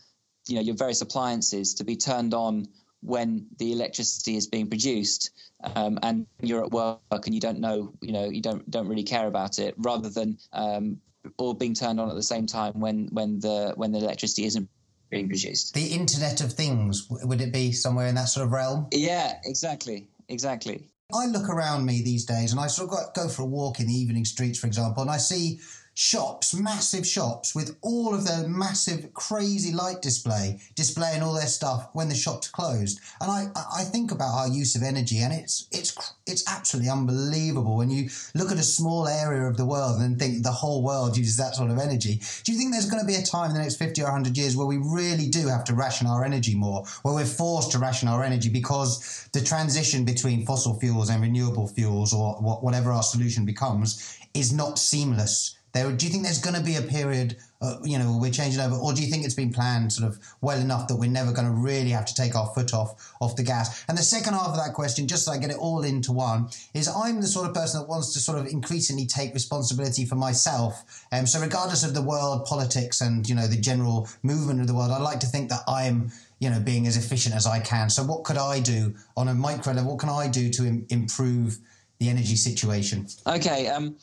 you 0.47 0.55
know 0.55 0.61
your 0.61 0.75
various 0.75 1.01
appliances 1.01 1.75
to 1.75 1.83
be 1.83 1.95
turned 1.95 2.33
on 2.33 2.65
when 3.01 3.45
the 3.59 3.71
electricity 3.73 4.35
is 4.35 4.47
being 4.47 4.67
produced 4.67 5.31
um, 5.75 5.99
and 6.01 6.25
you're 6.41 6.63
at 6.63 6.71
work 6.71 6.99
and 7.11 7.33
you 7.33 7.39
don't 7.39 7.59
know 7.59 7.93
you 8.01 8.11
know 8.11 8.25
you 8.25 8.41
don't 8.41 8.69
don't 8.69 8.87
really 8.87 9.03
care 9.03 9.27
about 9.27 9.59
it 9.59 9.75
rather 9.77 10.09
than 10.09 10.37
um, 10.53 10.97
all 11.37 11.53
being 11.53 11.73
turned 11.73 11.99
on 11.99 12.09
at 12.09 12.15
the 12.15 12.23
same 12.23 12.45
time 12.45 12.79
when 12.79 13.07
when 13.11 13.39
the 13.39 13.73
when 13.75 13.91
the 13.91 13.99
electricity 13.99 14.45
isn't 14.45 14.69
being 15.09 15.27
produced. 15.27 15.73
The 15.73 15.87
internet 15.87 16.41
of 16.41 16.51
things 16.53 17.07
would 17.09 17.39
it 17.39 17.53
be 17.53 17.71
somewhere 17.71 18.07
in 18.07 18.15
that 18.15 18.25
sort 18.25 18.45
of 18.45 18.51
realm? 18.51 18.87
Yeah 18.91 19.39
exactly 19.45 20.07
exactly 20.27 20.87
I 21.13 21.25
look 21.27 21.47
around 21.47 21.85
me 21.85 22.01
these 22.01 22.25
days 22.25 22.51
and 22.51 22.59
I 22.59 22.67
sort 22.67 22.91
of 22.91 23.13
go 23.13 23.29
for 23.29 23.43
a 23.43 23.45
walk 23.45 23.79
in 23.79 23.87
the 23.87 23.93
evening 23.93 24.25
streets, 24.25 24.59
for 24.59 24.67
example, 24.67 25.01
and 25.01 25.09
I 25.09 25.15
see 25.15 25.61
shops, 25.99 26.53
massive 26.53 27.07
shops 27.07 27.55
with 27.55 27.75
all 27.81 28.13
of 28.13 28.23
their 28.23 28.47
massive, 28.47 29.11
crazy 29.15 29.73
light 29.73 29.99
display, 29.99 30.59
displaying 30.75 31.23
all 31.23 31.33
their 31.33 31.47
stuff 31.47 31.89
when 31.93 32.07
the 32.07 32.13
shops 32.13 32.47
closed. 32.47 32.99
And 33.19 33.31
I, 33.31 33.47
I 33.75 33.83
think 33.83 34.11
about 34.11 34.31
our 34.31 34.47
use 34.47 34.75
of 34.75 34.83
energy, 34.83 35.17
and 35.21 35.33
it's 35.33 35.67
it's 35.71 35.97
it's 36.27 36.47
absolutely 36.47 36.91
unbelievable 36.91 37.77
when 37.77 37.89
you 37.89 38.11
look 38.35 38.51
at 38.51 38.59
a 38.59 38.63
small 38.63 39.07
area 39.07 39.47
of 39.47 39.57
the 39.57 39.65
world 39.65 39.99
and 39.99 40.19
think 40.19 40.43
the 40.43 40.51
whole 40.51 40.83
world 40.83 41.17
uses 41.17 41.35
that 41.37 41.55
sort 41.55 41.71
of 41.71 41.79
energy. 41.79 42.21
Do 42.43 42.51
you 42.51 42.59
think 42.59 42.73
there's 42.73 42.89
going 42.89 43.01
to 43.01 43.07
be 43.07 43.15
a 43.15 43.23
time 43.23 43.49
in 43.49 43.55
the 43.55 43.63
next 43.63 43.77
fifty 43.77 44.03
or 44.03 44.11
hundred 44.11 44.37
years 44.37 44.55
where 44.55 44.67
we 44.67 44.77
really 44.77 45.29
do 45.29 45.47
have 45.47 45.63
to 45.63 45.73
ration 45.73 46.05
our 46.05 46.23
energy 46.23 46.53
more, 46.53 46.85
where 47.01 47.15
we're 47.15 47.25
forced 47.25 47.71
to 47.71 47.79
ration 47.79 48.07
our 48.07 48.23
energy 48.23 48.49
because 48.49 49.27
the 49.33 49.41
transition 49.41 50.05
between 50.05 50.45
fossil 50.45 50.79
fuels 50.79 51.09
and 51.09 51.23
renewable 51.23 51.67
fuels, 51.67 52.13
or 52.13 52.35
whatever 52.35 52.91
our 52.91 53.01
solution 53.01 53.47
becomes, 53.47 54.19
is 54.35 54.53
not 54.53 54.77
seamless? 54.77 55.56
There, 55.77 55.91
do 55.91 56.07
you 56.07 56.11
think 56.11 56.23
there's 56.23 56.41
going 56.41 56.55
to 56.55 56.63
be 56.63 56.75
a 56.75 56.81
period, 56.81 57.37
uh, 57.61 57.77
you 57.83 57.99
know, 57.99 58.17
we're 58.19 58.31
changing 58.31 58.59
over, 58.59 58.75
or 58.75 58.93
do 58.93 59.03
you 59.03 59.11
think 59.11 59.23
it's 59.23 59.35
been 59.35 59.53
planned 59.53 59.93
sort 59.93 60.09
of 60.09 60.17
well 60.41 60.59
enough 60.59 60.87
that 60.87 60.95
we're 60.95 61.09
never 61.09 61.31
going 61.31 61.45
to 61.45 61.53
really 61.53 61.91
have 61.91 62.05
to 62.05 62.15
take 62.15 62.35
our 62.35 62.47
foot 62.47 62.73
off 62.73 63.13
off 63.21 63.35
the 63.35 63.43
gas? 63.43 63.85
And 63.87 63.95
the 63.95 64.01
second 64.01 64.33
half 64.33 64.47
of 64.47 64.55
that 64.55 64.73
question, 64.73 65.07
just 65.07 65.25
so 65.25 65.31
I 65.31 65.37
get 65.37 65.51
it 65.51 65.57
all 65.57 65.83
into 65.83 66.11
one, 66.11 66.49
is 66.73 66.87
I'm 66.87 67.21
the 67.21 67.27
sort 67.27 67.47
of 67.47 67.53
person 67.53 67.81
that 67.81 67.87
wants 67.87 68.11
to 68.13 68.19
sort 68.19 68.39
of 68.39 68.47
increasingly 68.47 69.05
take 69.05 69.35
responsibility 69.35 70.03
for 70.05 70.15
myself. 70.15 71.05
Um, 71.11 71.27
so 71.27 71.39
regardless 71.39 71.83
of 71.83 71.93
the 71.93 72.01
world 72.01 72.45
politics 72.45 73.01
and 73.01 73.29
you 73.29 73.35
know 73.35 73.47
the 73.47 73.61
general 73.61 74.09
movement 74.23 74.61
of 74.61 74.67
the 74.67 74.73
world, 74.73 74.91
I 74.91 74.99
like 74.99 75.19
to 75.19 75.27
think 75.27 75.49
that 75.49 75.61
I'm 75.67 76.11
you 76.39 76.49
know 76.49 76.59
being 76.59 76.87
as 76.87 76.97
efficient 76.97 77.35
as 77.35 77.45
I 77.45 77.59
can. 77.59 77.91
So 77.91 78.03
what 78.03 78.23
could 78.23 78.37
I 78.37 78.61
do 78.61 78.95
on 79.15 79.27
a 79.27 79.35
micro 79.35 79.73
level? 79.73 79.91
What 79.91 79.99
can 79.99 80.09
I 80.09 80.27
do 80.27 80.49
to 80.49 80.65
Im- 80.65 80.87
improve 80.89 81.59
the 81.99 82.09
energy 82.09 82.35
situation? 82.35 83.05
Okay. 83.27 83.67
Um 83.67 83.95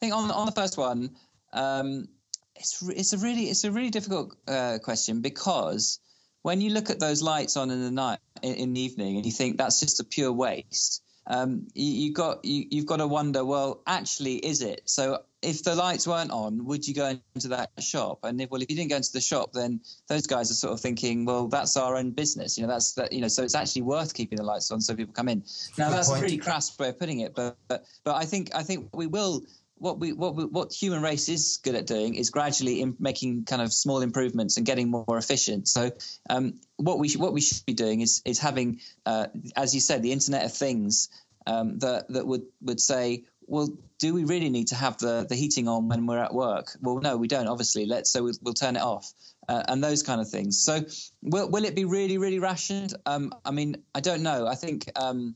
think 0.00 0.14
on 0.14 0.30
on 0.30 0.46
the 0.46 0.52
first 0.52 0.76
one, 0.76 1.10
um, 1.52 2.08
it's 2.56 2.82
it's 2.88 3.12
a 3.12 3.18
really 3.18 3.44
it's 3.44 3.64
a 3.64 3.70
really 3.70 3.90
difficult 3.90 4.34
uh, 4.48 4.78
question 4.82 5.20
because 5.20 6.00
when 6.42 6.60
you 6.60 6.70
look 6.70 6.90
at 6.90 6.98
those 6.98 7.22
lights 7.22 7.56
on 7.56 7.70
in 7.70 7.82
the 7.82 7.90
night 7.90 8.18
in, 8.42 8.54
in 8.54 8.72
the 8.72 8.80
evening 8.80 9.16
and 9.16 9.26
you 9.26 9.32
think 9.32 9.58
that's 9.58 9.80
just 9.80 10.00
a 10.00 10.04
pure 10.04 10.32
waste 10.32 11.02
um, 11.26 11.68
you, 11.74 11.92
you 11.92 12.12
got 12.12 12.44
you, 12.44 12.66
you've 12.70 12.86
got 12.86 12.96
to 12.96 13.06
wonder 13.06 13.44
well 13.44 13.82
actually 13.86 14.36
is 14.36 14.62
it? 14.62 14.82
So 14.86 15.22
if 15.42 15.62
the 15.62 15.74
lights 15.74 16.06
weren't 16.06 16.32
on 16.32 16.64
would 16.64 16.86
you 16.86 16.94
go 16.94 17.18
into 17.34 17.48
that 17.48 17.70
shop? 17.78 18.20
And 18.24 18.40
if 18.40 18.50
well 18.50 18.62
if 18.62 18.70
you 18.70 18.76
didn't 18.76 18.90
go 18.90 18.96
into 18.96 19.12
the 19.12 19.20
shop 19.20 19.52
then 19.52 19.80
those 20.08 20.26
guys 20.26 20.50
are 20.50 20.54
sort 20.54 20.72
of 20.72 20.80
thinking 20.80 21.24
well 21.24 21.46
that's 21.46 21.76
our 21.76 21.96
own 21.96 22.10
business. 22.10 22.58
You 22.58 22.66
know 22.66 22.72
that's 22.72 22.94
that 22.94 23.12
you 23.12 23.20
know 23.20 23.28
so 23.28 23.44
it's 23.44 23.54
actually 23.54 23.82
worth 23.82 24.12
keeping 24.12 24.36
the 24.38 24.44
lights 24.44 24.70
on 24.70 24.80
so 24.80 24.94
people 24.94 25.14
come 25.14 25.28
in. 25.28 25.44
Now 25.78 25.88
Good 25.90 25.98
that's 25.98 26.08
point. 26.08 26.20
a 26.20 26.24
really 26.24 26.38
crass 26.38 26.76
way 26.78 26.88
of 26.88 26.98
putting 26.98 27.20
it 27.20 27.34
but 27.34 27.56
but, 27.68 27.84
but 28.02 28.16
i 28.16 28.24
think 28.24 28.50
i 28.54 28.62
think 28.62 28.88
we 28.96 29.06
will 29.06 29.42
what 29.80 29.98
we 29.98 30.12
what 30.12 30.36
we, 30.36 30.44
what 30.44 30.72
human 30.72 31.02
race 31.02 31.28
is 31.28 31.58
good 31.62 31.74
at 31.74 31.86
doing 31.86 32.14
is 32.14 32.30
gradually 32.30 32.82
in 32.82 32.94
making 33.00 33.46
kind 33.46 33.62
of 33.62 33.72
small 33.72 34.02
improvements 34.02 34.58
and 34.58 34.66
getting 34.66 34.90
more 34.90 35.16
efficient. 35.16 35.68
So 35.68 35.90
um, 36.28 36.60
what 36.76 36.98
we 36.98 37.10
what 37.14 37.32
we 37.32 37.40
should 37.40 37.64
be 37.64 37.72
doing 37.72 38.02
is 38.02 38.20
is 38.26 38.38
having, 38.38 38.80
uh, 39.06 39.28
as 39.56 39.74
you 39.74 39.80
said, 39.80 40.02
the 40.02 40.12
Internet 40.12 40.44
of 40.44 40.52
Things 40.52 41.08
um, 41.46 41.78
that 41.78 42.08
that 42.10 42.26
would 42.26 42.42
would 42.60 42.80
say, 42.80 43.24
well, 43.46 43.68
do 43.98 44.12
we 44.12 44.24
really 44.24 44.50
need 44.50 44.68
to 44.68 44.74
have 44.74 44.98
the 44.98 45.24
the 45.26 45.34
heating 45.34 45.66
on 45.66 45.88
when 45.88 46.06
we're 46.06 46.22
at 46.22 46.34
work? 46.34 46.76
Well, 46.82 47.00
no, 47.00 47.16
we 47.16 47.26
don't. 47.26 47.48
Obviously, 47.48 47.86
let's 47.86 48.12
so 48.12 48.22
we'll, 48.22 48.34
we'll 48.42 48.54
turn 48.54 48.76
it 48.76 48.82
off. 48.82 49.10
Uh, 49.48 49.64
and 49.66 49.82
those 49.82 50.04
kind 50.04 50.20
of 50.20 50.28
things. 50.28 50.62
So, 50.62 50.84
will, 51.22 51.50
will 51.50 51.64
it 51.64 51.74
be 51.74 51.84
really, 51.84 52.18
really 52.18 52.38
rationed? 52.38 52.94
Um, 53.04 53.32
I 53.44 53.50
mean, 53.50 53.82
I 53.92 53.98
don't 53.98 54.22
know. 54.22 54.46
I 54.46 54.54
think 54.54 54.88
um, 54.94 55.34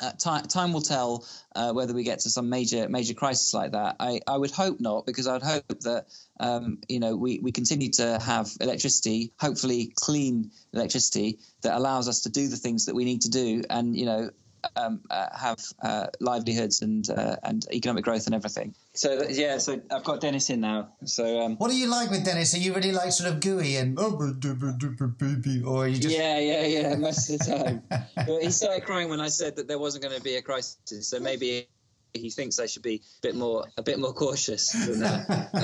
uh, 0.00 0.12
time, 0.12 0.44
time 0.44 0.72
will 0.72 0.80
tell 0.80 1.26
uh, 1.54 1.72
whether 1.72 1.94
we 1.94 2.02
get 2.02 2.20
to 2.20 2.30
some 2.30 2.48
major 2.48 2.88
major 2.88 3.14
crisis 3.14 3.52
like 3.54 3.72
that. 3.72 3.96
I, 4.00 4.20
I 4.26 4.36
would 4.36 4.50
hope 4.50 4.80
not, 4.80 5.06
because 5.06 5.26
I 5.26 5.34
would 5.34 5.42
hope 5.42 5.80
that 5.80 6.06
um, 6.38 6.78
you 6.88 7.00
know 7.00 7.16
we, 7.16 7.38
we 7.40 7.52
continue 7.52 7.90
to 7.92 8.18
have 8.18 8.50
electricity, 8.60 9.32
hopefully 9.38 9.92
clean 9.94 10.50
electricity 10.72 11.38
that 11.62 11.76
allows 11.76 12.08
us 12.08 12.22
to 12.22 12.30
do 12.30 12.48
the 12.48 12.56
things 12.56 12.86
that 12.86 12.94
we 12.94 13.04
need 13.04 13.22
to 13.22 13.30
do, 13.30 13.62
and 13.68 13.96
you 13.96 14.06
know 14.06 14.30
um, 14.76 15.00
uh, 15.10 15.28
have 15.36 15.60
uh, 15.82 16.06
livelihoods 16.20 16.82
and 16.82 17.08
uh, 17.10 17.36
and 17.42 17.66
economic 17.72 18.04
growth 18.04 18.26
and 18.26 18.34
everything. 18.34 18.74
So 18.94 19.24
yeah, 19.28 19.58
so 19.58 19.80
I've 19.90 20.04
got 20.04 20.20
Dennis 20.20 20.50
in 20.50 20.60
now. 20.60 20.92
So 21.04 21.40
um, 21.40 21.56
What 21.56 21.70
do 21.70 21.76
you 21.76 21.88
like 21.88 22.10
with 22.10 22.24
Dennis? 22.24 22.54
Are 22.54 22.58
you 22.58 22.74
really 22.74 22.92
like 22.92 23.12
sort 23.12 23.32
of 23.32 23.40
gooey 23.40 23.76
and 23.76 23.98
or 23.98 25.84
are 25.84 25.88
you 25.88 25.98
just 25.98 26.16
yeah, 26.16 26.38
yeah, 26.38 26.66
yeah, 26.66 26.94
most 26.96 27.30
of 27.30 27.38
the 27.38 27.44
time. 27.44 27.82
but 28.16 28.42
he 28.42 28.50
started 28.50 28.84
crying 28.84 29.08
when 29.08 29.20
I 29.20 29.28
said 29.28 29.56
that 29.56 29.68
there 29.68 29.78
wasn't 29.78 30.04
going 30.04 30.16
to 30.16 30.22
be 30.22 30.36
a 30.36 30.42
crisis, 30.42 31.08
so 31.08 31.20
maybe 31.20 31.68
he 32.14 32.30
thinks 32.30 32.58
I 32.58 32.66
should 32.66 32.82
be 32.82 32.96
a 32.96 33.20
bit 33.22 33.34
more 33.34 33.66
a 33.76 33.82
bit 33.82 33.98
more 33.98 34.12
cautious 34.12 34.72
than 34.72 35.00
that. 35.00 35.50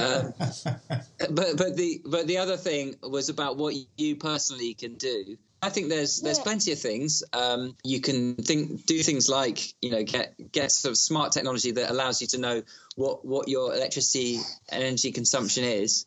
um, 0.89 1.35
but 1.35 1.57
but 1.57 1.77
the 1.77 2.01
but 2.05 2.27
the 2.27 2.39
other 2.39 2.57
thing 2.57 2.97
was 3.03 3.29
about 3.29 3.57
what 3.57 3.75
you 3.97 4.17
personally 4.17 4.75
can 4.75 4.95
do. 4.95 5.37
I 5.63 5.71
think 5.71 5.89
there's 5.89 6.21
there's 6.21 6.39
plenty 6.39 6.73
of 6.73 6.79
things 6.79 7.25
um, 7.33 7.77
you 7.83 8.01
can 8.01 8.35
think 8.37 8.85
do 8.85 9.03
things 9.03 9.29
like 9.29 9.75
you 9.81 9.91
know 9.91 10.05
get 10.05 10.35
get 10.53 10.71
sort 10.71 10.91
of 10.91 10.99
smart 10.99 11.33
technology 11.33 11.73
that 11.73 11.91
allows 11.91 12.21
you 12.21 12.27
to 12.29 12.39
know 12.39 12.63
what 12.95 13.25
what 13.25 13.49
your 13.49 13.75
electricity 13.75 14.39
energy 14.71 15.13
consumption 15.13 15.65
is, 15.65 16.07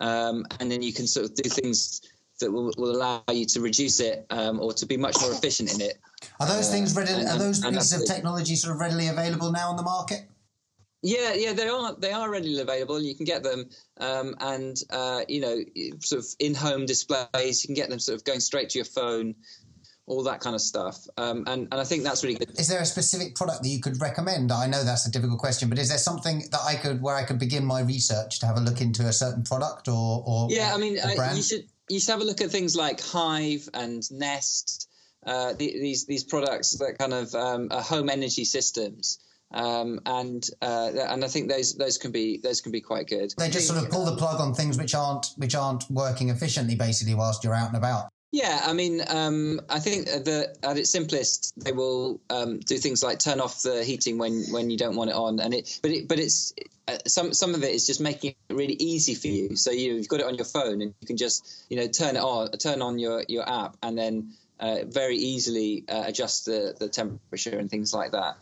um, 0.00 0.46
and 0.60 0.70
then 0.70 0.82
you 0.82 0.92
can 0.92 1.06
sort 1.06 1.26
of 1.26 1.34
do 1.34 1.48
things 1.48 2.02
that 2.40 2.52
will, 2.52 2.72
will 2.76 2.90
allow 2.90 3.22
you 3.32 3.46
to 3.46 3.60
reduce 3.60 4.00
it 4.00 4.26
um, 4.30 4.60
or 4.60 4.72
to 4.72 4.86
be 4.86 4.96
much 4.96 5.16
more 5.20 5.32
efficient 5.32 5.74
in 5.74 5.80
it. 5.80 5.98
Are 6.40 6.46
those 6.46 6.70
things 6.70 6.94
readily, 6.94 7.26
are 7.26 7.38
those 7.38 7.62
and 7.64 7.76
pieces 7.76 8.00
of 8.00 8.06
technology 8.06 8.54
sort 8.54 8.74
of 8.74 8.80
readily 8.80 9.08
available 9.08 9.50
now 9.50 9.70
on 9.70 9.76
the 9.76 9.82
market? 9.82 10.27
Yeah, 11.02 11.34
yeah, 11.34 11.52
they 11.52 11.68
are. 11.68 11.94
They 11.94 12.12
are 12.12 12.28
readily 12.28 12.60
available. 12.60 13.00
You 13.00 13.14
can 13.14 13.24
get 13.24 13.44
them, 13.44 13.70
um, 13.98 14.34
and 14.40 14.76
uh, 14.90 15.20
you 15.28 15.40
know, 15.40 15.58
sort 16.00 16.20
of 16.20 16.26
in-home 16.40 16.86
displays. 16.86 17.62
You 17.62 17.68
can 17.68 17.74
get 17.74 17.88
them 17.88 18.00
sort 18.00 18.16
of 18.16 18.24
going 18.24 18.40
straight 18.40 18.70
to 18.70 18.78
your 18.78 18.84
phone, 18.84 19.36
all 20.06 20.24
that 20.24 20.40
kind 20.40 20.56
of 20.56 20.60
stuff. 20.60 20.98
Um, 21.16 21.44
and 21.46 21.68
and 21.70 21.80
I 21.80 21.84
think 21.84 22.02
that's 22.02 22.24
really 22.24 22.34
good. 22.34 22.58
Is 22.58 22.66
there 22.66 22.80
a 22.80 22.84
specific 22.84 23.36
product 23.36 23.62
that 23.62 23.68
you 23.68 23.80
could 23.80 24.00
recommend? 24.00 24.50
I 24.50 24.66
know 24.66 24.82
that's 24.82 25.06
a 25.06 25.10
difficult 25.10 25.38
question, 25.38 25.68
but 25.68 25.78
is 25.78 25.88
there 25.88 25.98
something 25.98 26.40
that 26.50 26.60
I 26.66 26.74
could 26.74 27.00
where 27.00 27.14
I 27.14 27.22
could 27.22 27.38
begin 27.38 27.64
my 27.64 27.80
research 27.80 28.40
to 28.40 28.46
have 28.46 28.56
a 28.56 28.60
look 28.60 28.80
into 28.80 29.06
a 29.06 29.12
certain 29.12 29.44
product 29.44 29.86
or 29.86 30.24
or 30.26 30.48
Yeah, 30.50 30.74
I 30.74 30.78
mean, 30.78 30.98
uh, 30.98 31.32
you 31.32 31.42
should 31.42 31.66
you 31.88 32.00
should 32.00 32.10
have 32.10 32.20
a 32.22 32.24
look 32.24 32.40
at 32.40 32.50
things 32.50 32.74
like 32.74 33.00
Hive 33.00 33.68
and 33.72 34.02
Nest. 34.10 34.90
Uh, 35.24 35.52
the, 35.52 35.78
these 35.78 36.06
these 36.06 36.24
products 36.24 36.72
that 36.78 36.98
kind 36.98 37.12
of 37.12 37.32
um, 37.36 37.68
are 37.70 37.82
home 37.82 38.08
energy 38.08 38.44
systems. 38.44 39.18
Um, 39.50 40.00
and 40.04 40.46
uh, 40.60 40.90
and 41.08 41.24
I 41.24 41.28
think 41.28 41.48
those 41.48 41.74
those 41.74 41.96
can 41.96 42.12
be 42.12 42.38
those 42.38 42.60
can 42.60 42.70
be 42.70 42.80
quite 42.80 43.06
good. 43.06 43.32
They 43.38 43.48
just 43.48 43.66
sort 43.66 43.82
of 43.82 43.90
pull 43.90 44.04
the 44.04 44.16
plug 44.16 44.40
on 44.40 44.54
things 44.54 44.76
which 44.76 44.94
aren't 44.94 45.28
which 45.36 45.54
aren't 45.54 45.90
working 45.90 46.28
efficiently, 46.28 46.74
basically, 46.74 47.14
whilst 47.14 47.44
you're 47.44 47.54
out 47.54 47.68
and 47.68 47.76
about. 47.76 48.08
Yeah, 48.30 48.60
I 48.62 48.74
mean, 48.74 49.02
um, 49.08 49.60
I 49.70 49.78
think 49.78 50.04
that 50.06 50.58
at 50.62 50.76
its 50.76 50.90
simplest, 50.90 51.54
they 51.56 51.72
will 51.72 52.20
um, 52.28 52.58
do 52.58 52.76
things 52.76 53.02
like 53.02 53.18
turn 53.18 53.40
off 53.40 53.62
the 53.62 53.82
heating 53.82 54.18
when, 54.18 54.44
when 54.50 54.68
you 54.68 54.76
don't 54.76 54.96
want 54.96 55.08
it 55.08 55.16
on, 55.16 55.40
and 55.40 55.54
it. 55.54 55.78
But 55.80 55.92
it, 55.92 56.08
but 56.08 56.18
it's 56.18 56.52
uh, 56.86 56.98
some 57.06 57.32
some 57.32 57.54
of 57.54 57.64
it 57.64 57.74
is 57.74 57.86
just 57.86 58.02
making 58.02 58.34
it 58.50 58.54
really 58.54 58.74
easy 58.74 59.14
for 59.14 59.28
you. 59.28 59.56
So 59.56 59.70
you, 59.70 59.94
you've 59.94 60.08
got 60.08 60.20
it 60.20 60.26
on 60.26 60.34
your 60.34 60.44
phone, 60.44 60.82
and 60.82 60.94
you 61.00 61.06
can 61.06 61.16
just 61.16 61.64
you 61.70 61.78
know 61.78 61.88
turn 61.88 62.16
it 62.16 62.22
on, 62.22 62.50
turn 62.52 62.82
on 62.82 62.98
your 62.98 63.24
your 63.28 63.48
app, 63.48 63.78
and 63.82 63.96
then 63.96 64.34
uh, 64.60 64.80
very 64.86 65.16
easily 65.16 65.84
uh, 65.88 66.04
adjust 66.06 66.44
the 66.44 66.74
the 66.78 66.88
temperature 66.88 67.58
and 67.58 67.70
things 67.70 67.94
like 67.94 68.12
that. 68.12 68.36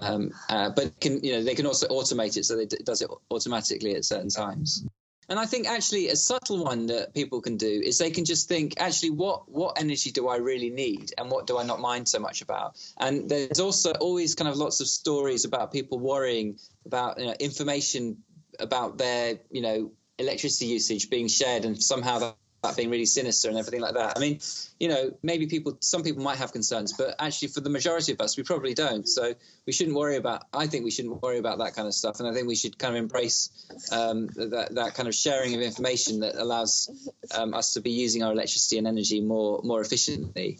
Um, 0.00 0.32
uh, 0.48 0.70
but 0.70 0.98
can 1.00 1.22
you 1.22 1.32
know 1.32 1.42
they 1.42 1.54
can 1.54 1.66
also 1.66 1.88
automate 1.88 2.36
it 2.36 2.44
so 2.44 2.58
it 2.58 2.74
does 2.84 3.02
it 3.02 3.10
automatically 3.30 3.94
at 3.94 4.04
certain 4.04 4.30
times. 4.30 4.84
And 5.28 5.38
I 5.38 5.46
think 5.46 5.66
actually 5.66 6.08
a 6.08 6.16
subtle 6.16 6.62
one 6.62 6.86
that 6.86 7.14
people 7.14 7.40
can 7.40 7.56
do 7.56 7.80
is 7.84 7.96
they 7.96 8.10
can 8.10 8.24
just 8.24 8.48
think, 8.48 8.74
actually, 8.78 9.10
what 9.10 9.50
what 9.50 9.80
energy 9.80 10.10
do 10.10 10.28
I 10.28 10.36
really 10.36 10.70
need, 10.70 11.12
and 11.16 11.30
what 11.30 11.46
do 11.46 11.58
I 11.58 11.64
not 11.64 11.80
mind 11.80 12.08
so 12.08 12.18
much 12.18 12.42
about? 12.42 12.76
And 12.98 13.28
there's 13.28 13.60
also 13.60 13.92
always 13.92 14.34
kind 14.34 14.48
of 14.48 14.56
lots 14.56 14.80
of 14.80 14.86
stories 14.86 15.44
about 15.44 15.72
people 15.72 15.98
worrying 15.98 16.58
about 16.84 17.18
you 17.18 17.26
know, 17.26 17.34
information 17.40 18.18
about 18.60 18.98
their 18.98 19.40
you 19.50 19.62
know 19.62 19.92
electricity 20.18 20.66
usage 20.66 21.08
being 21.08 21.28
shared, 21.28 21.64
and 21.64 21.82
somehow 21.82 22.34
that, 22.64 22.76
being 22.76 22.90
really 22.90 23.06
sinister 23.06 23.48
and 23.48 23.56
everything 23.56 23.80
like 23.80 23.94
that. 23.94 24.14
I 24.16 24.20
mean, 24.20 24.40
you 24.80 24.88
know, 24.88 25.16
maybe 25.22 25.46
people, 25.46 25.76
some 25.80 26.02
people 26.02 26.22
might 26.22 26.38
have 26.38 26.52
concerns, 26.52 26.92
but 26.92 27.14
actually, 27.18 27.48
for 27.48 27.60
the 27.60 27.70
majority 27.70 28.12
of 28.12 28.20
us, 28.20 28.36
we 28.36 28.42
probably 28.42 28.74
don't. 28.74 29.08
So 29.08 29.34
we 29.66 29.72
shouldn't 29.72 29.96
worry 29.96 30.16
about. 30.16 30.44
I 30.52 30.66
think 30.66 30.84
we 30.84 30.90
shouldn't 30.90 31.22
worry 31.22 31.38
about 31.38 31.58
that 31.58 31.74
kind 31.74 31.86
of 31.86 31.94
stuff, 31.94 32.20
and 32.20 32.28
I 32.28 32.32
think 32.34 32.48
we 32.48 32.56
should 32.56 32.78
kind 32.78 32.96
of 32.96 33.02
embrace 33.02 33.50
um, 33.92 34.28
that 34.36 34.74
that 34.74 34.94
kind 34.94 35.08
of 35.08 35.14
sharing 35.14 35.54
of 35.54 35.60
information 35.60 36.20
that 36.20 36.34
allows 36.34 36.90
um, 37.34 37.54
us 37.54 37.74
to 37.74 37.80
be 37.80 37.90
using 37.90 38.22
our 38.22 38.32
electricity 38.32 38.78
and 38.78 38.86
energy 38.86 39.20
more 39.20 39.60
more 39.62 39.80
efficiently. 39.80 40.58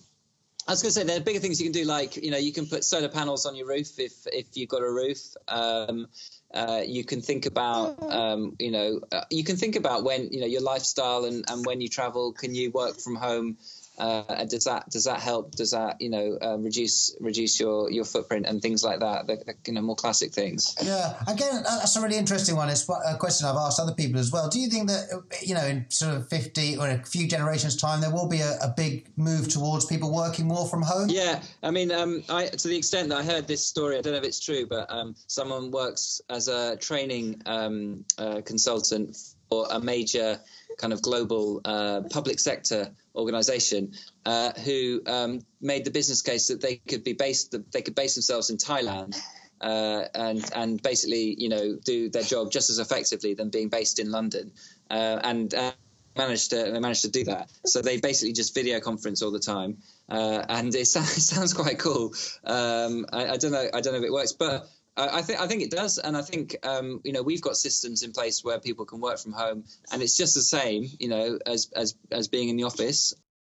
I 0.67 0.73
was 0.73 0.81
going 0.81 0.89
to 0.89 1.01
say 1.01 1.05
there 1.05 1.19
are 1.19 1.21
bigger 1.21 1.41
things 1.41 1.61
you 1.61 1.67
can 1.67 1.73
do, 1.73 1.85
like 1.85 2.17
you 2.17 2.31
know 2.31 2.39
you 2.39 2.53
can 2.53 2.67
put 2.67 2.85
solar 2.85 3.09
panels 3.09 3.45
on 3.45 3.55
your 3.55 3.67
roof 3.67 3.99
if 3.99 4.13
if 4.27 4.47
you've 4.55 4.69
got 4.69 4.83
a 4.83 4.91
roof. 4.91 5.19
Um, 5.47 6.07
uh, 6.55 6.83
you 6.87 7.05
can 7.05 7.21
think 7.21 7.47
about 7.47 8.01
um, 8.03 8.55
you 8.59 8.71
know 8.71 9.01
uh, 9.13 9.25
you 9.31 9.45
can 9.45 9.57
think 9.57 9.77
about 9.77 10.05
when 10.05 10.29
you 10.31 10.41
know 10.41 10.47
your 10.47 10.63
lifestyle 10.63 11.25
and, 11.25 11.45
and 11.49 11.67
when 11.67 11.81
you 11.81 11.89
travel. 11.89 12.33
Can 12.33 12.55
you 12.55 12.71
work 12.71 12.99
from 12.99 13.17
home? 13.17 13.59
Uh, 13.97 14.25
and 14.29 14.51
does 14.51 14.65
that 14.65 14.89
does 14.91 15.05
that 15.05 15.21
help? 15.21 15.55
Does 15.55 15.71
that 15.71 16.01
you 16.01 16.11
know 16.11 16.37
um, 16.43 16.65
reduce 16.65 17.15
reduce 17.21 17.61
your 17.61 17.91
your 17.91 18.05
footprint 18.05 18.47
and 18.47 18.61
things 18.61 18.83
like 18.83 19.01
that? 19.01 19.27
The, 19.27 19.37
the, 19.37 19.55
you 19.67 19.73
know 19.73 19.83
more 19.83 19.95
classic 19.95 20.33
things. 20.33 20.75
Yeah, 20.83 21.15
again, 21.29 21.63
that's 21.63 21.95
a 21.95 22.03
really 22.03 22.17
interesting 22.17 22.57
one. 22.57 22.69
It's 22.69 22.89
a 22.89 23.17
question 23.17 23.47
I've 23.47 23.57
asked 23.57 23.79
other 23.79 23.95
people 23.95 24.19
as 24.19 24.33
well. 24.33 24.49
Do 24.49 24.59
you 24.59 24.69
think 24.69 24.89
that 24.89 25.23
you 25.43 25.55
know, 25.55 25.65
in 25.65 25.87
sort 25.91 26.15
of 26.15 26.29
fifty 26.29 26.77
or 26.77 26.89
a 26.89 27.05
few 27.05 27.29
generations' 27.29 27.77
time, 27.77 28.01
there 28.01 28.11
will 28.11 28.29
be 28.29 28.41
a, 28.41 28.59
a 28.63 28.75
big 28.77 29.07
move 29.17 29.49
towards 29.49 29.85
people 29.85 30.13
working 30.13 30.47
more 30.47 30.67
from 30.67 30.83
home? 30.83 31.09
Yeah, 31.09 31.41
I 31.63 31.71
mean, 31.71 31.93
um, 31.93 32.25
I, 32.29 32.47
to 32.47 32.69
the 32.69 32.77
extent 32.77 33.11
that 33.11 33.19
I 33.19 33.23
heard 33.23 33.47
this 33.47 33.65
story, 33.65 33.97
I 33.97 34.01
don't 34.01 34.13
know 34.13 34.19
if 34.19 34.25
it's 34.25 34.41
true, 34.41 34.67
but 34.67 34.91
um, 34.91 35.15
someone 35.29 35.71
works 35.71 36.21
as 36.29 36.49
a 36.49 36.77
training 36.77 37.43
um, 37.47 38.05
uh, 38.19 38.41
consultant 38.45 39.17
for 39.49 39.67
a 39.71 39.79
major 39.79 40.41
kind 40.79 40.93
of 40.93 41.03
global 41.03 41.61
uh, 41.65 42.03
public 42.11 42.39
sector 42.39 42.91
organization 43.15 43.93
uh, 44.27 44.53
who 44.53 45.01
um, 45.07 45.41
made 45.61 45.85
the 45.85 45.91
business 45.91 46.23
case 46.23 46.49
that 46.49 46.61
they 46.61 46.77
could 46.77 47.05
be 47.05 47.13
based, 47.13 47.55
they 47.73 47.83
could 47.83 47.95
base 47.95 48.15
themselves 48.15 48.51
in 48.51 48.57
Thailand. 48.57 49.17
Uh, 49.61 50.05
and 50.15 50.51
and 50.55 50.83
basically, 50.83 51.35
you 51.39 51.49
know, 51.49 51.77
do 51.85 52.11
their 52.11 52.25
job 52.25 52.51
just 52.51 52.69
as 52.71 52.79
effectively 52.79 53.35
than 53.35 53.49
being 53.49 53.69
based 53.69 53.99
in 53.99 54.11
London, 54.11 54.53
uh, 54.91 55.19
and 55.23 55.55
uh, 55.55 55.73
managed 56.17 56.51
to 56.51 56.57
they 56.57 56.81
managed 56.81 57.03
to 57.03 57.11
do 57.11 57.25
that. 57.25 57.51
So 57.65 57.83
they 57.83 57.99
basically 57.99 58.33
just 58.33 58.55
video 58.55 58.81
conference 58.81 59.23
all 59.23 59.31
the 59.31 59.39
time, 59.39 59.79
uh, 60.09 60.45
and 60.49 60.75
it 60.75 60.87
sounds, 60.87 61.17
it 61.17 61.23
sounds 61.23 61.55
quite 61.55 61.79
cool. 61.79 62.15
Um, 62.45 63.07
I, 63.13 63.29
I 63.29 63.37
don't 63.37 63.53
know 63.53 63.69
I 63.73 63.81
don't 63.81 63.93
know 63.93 64.01
if 64.01 64.05
it 64.05 64.13
works, 64.13 64.33
but 64.33 64.69
I, 64.97 65.19
I 65.19 65.23
think 65.23 65.41
I 65.41 65.47
think 65.47 65.63
it 65.63 65.71
does, 65.71 65.99
and 65.99 66.17
I 66.17 66.23
think 66.23 66.57
um, 66.63 67.01
you 67.05 67.13
know 67.13 67.23
we've 67.23 67.43
got 67.43 67.57
systems 67.57 68.03
in 68.03 68.13
place 68.13 68.45
where 68.45 68.59
people 68.59 68.85
can 68.85 69.01
work 69.01 69.19
from 69.19 69.33
home, 69.33 69.65
and 69.93 70.03
it's 70.03 70.17
just 70.17 70.35
the 70.35 70.43
same, 70.43 70.87
you 70.99 71.09
know, 71.09 71.39
as 71.47 71.71
as 71.77 71.97
as 72.11 72.29
being 72.29 72.49
in 72.49 72.57
the 72.57 72.65
office. 72.65 73.15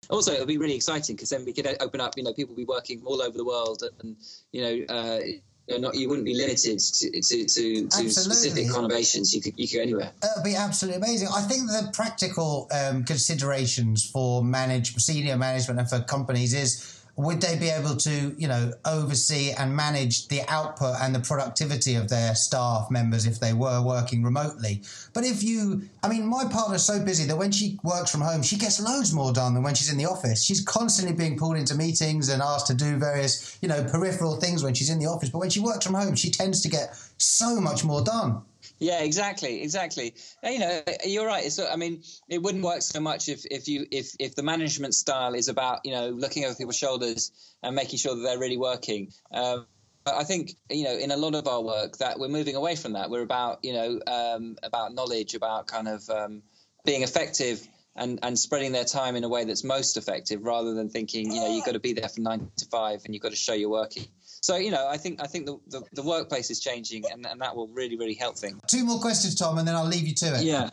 Also, 0.09 0.33
it'll 0.33 0.45
be 0.45 0.59
really 0.59 0.75
exciting 0.75 1.15
because 1.15 1.29
then 1.29 1.45
we 1.45 1.53
could 1.53 1.67
open 1.81 1.99
up. 1.99 2.15
You 2.15 2.23
know, 2.23 2.33
people 2.33 2.53
will 2.53 2.61
be 2.61 2.65
working 2.65 3.01
all 3.05 3.21
over 3.21 3.37
the 3.37 3.45
world, 3.45 3.83
and 4.01 4.15
you 4.51 4.61
know, 4.61 4.95
uh, 4.95 5.19
you 5.67 5.79
not 5.79 5.95
you 5.95 6.07
wouldn't 6.07 6.25
be 6.25 6.35
limited 6.35 6.79
to 6.79 7.09
to, 7.09 7.45
to, 7.45 7.87
to 7.87 8.09
specific 8.09 8.67
conurbations. 8.67 9.33
You 9.33 9.41
could 9.41 9.53
you 9.57 9.67
could 9.67 9.77
go 9.77 9.81
anywhere. 9.81 10.11
It 10.23 10.29
would 10.35 10.43
be 10.43 10.55
absolutely 10.55 10.97
amazing. 10.97 11.29
I 11.35 11.41
think 11.41 11.67
the 11.67 11.91
practical 11.93 12.69
um, 12.71 13.03
considerations 13.03 14.07
for 14.09 14.43
manage 14.43 14.95
senior 14.97 15.37
management 15.37 15.79
and 15.79 15.89
for 15.89 16.01
companies 16.01 16.53
is 16.53 16.94
would 17.17 17.39
they 17.39 17.57
be 17.57 17.69
able 17.69 17.95
to, 17.95 18.35
you 18.37 18.47
know, 18.47 18.73
oversee 18.83 19.51
and 19.51 19.75
manage 19.75 20.27
the 20.27 20.41
output 20.49 20.95
and 21.01 21.15
the 21.15 21.19
productivity 21.21 21.95
of 21.95 22.09
their 22.09 22.35
staff 22.35 22.91
members 22.91 23.25
if 23.25 23.39
they 23.39 23.53
were 23.53 23.81
working 23.81 24.21
remotely? 24.21 24.81
But 25.13 25.23
if 25.23 25.41
you, 25.41 25.83
I 26.03 26.09
mean, 26.09 26.25
my 26.25 26.43
partner's 26.45 26.83
so 26.83 27.03
busy 27.03 27.25
that 27.25 27.37
when 27.37 27.51
she 27.51 27.79
works 27.83 28.11
from 28.11 28.21
home, 28.21 28.43
she 28.43 28.57
gets 28.57 28.81
loads 28.81 29.13
more 29.13 29.31
done 29.31 29.53
than 29.53 29.63
when 29.63 29.75
she's 29.75 29.91
in 29.91 29.97
the 29.97 30.05
office. 30.05 30.43
She's 30.43 30.61
constantly 30.61 31.15
being 31.15 31.37
pulled 31.37 31.55
into 31.55 31.75
meetings 31.75 32.27
and 32.27 32.41
asked 32.41 32.67
to 32.67 32.73
do 32.73 32.97
various, 32.97 33.57
you 33.61 33.69
know, 33.69 33.83
peripheral 33.85 34.35
things 34.35 34.61
when 34.61 34.73
she's 34.73 34.89
in 34.89 34.99
the 34.99 35.05
office. 35.05 35.29
But 35.29 35.39
when 35.39 35.49
she 35.49 35.61
works 35.61 35.85
from 35.85 35.95
home, 35.95 36.15
she 36.15 36.29
tends 36.31 36.61
to 36.61 36.69
get 36.69 36.97
so 37.17 37.61
much 37.61 37.85
more 37.85 38.03
done. 38.03 38.41
Yeah, 38.79 39.01
exactly, 39.03 39.61
exactly. 39.61 40.15
You 40.43 40.59
know, 40.59 40.81
you're 41.05 41.25
right. 41.25 41.49
I 41.71 41.75
mean, 41.75 42.03
it 42.27 42.41
wouldn't 42.41 42.63
work 42.63 42.81
so 42.81 42.99
much 42.99 43.29
if, 43.29 43.45
if 43.49 43.67
you 43.67 43.85
if 43.89 44.15
if 44.19 44.35
the 44.35 44.43
management 44.43 44.93
style 44.93 45.33
is 45.33 45.47
about 45.47 45.81
you 45.85 45.91
know 45.91 46.09
looking 46.09 46.43
over 46.45 46.55
people's 46.55 46.77
shoulders 46.77 47.31
and 47.63 47.75
making 47.75 47.99
sure 47.99 48.15
that 48.15 48.21
they're 48.21 48.39
really 48.39 48.57
working. 48.57 49.11
Um, 49.31 49.65
but 50.03 50.15
I 50.15 50.23
think 50.23 50.55
you 50.69 50.83
know 50.83 50.95
in 50.95 51.11
a 51.11 51.17
lot 51.17 51.35
of 51.35 51.47
our 51.47 51.61
work 51.61 51.97
that 51.97 52.19
we're 52.19 52.27
moving 52.27 52.55
away 52.55 52.75
from 52.75 52.93
that. 52.93 53.09
We're 53.09 53.21
about 53.21 53.63
you 53.63 53.73
know 53.73 53.99
um, 54.07 54.57
about 54.61 54.93
knowledge, 54.93 55.35
about 55.35 55.67
kind 55.67 55.87
of 55.87 56.09
um, 56.09 56.43
being 56.83 57.03
effective 57.03 57.65
and 57.95 58.19
and 58.23 58.37
spreading 58.37 58.73
their 58.73 58.83
time 58.83 59.15
in 59.15 59.23
a 59.23 59.29
way 59.29 59.45
that's 59.45 59.63
most 59.63 59.95
effective, 59.95 60.43
rather 60.43 60.73
than 60.73 60.89
thinking 60.89 61.31
you 61.31 61.39
know 61.39 61.55
you've 61.55 61.65
got 61.65 61.73
to 61.73 61.79
be 61.79 61.93
there 61.93 62.09
from 62.09 62.23
nine 62.23 62.51
to 62.57 62.65
five 62.65 63.01
and 63.05 63.13
you've 63.15 63.23
got 63.23 63.31
to 63.31 63.37
show 63.37 63.53
you're 63.53 63.69
working. 63.69 64.05
So 64.45 64.57
you 64.57 64.69
know, 64.69 64.87
I 64.87 64.97
think 64.97 65.23
I 65.23 65.25
think 65.25 65.47
the, 65.47 65.57
the, 65.69 65.81
the 65.93 66.03
workplace 66.03 66.51
is 66.51 66.59
changing, 66.59 67.03
and, 67.11 67.25
and 67.25 67.41
that 67.41 67.55
will 67.55 67.67
really 67.69 67.97
really 67.97 68.13
help 68.13 68.37
things. 68.37 68.59
Two 68.67 68.85
more 68.85 68.99
questions, 68.99 69.33
Tom, 69.33 69.57
and 69.57 69.67
then 69.67 69.73
I'll 69.73 69.87
leave 69.87 70.07
you 70.07 70.13
to 70.13 70.35
it. 70.35 70.43
Yeah. 70.43 70.69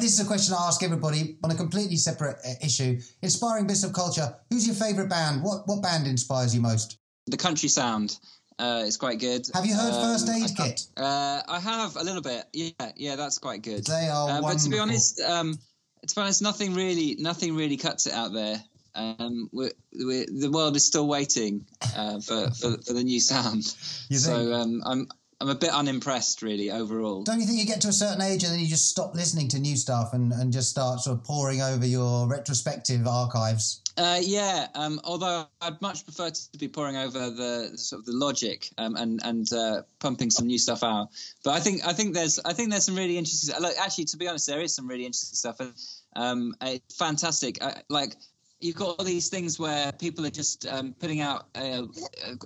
This 0.00 0.12
is 0.12 0.20
a 0.20 0.26
question 0.26 0.54
I 0.54 0.66
ask 0.66 0.82
everybody 0.82 1.38
on 1.42 1.50
a 1.50 1.54
completely 1.54 1.96
separate 1.96 2.36
uh, 2.44 2.54
issue. 2.62 3.00
Inspiring 3.22 3.66
bits 3.66 3.84
of 3.84 3.94
culture. 3.94 4.34
Who's 4.50 4.66
your 4.66 4.76
favourite 4.76 5.08
band? 5.08 5.42
What 5.42 5.66
what 5.66 5.82
band 5.82 6.06
inspires 6.06 6.54
you 6.54 6.60
most? 6.60 6.98
The 7.26 7.38
Country 7.38 7.70
Sound. 7.70 8.18
Uh, 8.58 8.82
it's 8.84 8.98
quite 8.98 9.18
good. 9.18 9.48
Have 9.54 9.64
you 9.64 9.74
heard 9.74 9.94
um, 9.94 10.02
First 10.02 10.28
Aid 10.28 10.50
I, 10.50 10.62
Kit? 10.62 10.82
Uh, 10.94 11.40
I 11.48 11.58
have 11.58 11.96
a 11.96 12.04
little 12.04 12.20
bit. 12.20 12.44
Yeah, 12.52 12.92
yeah, 12.96 13.16
that's 13.16 13.38
quite 13.38 13.62
good. 13.62 13.86
They 13.86 14.08
are 14.08 14.28
uh, 14.28 14.42
But 14.42 14.58
to 14.58 14.68
be 14.68 14.78
honest, 14.78 15.22
um, 15.22 15.58
to 16.06 16.14
be 16.14 16.20
honest, 16.20 16.42
nothing 16.42 16.74
really, 16.74 17.16
nothing 17.18 17.56
really 17.56 17.78
cuts 17.78 18.06
it 18.06 18.12
out 18.12 18.34
there. 18.34 18.62
Um, 18.94 19.48
we're, 19.52 19.72
we're, 19.92 20.26
the 20.26 20.50
world 20.50 20.76
is 20.76 20.84
still 20.84 21.06
waiting 21.06 21.66
uh, 21.96 22.20
for, 22.20 22.50
for, 22.50 22.78
for 22.78 22.92
the 22.92 23.04
new 23.04 23.20
sound. 23.20 23.64
so 23.64 24.52
um, 24.52 24.82
I'm 24.84 25.08
I'm 25.42 25.48
a 25.48 25.54
bit 25.54 25.70
unimpressed, 25.70 26.42
really, 26.42 26.70
overall. 26.70 27.22
Don't 27.22 27.40
you 27.40 27.46
think 27.46 27.58
you 27.58 27.64
get 27.64 27.80
to 27.80 27.88
a 27.88 27.92
certain 27.92 28.20
age 28.20 28.44
and 28.44 28.52
then 28.52 28.60
you 28.60 28.66
just 28.66 28.90
stop 28.90 29.14
listening 29.14 29.48
to 29.48 29.58
new 29.58 29.74
stuff 29.74 30.12
and, 30.12 30.32
and 30.34 30.52
just 30.52 30.68
start 30.68 31.00
sort 31.00 31.16
of 31.16 31.24
poring 31.24 31.62
over 31.62 31.86
your 31.86 32.28
retrospective 32.28 33.06
archives? 33.06 33.80
Uh, 33.96 34.18
yeah, 34.20 34.66
um, 34.74 35.00
although 35.02 35.46
I'd 35.62 35.80
much 35.80 36.04
prefer 36.04 36.28
to 36.28 36.58
be 36.58 36.68
poring 36.68 36.96
over 36.96 37.30
the, 37.30 37.72
sort 37.76 38.00
of 38.00 38.06
the 38.06 38.12
logic 38.12 38.68
um, 38.76 38.96
and 38.96 39.20
and 39.24 39.50
uh, 39.52 39.82
pumping 39.98 40.30
some 40.30 40.46
new 40.46 40.58
stuff 40.58 40.82
out. 40.82 41.08
But 41.42 41.52
I 41.52 41.60
think 41.60 41.86
I 41.86 41.94
think 41.94 42.14
there's 42.14 42.38
I 42.38 42.52
think 42.52 42.70
there's 42.70 42.84
some 42.84 42.96
really 42.96 43.16
interesting. 43.16 43.54
Look, 43.60 43.74
actually, 43.78 44.04
to 44.06 44.18
be 44.18 44.28
honest, 44.28 44.46
there 44.46 44.60
is 44.60 44.74
some 44.74 44.88
really 44.88 45.06
interesting 45.06 45.36
stuff. 45.36 45.60
And, 45.60 45.72
um, 46.16 46.54
it's 46.60 46.96
fantastic. 46.96 47.62
I, 47.62 47.82
like 47.88 48.14
you've 48.60 48.76
got 48.76 48.96
all 48.98 49.04
these 49.04 49.28
things 49.28 49.58
where 49.58 49.90
people 49.92 50.24
are 50.26 50.30
just 50.30 50.66
um, 50.66 50.94
putting 51.00 51.20
out 51.20 51.46
a, 51.56 51.86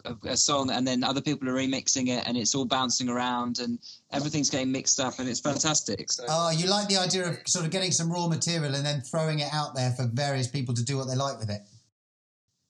a, 0.04 0.28
a, 0.28 0.36
song 0.36 0.70
and 0.70 0.86
then 0.86 1.02
other 1.02 1.20
people 1.20 1.48
are 1.48 1.54
remixing 1.54 2.08
it 2.08 2.26
and 2.26 2.36
it's 2.36 2.54
all 2.54 2.64
bouncing 2.64 3.08
around 3.08 3.58
and 3.58 3.80
everything's 4.12 4.48
getting 4.48 4.70
mixed 4.70 5.00
up 5.00 5.18
and 5.18 5.28
it's 5.28 5.40
fantastic. 5.40 6.10
So. 6.12 6.24
Oh, 6.28 6.50
you 6.50 6.68
like 6.68 6.88
the 6.88 6.98
idea 6.98 7.28
of 7.28 7.38
sort 7.46 7.64
of 7.64 7.72
getting 7.72 7.90
some 7.90 8.10
raw 8.12 8.28
material 8.28 8.74
and 8.74 8.86
then 8.86 9.00
throwing 9.00 9.40
it 9.40 9.48
out 9.52 9.74
there 9.74 9.90
for 9.90 10.06
various 10.06 10.46
people 10.46 10.72
to 10.74 10.84
do 10.84 10.96
what 10.96 11.08
they 11.08 11.16
like 11.16 11.38
with 11.38 11.50
it. 11.50 11.62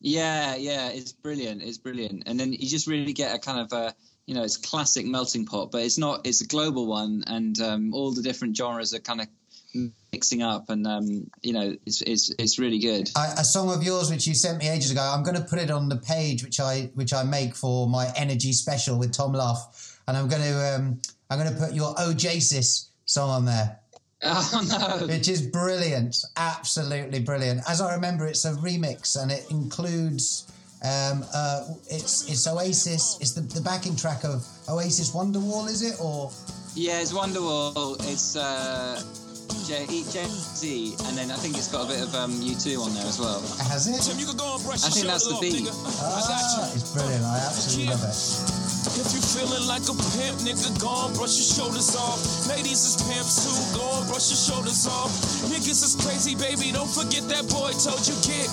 Yeah, 0.01 0.57
yeah, 0.57 0.89
it's 0.89 1.13
brilliant. 1.13 1.63
It's 1.63 1.79
brilliant, 1.79 2.25
and 2.27 2.39
then 2.39 2.53
you 2.53 2.69
just 2.69 2.87
really 2.87 3.15
get 3.15 3.35
a 3.35 3.39
kind 3.39 3.59
of 3.59 3.73
a 3.73 3.95
you 4.27 4.35
know 4.35 4.43
it's 4.43 4.59
classic 4.59 5.07
melting 5.07 5.47
pot, 5.47 5.71
but 5.71 5.81
it's 5.81 5.97
not. 5.97 6.27
It's 6.27 6.43
a 6.43 6.47
global 6.47 6.87
one, 6.87 7.25
and 7.27 7.59
um, 7.63 7.95
all 7.95 8.13
the 8.13 8.21
different 8.21 8.55
genres 8.55 8.93
are 8.93 8.99
kind 8.99 9.23
of 9.23 9.29
mixing 10.13 10.43
up, 10.43 10.71
and 10.71 10.87
um, 10.87 11.31
you 11.43 11.53
know, 11.53 11.77
it's, 11.87 12.03
it's 12.03 12.35
it's 12.39 12.59
really 12.59 12.79
good. 12.79 13.11
I, 13.17 13.35
a 13.39 13.45
song 13.45 13.73
of 13.75 13.83
yours 13.83 14.11
which 14.11 14.27
you 14.27 14.35
sent 14.35 14.59
me 14.59 14.69
ages 14.69 14.91
ago. 14.91 15.03
I'm 15.03 15.23
going 15.23 15.37
to 15.37 15.43
put 15.43 15.59
it 15.59 15.71
on 15.71 15.89
the 15.89 15.97
page 15.97 16.45
which 16.45 16.61
I 16.61 16.91
which 16.95 17.13
I 17.13 17.23
make 17.25 17.55
for 17.55 17.89
my 17.89 18.13
energy 18.17 18.53
special 18.53 18.99
with 18.99 19.13
Tom 19.13 19.33
Luff, 19.33 19.99
and 20.07 20.17
I'm 20.17 20.29
going 20.29 20.43
to 20.43 20.75
um, 20.75 21.01
I'm 21.31 21.39
going 21.39 21.53
to 21.53 21.59
put 21.59 21.75
your 21.75 21.95
Ojasis 21.95 22.89
song 23.07 23.31
on 23.31 23.45
there. 23.45 23.81
Oh 24.27 24.99
no! 25.01 25.07
Which 25.07 25.29
is 25.29 25.43
brilliant, 25.43 26.17
absolutely 26.39 27.21
brilliant. 27.21 27.61
As 27.69 27.83
I 27.83 27.95
remember, 27.95 28.27
it's 28.27 28.47
a 28.47 28.53
remix, 28.53 29.21
and 29.21 29.31
it 29.31 29.45
includes. 29.51 30.51
Um, 30.83 31.25
uh, 31.35 31.65
it's 31.91 32.31
it's 32.31 32.47
Oasis. 32.47 33.19
It's 33.21 33.33
the, 33.33 33.43
the 33.43 33.61
backing 33.61 33.97
track 33.97 34.25
of 34.25 34.47
Oasis 34.67 35.11
Wonderwall, 35.15 35.69
is 35.69 35.83
it 35.83 36.01
or? 36.01 36.31
Yeah, 36.75 37.01
it's 37.01 37.13
Wonderwall. 37.13 37.97
It's 38.11 38.35
uh, 38.37 39.03
J 39.65 39.87
Z, 40.29 40.97
and 41.09 41.17
then 41.17 41.31
I 41.31 41.37
think 41.37 41.57
it's 41.57 41.69
got 41.73 41.87
a 41.87 41.89
bit 41.89 42.03
of 42.03 42.15
um, 42.15 42.33
U2 42.37 42.77
on 42.85 42.93
there 42.95 43.07
as 43.07 43.19
well. 43.19 43.41
Has 43.73 43.89
it? 43.89 43.97
I 43.97 44.91
think 44.93 45.07
that's 45.09 45.25
the 45.27 45.39
beat. 45.41 45.69
Ah, 46.05 46.71
it's 46.75 46.93
brilliant. 46.93 47.25
I 47.25 47.39
absolutely 47.49 47.89
love 47.93 48.05
it. 48.05 48.13
If 49.01 49.09
you 49.17 49.21
feeling 49.25 49.65
like 49.67 49.89
a 49.89 49.97
pimp, 50.21 50.45
nigga, 50.45 50.69
go 50.79 50.89
on, 50.89 51.15
brush 51.17 51.41
your 51.41 51.49
shoulders 51.57 51.97
off. 51.97 52.21
Ladies 52.49 52.85
is 52.85 52.97
pimps 53.09 53.43
too, 53.49 53.57
go 53.79 53.83
on, 53.97 54.07
brush 54.07 54.29
your 54.29 54.37
shoulders 54.39 54.87
off. 54.87 55.11
Niggas 55.49 55.81
is 55.81 55.97
crazy, 55.97 56.37
baby, 56.37 56.71
don't 56.71 56.91
forget 56.93 57.25
that 57.33 57.49
boy 57.49 57.73
told 57.81 58.05
you 58.05 58.15
get 58.21 58.47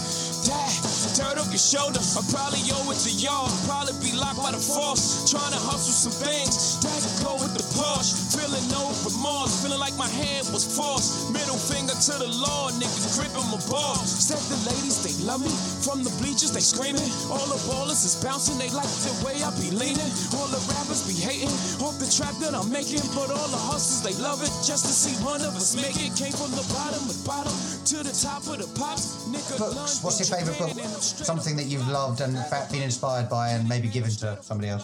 that 0.48 0.72
dirt 1.16 1.38
off 1.38 1.50
your 1.52 1.62
shoulder. 1.62 2.00
I 2.00 2.22
probably 2.32 2.64
owe 2.72 2.92
it 2.92 3.00
to 3.04 3.12
y'all, 3.12 3.50
probably 3.68 3.96
be 4.00 4.16
locked 4.16 4.40
by 4.40 4.52
the 4.52 4.62
force. 4.62 5.30
Trying 5.30 5.52
to 5.52 5.62
hustle 5.62 5.96
some 5.96 6.16
things, 6.16 6.80
that 6.84 7.02
go 7.24 7.36
with 7.40 7.54
the 7.56 7.66
push. 7.76 8.16
Feeling 8.36 8.64
no 8.72 8.92
remorse, 9.04 9.64
feeling 9.64 9.80
like 9.80 9.96
my 9.98 10.08
hand 10.08 10.48
was 10.52 10.64
forced. 10.64 11.32
Middle 11.32 11.60
finger 11.60 11.94
to 11.94 12.14
the 12.20 12.32
law, 12.40 12.72
niggas 12.76 13.20
gripping 13.20 13.48
my 13.52 13.60
balls. 13.68 14.08
Said 14.08 14.40
the 14.48 14.60
ladies, 14.72 15.04
they 15.04 15.16
love 15.26 15.44
me. 15.44 15.52
From 15.84 16.04
the 16.04 16.14
bleachers, 16.22 16.52
they 16.52 16.64
screaming. 16.64 17.12
All 17.28 17.46
the 17.48 17.60
ballers 17.68 18.04
is 18.08 18.16
bouncing, 18.20 18.58
they 18.58 18.72
like 18.72 18.90
the 19.04 19.14
way 19.26 19.40
I 19.44 19.52
be 19.60 19.72
leaning. 19.72 20.12
All 20.38 20.48
the 20.48 20.62
rappers 20.72 21.04
be 21.08 21.16
hating 21.16 21.52
off 21.84 22.00
the 22.00 22.08
trap 22.08 22.36
that 22.40 22.56
I'm 22.56 22.72
making. 22.72 23.04
But 23.14 23.32
all 23.32 23.50
the 23.52 23.60
hustlers, 23.60 24.02
they 24.04 24.16
love 24.22 24.42
it 24.44 24.52
just 24.64 24.88
to 24.88 24.94
see 24.94 25.16
one 25.24 25.42
of 25.42 25.56
us 25.56 25.76
make 25.76 26.00
it. 26.00 26.16
Came 26.16 26.34
from 26.34 26.52
the 26.52 26.66
bottom 26.72 27.04
the 27.08 27.18
bottom 27.26 27.54
to 27.86 27.98
the 27.98 28.12
top 28.22 28.42
of 28.48 28.58
the 28.60 28.80
pops. 28.80 29.28
Nigga, 29.28 29.58
Books. 29.58 30.04
What's 30.04 30.20
your 30.20 30.38
favourite 30.38 30.60
book? 30.60 30.78
Something 31.02 31.56
that 31.56 31.66
you've 31.66 31.88
loved 31.88 32.22
and 32.22 32.36
in 32.36 32.44
fact 32.44 32.72
been 32.72 32.84
inspired 32.84 33.30
by 33.30 33.50
and 33.50 33.68
maybe 33.68 33.88
given 33.88 34.12
to 34.12 34.38
somebody 34.42 34.70
else? 34.70 34.84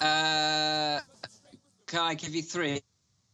Uh, 0.00 1.00
can 1.86 2.00
I 2.00 2.14
give 2.14 2.34
you 2.34 2.42
three? 2.42 2.80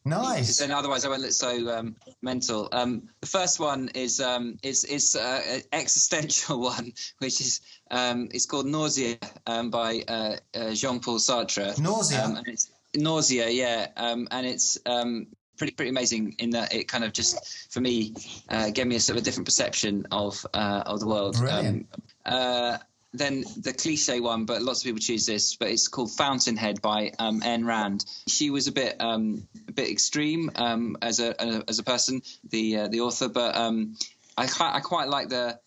Nice. 0.05 0.59
Then 0.59 0.71
otherwise 0.71 1.05
I 1.05 1.09
won't 1.09 1.23
look 1.23 1.33
so 1.33 1.69
um, 1.77 1.97
mental. 2.23 2.69
Um, 2.71 3.09
the 3.21 3.27
first 3.27 3.59
one 3.59 3.89
is 3.95 4.21
um, 4.21 4.57
is 4.63 4.85
is 4.85 5.17
uh, 5.17 5.43
an 5.49 5.63
existential 5.73 6.61
one, 6.75 6.93
which 7.19 7.41
is 7.41 7.61
um, 7.91 8.29
it's 8.31 8.47
called 8.47 8.67
Nausea 8.67 9.17
um, 9.47 9.71
by 9.71 10.03
uh, 10.07 10.37
uh, 10.55 10.75
Jean 10.75 11.01
Paul 11.01 11.19
Sartre. 11.19 11.79
Nausea. 11.81 12.25
Um, 12.25 12.37
and 12.37 12.47
it's 12.47 12.71
Nausea, 12.95 13.49
yeah, 13.49 13.89
um, 13.97 14.29
and 14.31 14.47
it's 14.47 14.79
um, 14.87 15.27
pretty 15.57 15.73
pretty 15.73 15.91
amazing 15.91 16.37
in 16.39 16.51
that 16.51 16.75
it 16.75 16.89
kind 16.89 17.05
of 17.05 17.13
just 17.13 17.73
for 17.73 17.81
me 17.81 18.15
uh, 18.49 18.71
gave 18.71 18.87
me 18.87 18.97
a 18.97 19.01
sort 19.01 19.17
of 19.17 19.23
a 19.23 19.25
different 19.25 19.47
perception 19.47 20.07
of 20.11 20.47
uh, 20.55 20.83
of 20.87 21.01
the 21.01 21.07
world. 21.07 21.37
Um, 21.37 21.87
uh, 22.25 22.79
then 23.13 23.45
the 23.57 23.73
cliche 23.73 24.21
one, 24.21 24.45
but 24.45 24.63
lots 24.63 24.81
of 24.81 24.85
people 24.85 25.01
choose 25.01 25.27
this. 25.27 25.57
But 25.57 25.71
it's 25.71 25.89
called 25.89 26.11
Fountainhead 26.13 26.83
by 26.83 27.13
um, 27.19 27.41
Ayn 27.41 27.65
Rand. 27.65 28.05
She 28.29 28.51
was 28.51 28.67
a 28.67 28.73
bit 28.73 28.97
um, 29.01 29.49
a 29.69 29.73
bit 29.73 29.91
extreme 29.91 30.51
um, 30.57 30.97
as 31.01 31.21
a, 31.21 31.35
a, 31.39 31.65
as 31.69 31.79
a 31.79 31.83
person, 31.83 32.23
the 32.51 32.77
uh, 32.79 32.89
the 32.89 33.01
author, 33.01 33.29
but 33.29 33.57
um, 33.57 33.97
I 34.37 34.47
quite, 34.47 34.75
I 34.75 34.81
quite 34.81 35.09
like 35.09 35.29
the 35.29 35.59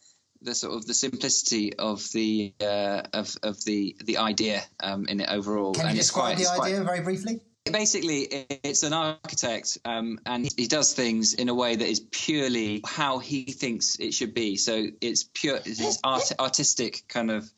the 0.41 0.55
sort 0.55 0.75
of 0.75 0.85
the 0.85 0.93
simplicity 0.93 1.75
of 1.75 2.07
the 2.13 2.53
uh, 2.61 3.01
of 3.13 3.35
of 3.43 3.63
the 3.65 3.95
the 4.03 4.17
idea 4.17 4.63
um, 4.79 5.07
in 5.07 5.19
it 5.19 5.29
overall. 5.29 5.73
Can 5.73 5.83
you 5.83 5.89
and 5.89 5.97
describe 5.97 6.35
quite, 6.35 6.37
the 6.37 6.51
idea 6.51 6.75
quite, 6.77 6.85
very 6.85 7.01
briefly? 7.01 7.41
Basically 7.71 8.21
it's 8.63 8.83
an 8.83 8.93
architect 8.93 9.77
um, 9.85 10.19
and 10.25 10.49
he 10.57 10.67
does 10.67 10.93
things 10.93 11.33
in 11.33 11.49
a 11.49 11.53
way 11.53 11.75
that 11.75 11.87
is 11.87 11.99
purely 12.11 12.81
how 12.85 13.19
he 13.19 13.43
thinks 13.43 13.97
it 13.99 14.13
should 14.13 14.33
be 14.33 14.55
so 14.57 14.87
it's 15.01 15.23
pure 15.33 15.59
it's 15.65 15.99
art, 16.03 16.31
artistic 16.39 17.03
kind 17.07 17.31
of 17.31 17.49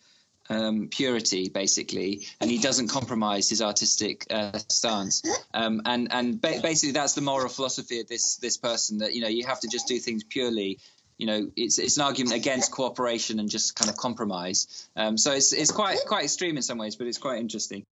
um, 0.50 0.90
purity 0.90 1.50
basically 1.50 2.28
and 2.42 2.50
he 2.50 2.58
doesn't 2.58 2.90
compromise 2.90 3.50
his 3.50 3.62
artistic 3.62 4.26
uh, 4.30 4.58
stance 4.70 5.24
um, 5.54 5.82
and 5.86 6.12
and 6.12 6.42
ba- 6.42 6.60
basically 6.62 6.92
that's 6.92 7.14
the 7.14 7.22
moral 7.22 7.50
philosophy 7.50 8.02
of 8.02 8.08
this 8.08 8.38
this 8.38 8.58
person 8.58 9.00
that 9.00 9.14
you 9.14 9.22
know 9.22 9.30
you 9.30 9.46
have 9.46 9.60
to 9.62 9.68
just 9.68 9.88
do 9.88 9.98
things 10.00 10.24
purely 10.24 10.80
you 11.22 11.28
know, 11.28 11.52
it's 11.56 11.78
it's 11.78 11.98
an 11.98 12.04
argument 12.04 12.36
against 12.36 12.72
cooperation 12.72 13.40
and 13.40 13.48
just 13.48 13.76
kind 13.76 13.92
of 13.92 13.96
compromise. 13.96 14.90
Um, 14.96 15.20
so 15.20 15.32
it's 15.34 15.54
it's 15.54 15.70
quite 15.70 16.00
quite 16.08 16.24
extreme 16.24 16.58
in 16.58 16.64
some 16.64 16.80
ways, 16.80 16.96
but 16.96 17.06
it's 17.06 17.20
quite 17.20 17.40
interesting. 17.40 17.86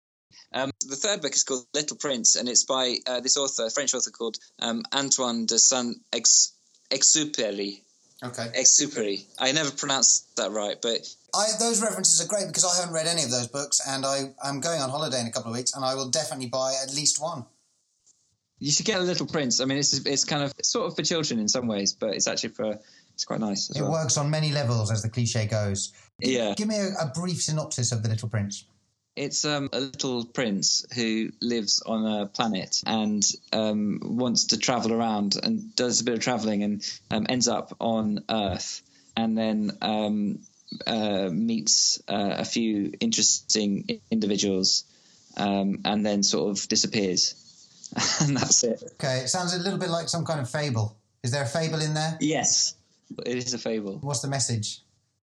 Um, 0.52 0.70
the 0.88 0.96
third 0.96 1.22
book 1.22 1.34
is 1.34 1.44
called 1.44 1.66
Little 1.74 1.96
Prince, 1.96 2.36
and 2.36 2.48
it's 2.48 2.64
by 2.64 2.96
uh, 3.06 3.20
this 3.20 3.36
author, 3.36 3.66
a 3.66 3.70
French 3.70 3.94
author 3.94 4.10
called 4.10 4.36
um, 4.58 4.82
Antoine 4.94 5.46
de 5.46 5.58
Saint 5.58 5.96
Exupéry. 6.90 7.80
Okay. 8.24 8.46
Exupéry. 8.56 9.24
I 9.38 9.52
never 9.52 9.70
pronounced 9.70 10.34
that 10.36 10.50
right, 10.50 10.76
but 10.80 11.06
I, 11.34 11.48
those 11.58 11.82
references 11.82 12.24
are 12.24 12.28
great 12.28 12.46
because 12.46 12.64
I 12.64 12.80
haven't 12.80 12.94
read 12.94 13.06
any 13.06 13.22
of 13.24 13.30
those 13.30 13.48
books, 13.48 13.80
and 13.86 14.06
I, 14.06 14.32
I'm 14.42 14.60
going 14.60 14.80
on 14.80 14.88
holiday 14.88 15.20
in 15.20 15.26
a 15.26 15.30
couple 15.30 15.50
of 15.50 15.56
weeks, 15.56 15.74
and 15.74 15.84
I 15.84 15.94
will 15.94 16.08
definitely 16.08 16.46
buy 16.46 16.74
at 16.82 16.94
least 16.94 17.20
one. 17.20 17.44
You 18.58 18.70
should 18.70 18.86
get 18.86 19.00
a 19.00 19.02
Little 19.02 19.26
Prince. 19.26 19.60
I 19.60 19.66
mean, 19.66 19.76
it's 19.76 19.92
it's 20.06 20.24
kind 20.24 20.42
of 20.42 20.54
it's 20.58 20.70
sort 20.70 20.86
of 20.86 20.96
for 20.96 21.02
children 21.02 21.38
in 21.38 21.48
some 21.48 21.66
ways, 21.66 21.92
but 21.92 22.14
it's 22.14 22.26
actually 22.26 22.50
for 22.50 22.78
it's 23.12 23.24
quite 23.26 23.40
nice. 23.40 23.68
it 23.68 23.82
well. 23.82 23.92
works 23.92 24.16
on 24.16 24.30
many 24.30 24.50
levels, 24.50 24.90
as 24.90 25.02
the 25.02 25.10
cliche 25.10 25.46
goes. 25.46 25.92
Yeah. 26.18 26.54
Give 26.56 26.68
me 26.68 26.76
a, 26.78 26.88
a 27.02 27.12
brief 27.14 27.42
synopsis 27.42 27.92
of 27.92 28.02
the 28.02 28.08
Little 28.08 28.30
Prince. 28.30 28.64
It's 29.16 29.46
um, 29.46 29.70
a 29.72 29.80
little 29.80 30.26
prince 30.26 30.84
who 30.94 31.30
lives 31.40 31.82
on 31.84 32.06
a 32.06 32.26
planet 32.26 32.82
and 32.86 33.24
um, 33.52 34.00
wants 34.02 34.46
to 34.46 34.58
travel 34.58 34.92
around 34.92 35.36
and 35.42 35.74
does 35.74 36.00
a 36.00 36.04
bit 36.04 36.14
of 36.14 36.20
traveling 36.20 36.62
and 36.62 37.00
um, 37.10 37.26
ends 37.28 37.48
up 37.48 37.74
on 37.80 38.22
Earth 38.28 38.82
and 39.16 39.36
then 39.36 39.72
um, 39.80 40.40
uh, 40.86 41.30
meets 41.32 42.02
uh, 42.08 42.34
a 42.38 42.44
few 42.44 42.92
interesting 43.00 44.00
individuals 44.10 44.84
um, 45.36 45.80
and 45.84 46.04
then 46.04 46.22
sort 46.22 46.50
of 46.50 46.68
disappears. 46.68 47.42
and 48.20 48.36
that's 48.36 48.64
it. 48.64 48.82
Okay, 48.94 49.20
it 49.20 49.28
sounds 49.28 49.54
a 49.54 49.58
little 49.58 49.78
bit 49.78 49.90
like 49.90 50.08
some 50.08 50.24
kind 50.24 50.40
of 50.40 50.50
fable. 50.50 50.96
Is 51.22 51.30
there 51.30 51.42
a 51.42 51.46
fable 51.46 51.80
in 51.80 51.94
there? 51.94 52.18
Yes, 52.20 52.74
it 53.24 53.36
is 53.36 53.54
a 53.54 53.58
fable. 53.58 53.98
What's 54.00 54.20
the 54.20 54.28
message? 54.28 54.80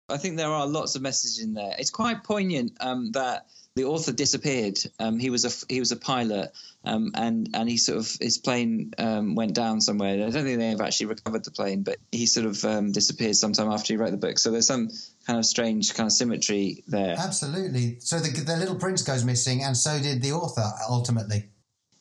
I 0.09 0.16
think 0.16 0.36
there 0.36 0.49
are 0.49 0.66
lots 0.66 0.95
of 0.95 1.03
messages 1.03 1.39
in 1.39 1.55
there. 1.55 1.74
It's 1.78 1.91
quite 1.91 2.24
poignant 2.24 2.72
um, 2.80 3.12
that 3.12 3.47
the 3.79 3.85
author 3.85 4.12
disappeared. 4.12 4.76
Um, 4.99 5.20
he 5.20 5.31
was 5.31 5.45
a 5.45 5.72
he 5.72 5.79
was 5.79 5.93
a 5.93 5.97
pilot, 5.97 6.51
um, 6.85 7.12
and 7.14 7.49
and 7.55 7.68
he 7.68 7.76
sort 7.76 7.99
of 7.99 8.16
his 8.20 8.37
plane 8.37 8.93
um, 8.99 9.37
went 9.37 9.55
down 9.55 9.81
somewhere. 9.81 10.14
I 10.14 10.31
don't 10.31 10.33
think 10.33 10.59
they 10.59 10.70
have 10.70 10.81
actually 10.81 11.07
recovered 11.07 11.45
the 11.45 11.53
plane, 11.53 11.85
but 11.85 11.99
he 12.11 12.26
sort 12.26 12.47
of 12.47 12.64
um, 12.64 12.91
disappeared 12.91 13.37
sometime 13.37 13.70
after 13.70 13.93
he 13.93 13.97
wrote 13.97 14.11
the 14.11 14.16
book. 14.16 14.41
So 14.41 14.51
there's 14.51 14.66
some 14.66 14.91
kind 15.29 15.39
of 15.39 15.47
strange 15.47 15.95
kind 15.95 16.09
of 16.09 16.12
symmetry 16.12 16.83
there. 16.89 17.14
Absolutely. 17.16 18.01
So 18.01 18.18
the 18.18 18.31
the 18.41 18.57
Little 18.57 18.74
Prince 18.74 19.03
goes 19.03 19.24
missing, 19.24 19.62
and 19.62 19.76
so 19.76 20.01
did 20.01 20.22
the 20.22 20.33
author 20.33 20.68
ultimately. 20.91 21.45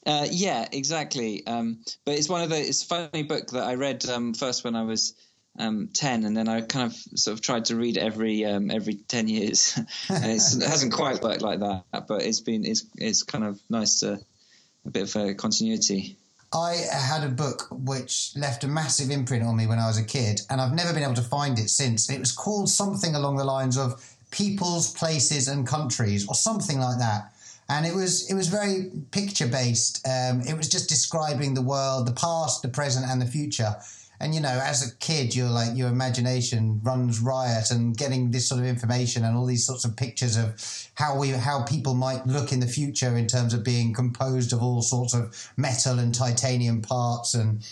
Uh, 0.03 0.25
yeah, 0.31 0.67
exactly. 0.71 1.45
Um, 1.45 1.83
but 2.05 2.15
it's 2.15 2.27
one 2.27 2.41
of 2.41 2.49
the 2.49 2.57
it's 2.57 2.81
a 2.81 2.87
funny 2.87 3.21
book 3.21 3.51
that 3.51 3.63
I 3.63 3.75
read 3.75 4.03
um, 4.09 4.33
first 4.33 4.63
when 4.63 4.75
I 4.75 4.81
was 4.81 5.13
um, 5.57 5.89
ten, 5.93 6.23
and 6.23 6.35
then 6.35 6.47
I 6.47 6.61
kind 6.61 6.91
of 6.91 6.95
sort 7.17 7.33
of 7.33 7.41
tried 7.41 7.65
to 7.65 7.75
read 7.75 7.97
every 7.97 8.45
um, 8.45 8.69
every 8.69 8.95
ten 8.95 9.27
years, 9.27 9.73
and 10.09 10.25
it 10.25 10.63
hasn't 10.63 10.93
quite 10.93 11.21
worked 11.21 11.41
like 11.41 11.59
that. 11.59 11.83
But 12.07 12.23
it's 12.23 12.41
been 12.41 12.65
it's 12.65 12.85
it's 12.95 13.23
kind 13.23 13.43
of 13.43 13.59
nice 13.69 13.99
to 14.01 14.19
a 14.85 14.89
bit 14.89 15.03
of 15.03 15.21
a 15.21 15.33
continuity. 15.33 16.17
I 16.53 16.75
had 16.91 17.25
a 17.25 17.29
book 17.29 17.67
which 17.71 18.31
left 18.35 18.63
a 18.63 18.67
massive 18.67 19.11
imprint 19.11 19.43
on 19.43 19.57
me 19.57 19.67
when 19.67 19.79
I 19.79 19.87
was 19.87 19.97
a 19.97 20.03
kid, 20.03 20.41
and 20.49 20.61
I've 20.61 20.73
never 20.73 20.93
been 20.93 21.03
able 21.03 21.15
to 21.15 21.21
find 21.21 21.59
it 21.59 21.69
since. 21.69 22.09
It 22.09 22.19
was 22.19 22.31
called 22.31 22.69
something 22.69 23.15
along 23.15 23.35
the 23.35 23.43
lines 23.43 23.77
of 23.77 24.01
Peoples, 24.31 24.93
Places, 24.93 25.47
and 25.47 25.67
Countries, 25.67 26.27
or 26.27 26.35
something 26.35 26.79
like 26.79 26.99
that. 26.99 27.33
And 27.69 27.85
it 27.85 27.93
was 27.93 28.29
it 28.31 28.33
was 28.33 28.47
very 28.47 28.91
picture 29.11 29.47
based. 29.47 30.07
Um, 30.07 30.41
it 30.41 30.55
was 30.55 30.69
just 30.69 30.87
describing 30.87 31.53
the 31.53 31.61
world, 31.61 32.07
the 32.07 32.13
past, 32.13 32.61
the 32.61 32.69
present, 32.69 33.05
and 33.05 33.21
the 33.21 33.25
future. 33.25 33.75
And 34.19 34.33
you 34.33 34.41
know, 34.41 34.59
as 34.63 34.87
a 34.87 34.95
kid, 34.97 35.35
you're 35.35 35.49
like 35.49 35.77
your 35.77 35.89
imagination 35.89 36.79
runs 36.83 37.19
riot, 37.19 37.71
and 37.71 37.95
getting 37.95 38.31
this 38.31 38.47
sort 38.49 38.59
of 38.59 38.65
information 38.65 39.23
and 39.23 39.37
all 39.37 39.45
these 39.45 39.65
sorts 39.65 39.85
of 39.85 39.95
pictures 39.95 40.37
of 40.37 40.55
how 40.95 41.17
we 41.17 41.29
how 41.29 41.63
people 41.63 41.93
might 41.93 42.25
look 42.25 42.51
in 42.51 42.59
the 42.59 42.67
future 42.67 43.15
in 43.15 43.27
terms 43.27 43.53
of 43.53 43.63
being 43.63 43.93
composed 43.93 44.53
of 44.53 44.63
all 44.63 44.81
sorts 44.81 45.13
of 45.13 45.51
metal 45.57 45.99
and 45.99 46.15
titanium 46.15 46.81
parts 46.81 47.33
and 47.33 47.63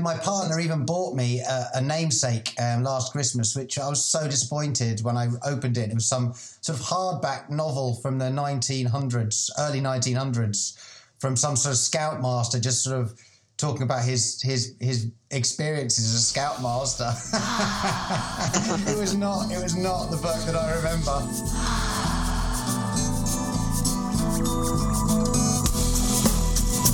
my 0.00 0.14
partner 0.18 0.60
even 0.60 0.84
bought 0.84 1.14
me 1.14 1.40
a, 1.40 1.68
a 1.74 1.80
namesake 1.80 2.52
um, 2.60 2.82
last 2.82 3.12
Christmas, 3.12 3.56
which 3.56 3.78
I 3.78 3.88
was 3.88 4.04
so 4.04 4.28
disappointed 4.28 5.02
when 5.02 5.16
I 5.16 5.28
opened 5.44 5.78
it. 5.78 5.88
It 5.88 5.94
was 5.94 6.06
some 6.06 6.34
sort 6.34 6.78
of 6.78 6.84
hardback 6.84 7.48
novel 7.48 7.94
from 7.94 8.18
the 8.18 8.26
1900s, 8.26 9.50
early 9.58 9.80
1900s, 9.80 10.76
from 11.18 11.34
some 11.34 11.56
sort 11.56 11.72
of 11.72 11.78
scoutmaster, 11.78 12.60
just 12.60 12.84
sort 12.84 13.00
of 13.00 13.18
talking 13.56 13.82
about 13.82 14.04
his 14.04 14.40
his 14.42 14.76
his 14.80 15.10
experiences 15.30 16.04
as 16.04 16.14
a 16.14 16.22
scoutmaster. 16.22 17.04
it 18.90 18.98
was 18.98 19.16
not 19.16 19.50
it 19.50 19.62
was 19.62 19.76
not 19.76 20.10
the 20.10 20.16
book 20.16 20.36
that 20.44 20.54
I 20.56 20.74
remember. 20.76 21.20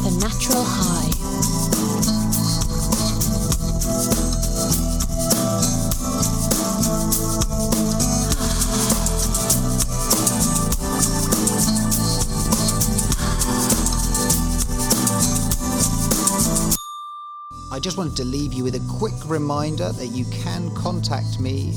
The 0.02 0.10
natural 0.20 0.64
high. 0.64 1.21
Just 17.82 17.98
wanted 17.98 18.16
to 18.16 18.24
leave 18.24 18.52
you 18.52 18.62
with 18.62 18.76
a 18.76 18.98
quick 18.98 19.14
reminder 19.26 19.90
that 19.90 20.06
you 20.06 20.24
can 20.26 20.72
contact 20.74 21.40
me 21.40 21.76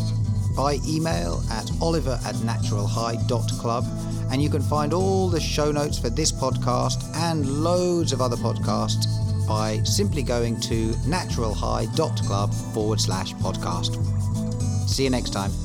by 0.56 0.80
email 0.86 1.44
at 1.50 1.70
oliver 1.82 2.20
at 2.24 2.36
naturalhigh.club 2.36 3.84
and 4.32 4.42
you 4.42 4.50
can 4.50 4.62
find 4.62 4.94
all 4.94 5.30
the 5.30 5.40
show 5.40 5.72
notes 5.72 5.98
for 5.98 6.12
this 6.12 6.32
podcast 6.32 7.04
and 7.16 7.64
loads 7.64 8.14
of 8.14 8.22
other 8.22 8.38
podcasts 8.38 9.08
by 9.48 9.82
simply 9.84 10.22
going 10.22 10.60
to 10.60 10.90
naturalhigh.club 11.08 12.54
forward 12.74 13.02
slash 13.02 13.34
podcast. 13.36 13.98
See 14.88 15.06
you 15.06 15.10
next 15.10 15.32
time. 15.32 15.65